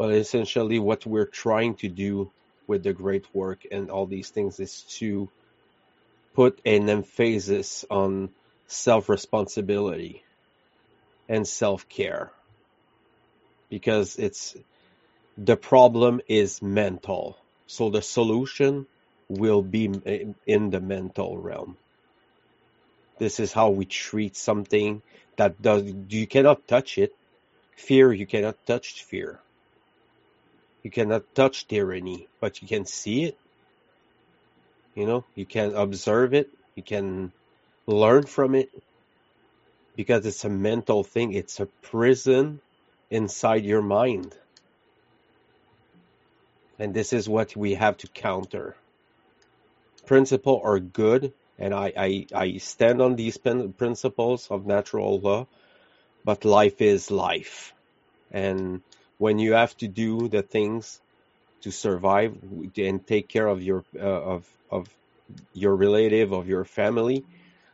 But 0.00 0.14
essentially, 0.14 0.78
what 0.78 1.04
we're 1.04 1.26
trying 1.26 1.74
to 1.84 1.88
do 1.90 2.30
with 2.66 2.84
the 2.84 2.94
great 2.94 3.26
work 3.34 3.66
and 3.70 3.90
all 3.90 4.06
these 4.06 4.30
things 4.30 4.58
is 4.58 4.80
to 4.96 5.28
put 6.32 6.58
an 6.64 6.88
emphasis 6.88 7.84
on 7.90 8.30
self 8.66 9.10
responsibility 9.10 10.24
and 11.28 11.46
self 11.46 11.86
care 11.90 12.32
because 13.68 14.16
it's 14.16 14.56
the 15.36 15.58
problem 15.58 16.22
is 16.28 16.62
mental. 16.62 17.36
So 17.66 17.90
the 17.90 18.00
solution 18.00 18.86
will 19.28 19.60
be 19.60 19.84
in 20.46 20.70
the 20.70 20.80
mental 20.80 21.36
realm. 21.36 21.76
This 23.18 23.38
is 23.38 23.52
how 23.52 23.68
we 23.68 23.84
treat 23.84 24.34
something 24.34 25.02
that 25.36 25.60
does 25.60 25.84
you 26.08 26.26
cannot 26.26 26.66
touch 26.66 26.96
it. 26.96 27.12
Fear 27.76 28.14
you 28.14 28.24
cannot 28.24 28.56
touch 28.66 29.04
fear. 29.04 29.40
You 30.82 30.90
cannot 30.90 31.34
touch 31.34 31.68
tyranny, 31.68 32.28
but 32.40 32.62
you 32.62 32.68
can 32.68 32.86
see 32.86 33.24
it. 33.24 33.38
You 34.94 35.06
know, 35.06 35.24
you 35.34 35.46
can 35.46 35.74
observe 35.74 36.34
it, 36.34 36.50
you 36.74 36.82
can 36.82 37.32
learn 37.86 38.24
from 38.24 38.54
it 38.54 38.70
because 39.96 40.26
it's 40.26 40.44
a 40.44 40.48
mental 40.48 41.04
thing, 41.04 41.32
it's 41.32 41.60
a 41.60 41.66
prison 41.82 42.60
inside 43.10 43.64
your 43.64 43.82
mind. 43.82 44.34
And 46.78 46.94
this 46.94 47.12
is 47.12 47.28
what 47.28 47.54
we 47.54 47.74
have 47.74 47.98
to 47.98 48.06
counter. 48.08 48.74
Principle 50.06 50.60
are 50.64 50.80
good, 50.80 51.32
and 51.58 51.74
I, 51.74 51.92
I, 51.96 52.26
I 52.34 52.56
stand 52.56 53.02
on 53.02 53.16
these 53.16 53.36
principles 53.36 54.48
of 54.50 54.66
natural 54.66 55.20
law, 55.20 55.46
but 56.24 56.44
life 56.44 56.80
is 56.80 57.10
life. 57.10 57.74
And 58.32 58.80
when 59.20 59.38
you 59.38 59.52
have 59.52 59.76
to 59.76 59.86
do 59.86 60.28
the 60.28 60.42
things 60.42 60.98
to 61.60 61.70
survive 61.70 62.34
and 62.78 63.06
take 63.06 63.28
care 63.28 63.46
of 63.46 63.62
your 63.62 63.84
uh, 63.94 64.22
of 64.34 64.48
of 64.70 64.88
your 65.52 65.76
relative 65.76 66.32
of 66.32 66.48
your 66.48 66.64
family, 66.64 67.22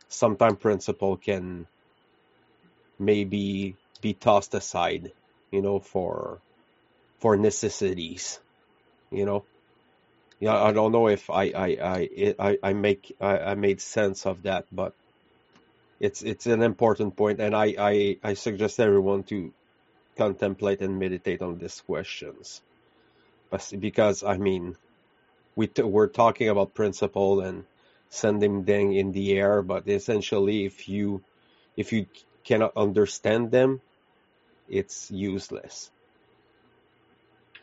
sometimes 0.09 0.59
principle 0.59 1.15
can 1.15 1.65
maybe 2.99 3.77
be 4.01 4.13
tossed 4.13 4.53
aside, 4.55 5.13
you 5.49 5.61
know, 5.61 5.79
for 5.79 6.41
for 7.21 7.37
necessities, 7.37 8.41
you 9.09 9.25
know. 9.25 9.45
Yeah, 10.41 10.61
I 10.61 10.73
don't 10.73 10.91
know 10.91 11.07
if 11.07 11.29
I 11.29 11.45
I 11.55 11.69
I 11.95 12.35
I, 12.39 12.57
I 12.61 12.73
make 12.73 13.15
I, 13.21 13.37
I 13.51 13.55
made 13.55 13.79
sense 13.79 14.25
of 14.25 14.43
that, 14.43 14.65
but 14.69 14.91
it's 16.01 16.23
it's 16.23 16.45
an 16.45 16.61
important 16.61 17.15
point, 17.15 17.39
and 17.39 17.55
I 17.55 17.67
I, 17.79 18.17
I 18.21 18.33
suggest 18.33 18.81
everyone 18.81 19.23
to 19.31 19.53
contemplate 20.17 20.81
and 20.81 20.99
meditate 20.99 21.41
on 21.41 21.57
these 21.57 21.81
questions, 21.81 22.61
because 23.79 24.23
I 24.23 24.37
mean, 24.37 24.75
we 25.55 25.67
t- 25.67 25.83
we're 25.83 26.07
talking 26.07 26.49
about 26.49 26.73
principle 26.73 27.41
and 27.41 27.65
sending 28.09 28.63
them 28.63 28.91
in 28.91 29.11
the 29.11 29.37
air, 29.37 29.61
but 29.61 29.87
essentially, 29.87 30.65
if 30.65 30.89
you 30.89 31.23
if 31.75 31.93
you 31.93 32.07
cannot 32.43 32.73
understand 32.75 33.51
them, 33.51 33.81
it's 34.69 35.11
useless. 35.11 35.91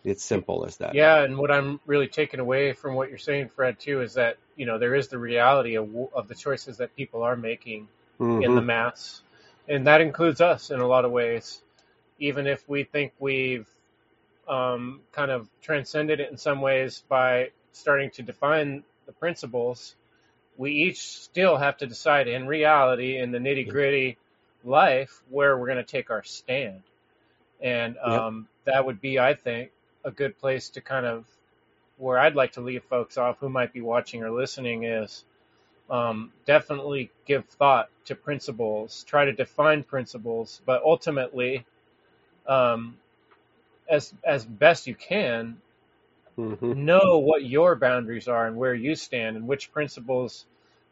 It's 0.05 0.22
simple 0.22 0.66
as 0.66 0.76
that. 0.78 0.94
Yeah, 0.94 1.22
and 1.22 1.39
what 1.39 1.51
I'm 1.51 1.81
really 1.86 2.09
taking 2.09 2.39
away 2.39 2.74
from 2.74 2.94
what 2.94 3.09
you're 3.09 3.16
saying, 3.16 3.48
Fred, 3.56 3.81
too, 3.81 4.02
is 4.02 4.14
that 4.14 4.36
you 4.56 4.66
know 4.66 4.78
there 4.78 4.94
is 4.94 5.09
the 5.09 5.18
reality 5.18 5.76
of, 5.76 5.89
of 6.14 6.28
the 6.28 6.35
choices 6.35 6.76
that 6.76 6.94
people 6.94 7.22
are 7.22 7.36
making 7.36 7.89
mm-hmm. 8.20 8.43
in 8.43 8.55
the 8.55 8.60
mm-hmm. 8.60 8.66
mass, 8.66 9.22
and 9.66 9.86
that 9.86 10.02
includes 10.02 10.43
us 10.43 10.70
in 10.70 10.81
a 10.81 10.86
lot 10.86 11.06
of 11.06 11.10
ways. 11.10 11.62
Even 12.19 12.47
if 12.47 12.69
we 12.69 12.85
think 12.85 13.12
we've 13.19 13.69
um, 14.49 15.01
kind 15.12 15.31
of 15.31 15.49
transcended 15.61 16.20
it 16.20 16.31
in 16.31 16.36
some 16.36 16.61
ways 16.61 17.03
by 17.09 17.51
starting 17.73 18.11
to 18.12 18.23
define 18.23 18.85
the 19.07 19.12
principles, 19.12 19.97
we 20.57 20.73
each 20.73 20.99
still 20.99 21.57
have 21.57 21.77
to 21.78 21.86
decide 21.86 22.28
in 22.28 22.47
reality, 22.47 23.19
in 23.19 23.32
the 23.32 23.39
nitty 23.39 23.69
gritty 23.69 24.16
life, 24.62 25.23
where 25.31 25.59
we're 25.59 25.66
going 25.66 25.78
to 25.78 25.82
take 25.82 26.11
our 26.11 26.23
stand. 26.23 26.82
And 27.61 27.97
um, 27.99 28.49
yep. 28.66 28.74
that 28.74 28.86
would 28.86 29.01
be, 29.01 29.19
I 29.19 29.35
think, 29.35 29.70
a 30.05 30.11
good 30.11 30.39
place 30.39 30.70
to 30.70 30.81
kind 30.81 31.07
of 31.07 31.24
where 31.97 32.19
I'd 32.19 32.35
like 32.35 32.53
to 32.53 32.61
leave 32.61 32.85
folks 32.85 33.16
off 33.19 33.39
who 33.39 33.49
might 33.49 33.73
be 33.73 33.81
watching 33.81 34.23
or 34.23 34.31
listening 34.31 34.85
is 34.85 35.24
um, 35.91 36.32
definitely 36.47 37.11
give 37.27 37.45
thought 37.47 37.89
to 38.07 38.15
principles, 38.15 39.05
try 39.05 39.24
to 39.24 39.32
define 39.32 39.82
principles, 39.82 40.61
but 40.66 40.82
ultimately, 40.82 41.65
um, 42.47 42.97
as 43.89 44.12
as 44.25 44.45
best 44.45 44.87
you 44.87 44.95
can, 44.95 45.57
mm-hmm. 46.39 46.85
know 46.85 47.19
what 47.19 47.45
your 47.45 47.77
boundaries 47.77 48.29
are 48.29 48.47
and 48.47 48.57
where 48.57 48.75
you 48.75 48.95
stand 48.95 49.37
and 49.37 49.47
which 49.47 49.73
principles 49.73 50.47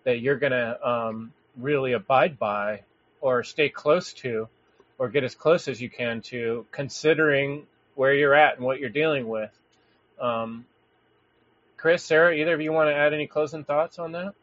that 0.04 0.20
you're 0.20 0.38
going 0.38 0.52
to 0.52 0.88
um, 0.88 1.32
really 1.56 1.92
abide 1.92 2.38
by 2.38 2.82
or 3.20 3.42
stay 3.44 3.68
close 3.68 4.12
to 4.12 4.48
or 4.98 5.08
get 5.08 5.24
as 5.24 5.34
close 5.34 5.68
as 5.68 5.80
you 5.80 5.88
can 5.88 6.20
to 6.22 6.66
considering 6.70 7.66
where 7.94 8.14
you're 8.14 8.34
at 8.34 8.56
and 8.56 8.64
what 8.64 8.80
you're 8.80 8.90
dealing 8.90 9.28
with. 9.28 9.50
Um, 10.20 10.64
Chris, 11.76 12.04
Sarah, 12.04 12.34
either 12.34 12.54
of 12.54 12.60
you 12.60 12.72
want 12.72 12.90
to 12.90 12.94
add 12.94 13.12
any 13.12 13.26
closing 13.26 13.64
thoughts 13.64 13.98
on 13.98 14.12
that? 14.12 14.34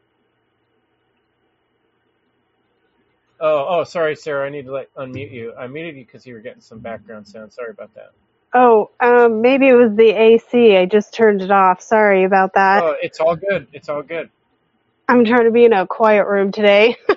Oh, 3.39 3.67
oh, 3.69 3.85
sorry, 3.85 4.15
Sarah. 4.15 4.47
I 4.47 4.51
need 4.51 4.65
to 4.65 4.73
like 4.73 4.91
unmute 4.97 5.31
you. 5.31 5.53
I 5.55 5.67
muted 5.67 5.97
you 5.97 6.05
because 6.05 6.25
you 6.27 6.35
were 6.35 6.41
getting 6.41 6.61
some 6.61 6.79
background 6.79 7.27
sound. 7.27 7.53
Sorry 7.53 7.71
about 7.71 7.93
that. 7.95 8.11
Oh, 8.53 8.91
um, 9.01 9.41
maybe 9.41 9.67
it 9.69 9.75
was 9.75 9.95
the 9.95 10.09
AC. 10.11 10.77
I 10.77 10.85
just 10.85 11.13
turned 11.13 11.41
it 11.41 11.51
off. 11.51 11.81
Sorry 11.81 12.25
about 12.25 12.55
that. 12.55 12.85
Oh, 12.85 12.95
it's 13.01 13.19
all 13.19 13.35
good. 13.35 13.67
It's 13.73 13.89
all 13.89 14.03
good. 14.03 14.29
I'm 15.09 15.25
trying 15.25 15.45
to 15.45 15.51
be 15.51 15.65
in 15.65 15.73
a 15.73 15.87
quiet 15.87 16.27
room 16.27 16.51
today. 16.51 16.95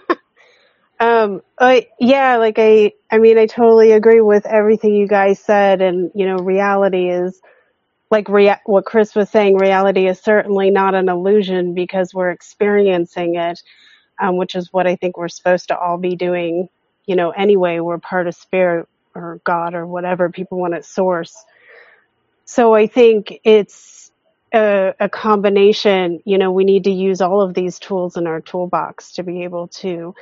Um, 1.00 1.42
I, 1.58 1.88
yeah, 2.00 2.38
like 2.38 2.56
I, 2.58 2.92
I 3.10 3.18
mean, 3.18 3.38
I 3.38 3.46
totally 3.46 3.92
agree 3.92 4.20
with 4.20 4.46
everything 4.46 4.94
you 4.94 5.08
guys 5.08 5.40
said. 5.40 5.82
And, 5.82 6.10
you 6.14 6.26
know, 6.26 6.36
reality 6.36 7.10
is 7.10 7.40
like 8.10 8.28
rea- 8.30 8.60
what 8.66 8.86
Chris 8.86 9.14
was 9.14 9.30
saying, 9.30 9.56
reality 9.58 10.08
is 10.08 10.20
certainly 10.20 10.70
not 10.70 10.96
an 10.96 11.10
illusion 11.10 11.74
because 11.74 12.14
we're 12.14 12.30
experiencing 12.30 13.36
it, 13.36 13.60
um, 14.22 14.38
which 14.38 14.56
is 14.56 14.72
what 14.72 14.88
I 14.88 14.96
think 14.96 15.18
we're 15.18 15.28
supposed 15.30 15.68
to 15.70 15.78
all 15.78 15.98
be 15.98 16.16
doing, 16.16 16.70
you 17.06 17.16
know, 17.16 17.32
anyway. 17.32 17.80
We're 17.80 17.98
part 17.98 18.28
of 18.28 18.36
spirit 18.36 18.88
or 19.16 19.40
God 19.44 19.74
or 19.74 19.86
whatever 19.86 20.30
people 20.30 20.60
want 20.60 20.74
at 20.74 20.86
source. 20.86 21.36
So 22.46 22.74
I 22.74 22.86
think 22.88 23.40
it's 23.44 24.12
a, 24.54 24.94
a 25.00 25.08
combination, 25.08 26.20
you 26.26 26.38
know, 26.38 26.52
we 26.52 26.64
need 26.64 26.84
to 26.84 26.92
use 26.92 27.20
all 27.22 27.42
of 27.42 27.54
these 27.54 27.78
tools 27.80 28.16
in 28.16 28.26
our 28.26 28.40
toolbox 28.42 29.14
to 29.14 29.24
be 29.24 29.44
able 29.44 29.68
to 29.68 30.14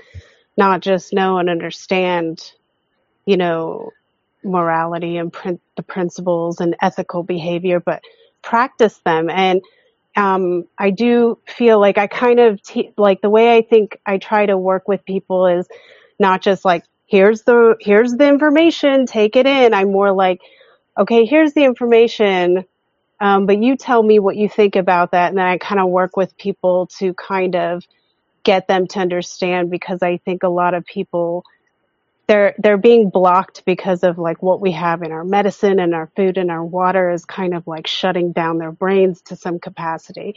not 0.56 0.82
just 0.82 1.12
know 1.14 1.38
and 1.38 1.50
understand, 1.50 2.52
you 3.26 3.36
know, 3.36 3.90
morality 4.44 5.18
and 5.18 5.32
prin- 5.32 5.60
the 5.76 5.82
principles 5.84 6.60
and 6.60 6.76
ethical 6.82 7.22
behavior, 7.24 7.80
but 7.80 8.02
practice 8.42 9.00
them. 9.04 9.30
And 9.30 9.62
um, 10.16 10.64
I 10.78 10.90
do 10.90 11.38
feel 11.46 11.80
like 11.80 11.98
I 11.98 12.06
kind 12.06 12.40
of 12.40 12.62
te- 12.62 12.92
like 12.98 13.20
the 13.22 13.30
way 13.30 13.56
I 13.56 13.62
think 13.62 13.98
I 14.06 14.18
try 14.18 14.46
to 14.46 14.58
work 14.58 14.88
with 14.88 15.04
people 15.04 15.46
is 15.46 15.68
not 16.18 16.42
just 16.42 16.64
like 16.64 16.84
here's 17.06 17.42
the 17.42 17.76
here's 17.80 18.12
the 18.14 18.28
information, 18.28 19.06
take 19.06 19.36
it 19.36 19.46
in. 19.46 19.74
I'm 19.74 19.92
more 19.92 20.12
like, 20.12 20.40
okay, 20.98 21.26
here's 21.26 21.54
the 21.54 21.64
information, 21.64 22.64
um, 23.20 23.46
but 23.46 23.62
you 23.62 23.76
tell 23.76 24.02
me 24.02 24.18
what 24.20 24.36
you 24.36 24.48
think 24.48 24.76
about 24.76 25.12
that, 25.12 25.30
and 25.30 25.38
then 25.38 25.46
I 25.46 25.58
kind 25.58 25.80
of 25.80 25.90
work 25.90 26.16
with 26.16 26.36
people 26.38 26.88
to 26.98 27.14
kind 27.14 27.56
of 27.56 27.84
get 28.44 28.68
them 28.68 28.86
to 28.88 29.00
understand 29.00 29.70
because 29.70 30.02
I 30.02 30.18
think 30.18 30.42
a 30.42 30.48
lot 30.48 30.74
of 30.74 30.84
people 30.86 31.44
they're 32.30 32.54
they're 32.58 32.78
being 32.78 33.10
blocked 33.10 33.64
because 33.66 34.04
of 34.04 34.18
like 34.18 34.42
what 34.42 34.62
we 34.62 34.72
have 34.72 35.02
in 35.02 35.12
our 35.12 35.24
medicine 35.24 35.80
and 35.80 35.94
our 35.94 36.10
food 36.16 36.38
and 36.38 36.50
our 36.50 36.64
water 36.64 37.10
is 37.10 37.26
kind 37.26 37.54
of 37.54 37.66
like 37.68 37.88
shutting 37.88 38.32
down 38.32 38.58
their 38.58 38.72
brains 38.72 39.22
to 39.24 39.36
some 39.36 39.60
capacity. 39.60 40.36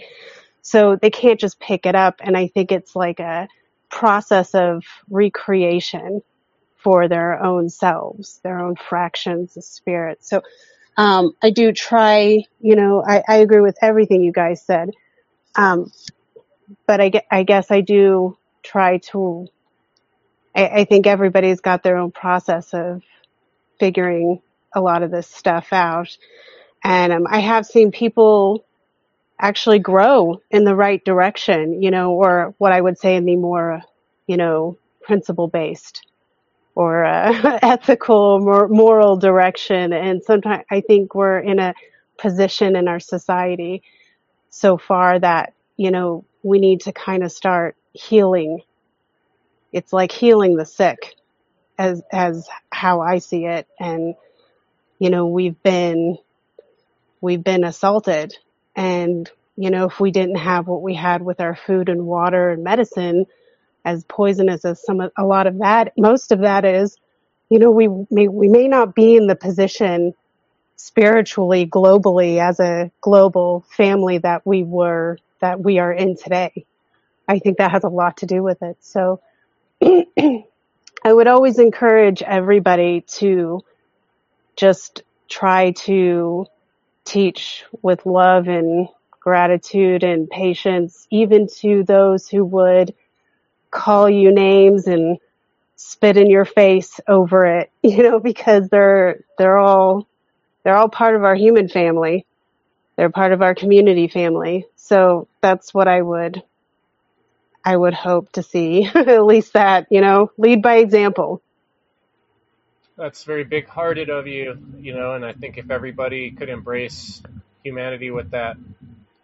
So 0.63 0.97
they 1.01 1.11
can't 1.11 1.39
just 1.39 1.59
pick 1.59 1.85
it 1.85 1.95
up 1.95 2.17
and 2.21 2.37
I 2.37 2.47
think 2.47 2.71
it's 2.71 2.95
like 2.95 3.19
a 3.21 3.49
process 3.91 4.55
of 4.55 4.83
recreation 5.09 6.21
for 6.83 7.07
their 7.09 7.43
own 7.43 7.69
selves, 7.69 8.41
their 8.43 8.59
own 8.59 8.75
fractions 8.77 9.57
of 9.57 9.65
spirit. 9.65 10.19
So 10.25 10.41
um, 10.97 11.33
I 11.43 11.51
do 11.51 11.71
try, 11.73 12.43
you 12.61 12.75
know, 12.75 13.03
I, 13.07 13.23
I 13.27 13.37
agree 13.37 13.61
with 13.61 13.77
everything 13.81 14.23
you 14.23 14.31
guys 14.33 14.65
said. 14.65 14.91
Um, 15.55 15.91
but 16.87 17.01
I, 17.01 17.11
I 17.31 17.43
guess 17.43 17.71
I 17.71 17.81
do 17.81 18.37
try 18.63 18.99
to, 19.11 19.47
I, 20.55 20.67
I 20.67 20.85
think 20.85 21.07
everybody's 21.07 21.61
got 21.61 21.83
their 21.83 21.97
own 21.97 22.11
process 22.11 22.73
of 22.73 23.03
figuring 23.79 24.41
a 24.75 24.81
lot 24.81 25.03
of 25.03 25.11
this 25.11 25.27
stuff 25.27 25.69
out. 25.73 26.17
And 26.83 27.13
um, 27.13 27.27
I 27.29 27.39
have 27.39 27.65
seen 27.65 27.91
people 27.91 28.65
actually 29.39 29.79
grow 29.79 30.41
in 30.51 30.63
the 30.65 30.75
right 30.75 31.03
direction, 31.05 31.81
you 31.83 31.91
know, 31.91 32.13
or 32.13 32.55
what 32.59 32.71
I 32.71 32.81
would 32.81 32.97
say 32.99 33.15
in 33.17 33.25
the 33.25 33.35
more, 33.35 33.81
you 34.27 34.37
know, 34.37 34.77
principle 35.03 35.47
based 35.47 36.05
or 36.75 37.05
uh, 37.05 37.59
ethical, 37.63 38.39
more 38.39 38.67
moral 38.67 39.17
direction. 39.17 39.93
And 39.93 40.23
sometimes 40.23 40.65
I 40.71 40.81
think 40.81 41.15
we're 41.15 41.39
in 41.39 41.59
a 41.59 41.73
position 42.17 42.75
in 42.75 42.87
our 42.87 42.99
society 42.99 43.83
so 44.49 44.77
far 44.77 45.19
that, 45.19 45.53
you 45.77 45.91
know, 45.91 46.25
we 46.43 46.59
need 46.59 46.81
to 46.81 46.93
kind 46.93 47.23
of 47.23 47.31
start 47.31 47.75
healing. 47.93 48.61
It's 49.73 49.91
like 49.91 50.11
healing 50.11 50.55
the 50.55 50.65
sick 50.65 51.15
as, 51.77 52.01
as 52.11 52.47
how 52.71 53.01
I 53.01 53.17
see 53.17 53.45
it. 53.45 53.67
And, 53.79 54.15
you 54.99 55.09
know, 55.09 55.27
we've 55.27 55.61
been, 55.63 56.17
we've 57.19 57.43
been 57.43 57.63
assaulted 57.63 58.37
and, 58.75 59.29
you 59.55 59.69
know, 59.69 59.85
if 59.85 59.99
we 59.99 60.11
didn't 60.11 60.37
have 60.37 60.67
what 60.67 60.81
we 60.81 60.95
had 60.95 61.21
with 61.21 61.39
our 61.39 61.55
food 61.55 61.89
and 61.89 62.05
water 62.05 62.49
and 62.49 62.63
medicine, 62.63 63.25
as 63.85 64.03
poisonous 64.05 64.63
as 64.65 64.83
some 64.83 65.01
of, 65.01 65.11
a 65.17 65.25
lot 65.25 65.45
of 65.45 65.59
that, 65.59 65.93
most 65.97 66.31
of 66.31 66.39
that 66.39 66.65
is, 66.65 66.97
you 67.49 67.59
know, 67.59 67.69
we 67.69 67.87
may, 68.09 68.27
we 68.27 68.47
may 68.47 68.67
not 68.67 68.95
be 68.95 69.15
in 69.15 69.27
the 69.27 69.35
position 69.35 70.13
spiritually, 70.75 71.67
globally, 71.67 72.39
as 72.39 72.59
a 72.59 72.91
global 73.01 73.65
family 73.69 74.17
that 74.19 74.45
we 74.45 74.63
were, 74.63 75.17
that 75.39 75.59
we 75.59 75.79
are 75.79 75.91
in 75.91 76.15
today. 76.17 76.65
I 77.27 77.39
think 77.39 77.57
that 77.57 77.71
has 77.71 77.83
a 77.83 77.89
lot 77.89 78.17
to 78.17 78.25
do 78.25 78.41
with 78.41 78.61
it. 78.63 78.77
So 78.81 79.21
I 79.83 81.13
would 81.13 81.27
always 81.27 81.59
encourage 81.59 82.21
everybody 82.23 83.01
to 83.19 83.61
just 84.55 85.03
try 85.29 85.71
to 85.71 86.47
teach 87.05 87.65
with 87.81 88.05
love 88.05 88.47
and 88.47 88.87
gratitude 89.19 90.03
and 90.03 90.29
patience, 90.29 91.07
even 91.11 91.47
to 91.47 91.83
those 91.83 92.27
who 92.29 92.45
would 92.45 92.93
call 93.71 94.09
you 94.09 94.31
names 94.33 94.87
and 94.87 95.17
spit 95.75 96.17
in 96.17 96.29
your 96.29 96.45
face 96.45 96.99
over 97.07 97.45
it, 97.45 97.71
you 97.83 98.03
know, 98.03 98.19
because 98.19 98.69
they're, 98.69 99.21
they're 99.37 99.57
all, 99.57 100.07
they're 100.63 100.77
all 100.77 100.89
part 100.89 101.15
of 101.15 101.23
our 101.23 101.35
human 101.35 101.69
family. 101.69 102.25
They're 102.97 103.09
part 103.11 103.33
of 103.33 103.41
our 103.41 103.55
community 103.55 104.07
family. 104.07 104.65
So 104.75 105.27
that's 105.41 105.73
what 105.73 105.87
I 105.87 106.01
would, 106.01 106.43
I 107.65 107.75
would 107.75 107.93
hope 107.93 108.31
to 108.33 108.43
see. 108.43 108.85
At 108.95 109.25
least 109.25 109.53
that, 109.53 109.87
you 109.89 110.01
know, 110.01 110.31
lead 110.37 110.61
by 110.61 110.77
example. 110.77 111.41
That's 112.97 113.23
very 113.23 113.43
big 113.43 113.67
hearted 113.67 114.09
of 114.09 114.27
you, 114.27 114.57
you 114.77 114.93
know, 114.93 115.15
and 115.15 115.25
I 115.25 115.33
think 115.33 115.57
if 115.57 115.71
everybody 115.71 116.31
could 116.31 116.49
embrace 116.49 117.23
humanity 117.63 118.11
with 118.11 118.31
that, 118.31 118.57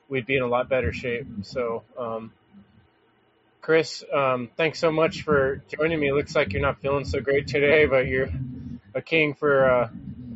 we'd 0.08 0.26
be 0.26 0.36
in 0.36 0.42
a 0.42 0.48
lot 0.48 0.70
better 0.70 0.92
shape. 0.92 1.28
So, 1.44 1.84
um, 1.98 2.32
Chris, 3.62 4.04
um, 4.12 4.50
thanks 4.58 4.80
so 4.80 4.92
much 4.92 5.22
for 5.22 5.62
joining 5.68 6.00
me. 6.00 6.08
It 6.08 6.14
looks 6.14 6.36
like 6.36 6.54
you're 6.54 6.62
not 6.62 6.82
feeling 6.82 7.06
so 7.06 7.20
great 7.20 7.48
today, 7.48 7.86
but 7.86 8.08
you're 8.08 8.30
a 8.96 9.02
king 9.02 9.36
for 9.36 9.70
uh, 9.70 9.90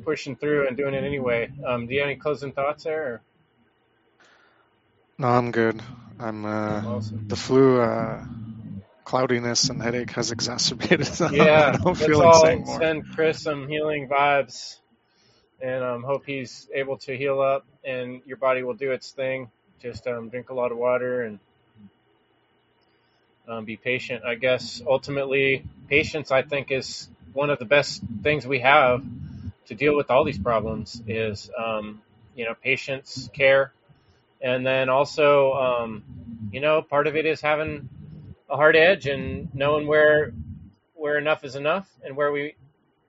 pushing 0.06 0.36
through 0.36 0.68
and 0.68 0.78
doing 0.78 0.94
it 0.94 1.04
anyway. 1.04 1.52
Um, 1.66 1.88
do 1.88 1.94
you 1.96 2.02
have 2.02 2.10
any 2.10 2.18
closing 2.18 2.52
thoughts 2.52 2.84
there? 2.84 3.04
Or? 3.04 3.22
No, 5.18 5.30
I'm 5.30 5.52
good. 5.52 5.82
I'm 6.20 6.46
uh, 6.46 6.84
awesome. 6.86 7.26
the 7.28 7.36
flu, 7.36 7.82
uh, 7.82 8.26
cloudiness, 9.04 9.70
and 9.70 9.82
headache 9.82 10.12
has 10.12 10.32
exacerbated. 10.32 11.10
Yeah, 11.32 11.72
I 11.74 11.78
don't 11.78 11.96
feel 11.96 12.20
let's 12.20 12.38
all 12.38 12.80
send 12.80 13.10
Chris 13.10 13.42
some 13.42 13.68
healing 13.68 14.08
vibes, 14.08 14.78
and 15.62 15.84
um, 15.84 16.04
hope 16.04 16.24
he's 16.26 16.68
able 16.74 16.98
to 17.00 17.18
heal 17.18 17.42
up, 17.42 17.66
and 17.84 18.22
your 18.26 18.38
body 18.38 18.64
will 18.64 18.74
do 18.74 18.92
its 18.92 19.12
thing. 19.12 19.50
Just 19.82 20.08
um, 20.08 20.30
drink 20.30 20.50
a 20.50 20.54
lot 20.54 20.72
of 20.72 20.78
water 20.78 21.24
and 21.24 21.40
um, 23.48 23.66
be 23.66 23.76
patient. 23.76 24.24
I 24.24 24.36
guess 24.36 24.82
ultimately, 24.88 25.66
patience 25.90 26.32
I 26.32 26.44
think 26.44 26.72
is 26.72 27.10
one 27.34 27.50
of 27.50 27.60
the 27.60 27.66
best 27.66 28.02
things 28.22 28.48
we 28.48 28.60
have 28.60 29.04
to 29.68 29.76
deal 29.76 29.96
with 29.96 30.10
all 30.10 30.24
these 30.24 30.40
problems. 30.40 31.02
Is 31.08 31.50
um, 31.58 32.02
you 32.36 32.46
know 32.46 32.54
patience, 32.54 33.30
care, 33.34 33.74
and 34.44 34.66
then 34.66 34.90
also 34.90 35.54
um, 35.54 36.04
you 36.52 36.62
know 36.62 36.84
part 36.84 37.08
of 37.08 37.16
it 37.16 37.26
is 37.26 37.42
having 37.42 37.90
a 38.50 38.58
hard 38.58 38.76
edge 38.76 39.08
and 39.08 39.50
knowing 39.56 39.88
where 39.88 40.34
where 40.94 41.18
enough 41.18 41.44
is 41.44 41.56
enough 41.56 41.90
and 42.06 42.16
where 42.16 42.32
we 42.32 42.56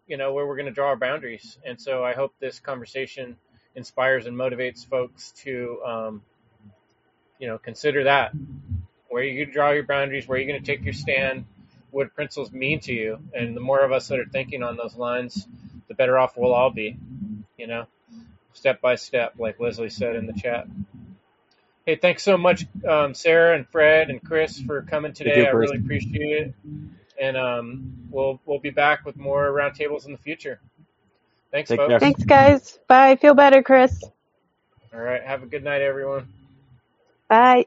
you 0.06 0.16
know 0.16 0.32
where 0.32 0.47
we're 0.47 0.56
going 0.56 0.66
to 0.66 0.73
draw 0.73 0.89
our 0.89 0.97
boundaries. 0.97 1.59
And 1.66 1.81
so 1.81 2.05
I 2.05 2.15
hope 2.15 2.35
this 2.40 2.61
conversation 2.61 3.36
inspires 3.74 4.27
and 4.27 4.36
motivates 4.36 4.86
folks 4.86 5.32
to 5.44 5.81
um, 5.85 6.23
you 7.39 7.48
know 7.48 7.59
consider 7.59 8.05
that 8.05 8.32
where 9.09 9.24
you 9.24 9.47
draw 9.47 9.70
your 9.70 9.85
boundaries, 9.85 10.27
where 10.27 10.39
you're 10.39 10.48
going 10.48 10.61
to 10.61 10.66
take 10.66 10.85
your 10.85 10.94
stand, 10.94 11.44
what 11.93 12.15
principles 12.15 12.52
mean 12.52 12.81
to 12.81 12.93
you. 12.93 13.19
And 13.32 13.56
the 13.56 13.61
more 13.61 13.85
of 13.85 13.93
us 13.93 14.09
that 14.09 14.19
are 14.19 14.27
thinking 14.27 14.65
on 14.65 14.77
those 14.77 14.97
lines, 14.97 15.47
the 15.89 15.94
better 15.94 16.19
off 16.19 16.36
we'll 16.36 16.52
all 16.52 16.70
be, 16.70 16.98
you 17.56 17.69
know, 17.69 17.86
step 18.55 18.81
by 18.81 18.97
step, 18.97 19.35
like 19.39 19.61
Leslie 19.61 19.90
said 19.90 20.16
in 20.16 20.27
the 20.27 20.32
chat. 20.32 20.66
Hey, 21.86 21.97
thanks 21.97 22.23
so 22.23 22.39
much, 22.39 22.65
um, 22.89 23.12
Sarah 23.12 23.55
and 23.55 23.69
Fred 23.69 24.09
and 24.09 24.23
Chris 24.23 24.59
for 24.59 24.81
coming 24.82 25.12
today. 25.12 25.47
I 25.47 25.51
really 25.51 25.77
appreciate 25.77 26.47
it. 26.47 26.55
And 27.20 27.36
um, 27.36 28.09
we'll 28.11 28.40
we'll 28.47 28.59
be 28.59 28.70
back 28.70 29.05
with 29.05 29.16
more 29.16 29.48
roundtables 29.48 30.06
in 30.06 30.12
the 30.12 30.19
future. 30.19 30.61
Thanks, 31.52 31.69
Take 31.69 31.78
folks. 31.78 31.90
Care. 31.90 32.01
Thanks, 32.01 32.24
guys. 32.24 32.78
Bye. 32.89 33.16
Feel 33.16 33.35
better, 33.35 33.62
Chris. 33.62 34.02
All 34.93 35.01
right. 35.01 35.23
Have 35.23 35.43
a 35.43 35.47
good 35.47 35.62
night, 35.62 35.82
everyone. 35.82 36.27
Bye. 37.28 37.66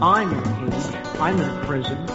I'm 0.00 0.30
in 0.32 0.38
a 0.38 0.70
cage. 0.70 1.18
I'm 1.18 1.40
in 1.40 1.48
a 1.48 1.64
prison. 1.64 2.06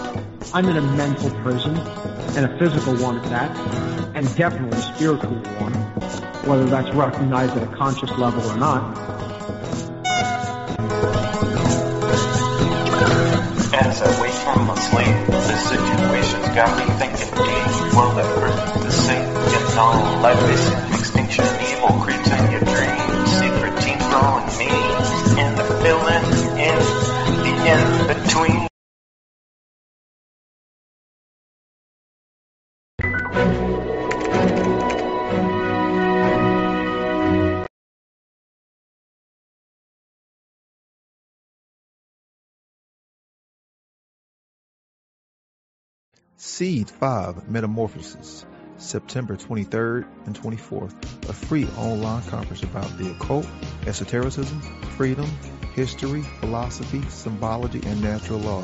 I'm 0.54 0.70
in 0.70 0.78
a 0.78 0.82
mental 0.82 1.30
prison, 1.42 1.78
and 1.78 2.46
a 2.46 2.58
physical 2.58 2.96
one 2.98 3.18
at 3.18 3.24
that, 3.26 4.16
and 4.16 4.36
definitely 4.36 4.78
a 4.78 4.82
spiritual 4.82 5.36
one, 5.60 5.74
whether 6.46 6.66
that's 6.66 6.94
recognized 6.96 7.56
at 7.58 7.64
a 7.64 7.76
conscious 7.76 8.10
level 8.12 8.44
or 8.50 8.58
not. 8.58 8.98
As 13.74 14.02
I 14.02 14.22
wait 14.22 14.32
for 14.32 14.60
my 14.60 14.76
sleep, 14.76 15.28
the 15.28 15.58
situation's 15.58 16.56
got 16.56 16.78
me 16.78 16.94
thinking 16.96 17.36
deep. 17.36 17.94
Will 17.94 18.20
ever 18.20 18.50
the 18.80 18.92
same? 18.92 19.34
Getting 19.52 19.78
on 19.78 20.22
like 20.22 20.40
this 20.40 21.00
extinction 21.00 21.46
evil 21.70 22.00
creeps 22.02 22.32
in 22.32 22.52
your 22.52 22.62
dreams. 22.62 23.30
Secret 23.32 23.82
team 23.82 23.98
growing 24.10 24.48
me 24.58 24.70
and 25.40 25.58
the 25.58 25.66
filling 25.82 26.24
in 26.58 26.78
the 27.44 27.54
in 27.68 28.08
between 28.08 28.69
Seed 46.42 46.90
5 46.90 47.50
Metamorphosis, 47.50 48.46
September 48.78 49.36
23rd 49.36 50.08
and 50.26 50.34
24th, 50.42 50.94
a 51.30 51.34
free 51.34 51.68
online 51.78 52.24
conference 52.24 52.64
about 52.64 52.98
the 52.98 53.12
occult, 53.12 53.46
esotericism, 53.86 54.62
freedom, 54.96 55.30
history, 55.74 56.22
philosophy, 56.40 57.02
symbology, 57.10 57.82
and 57.86 58.02
natural 58.02 58.40
law. 58.40 58.64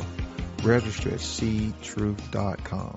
Register 0.64 1.10
at 1.10 1.20
seedtruth.com. 1.20 2.96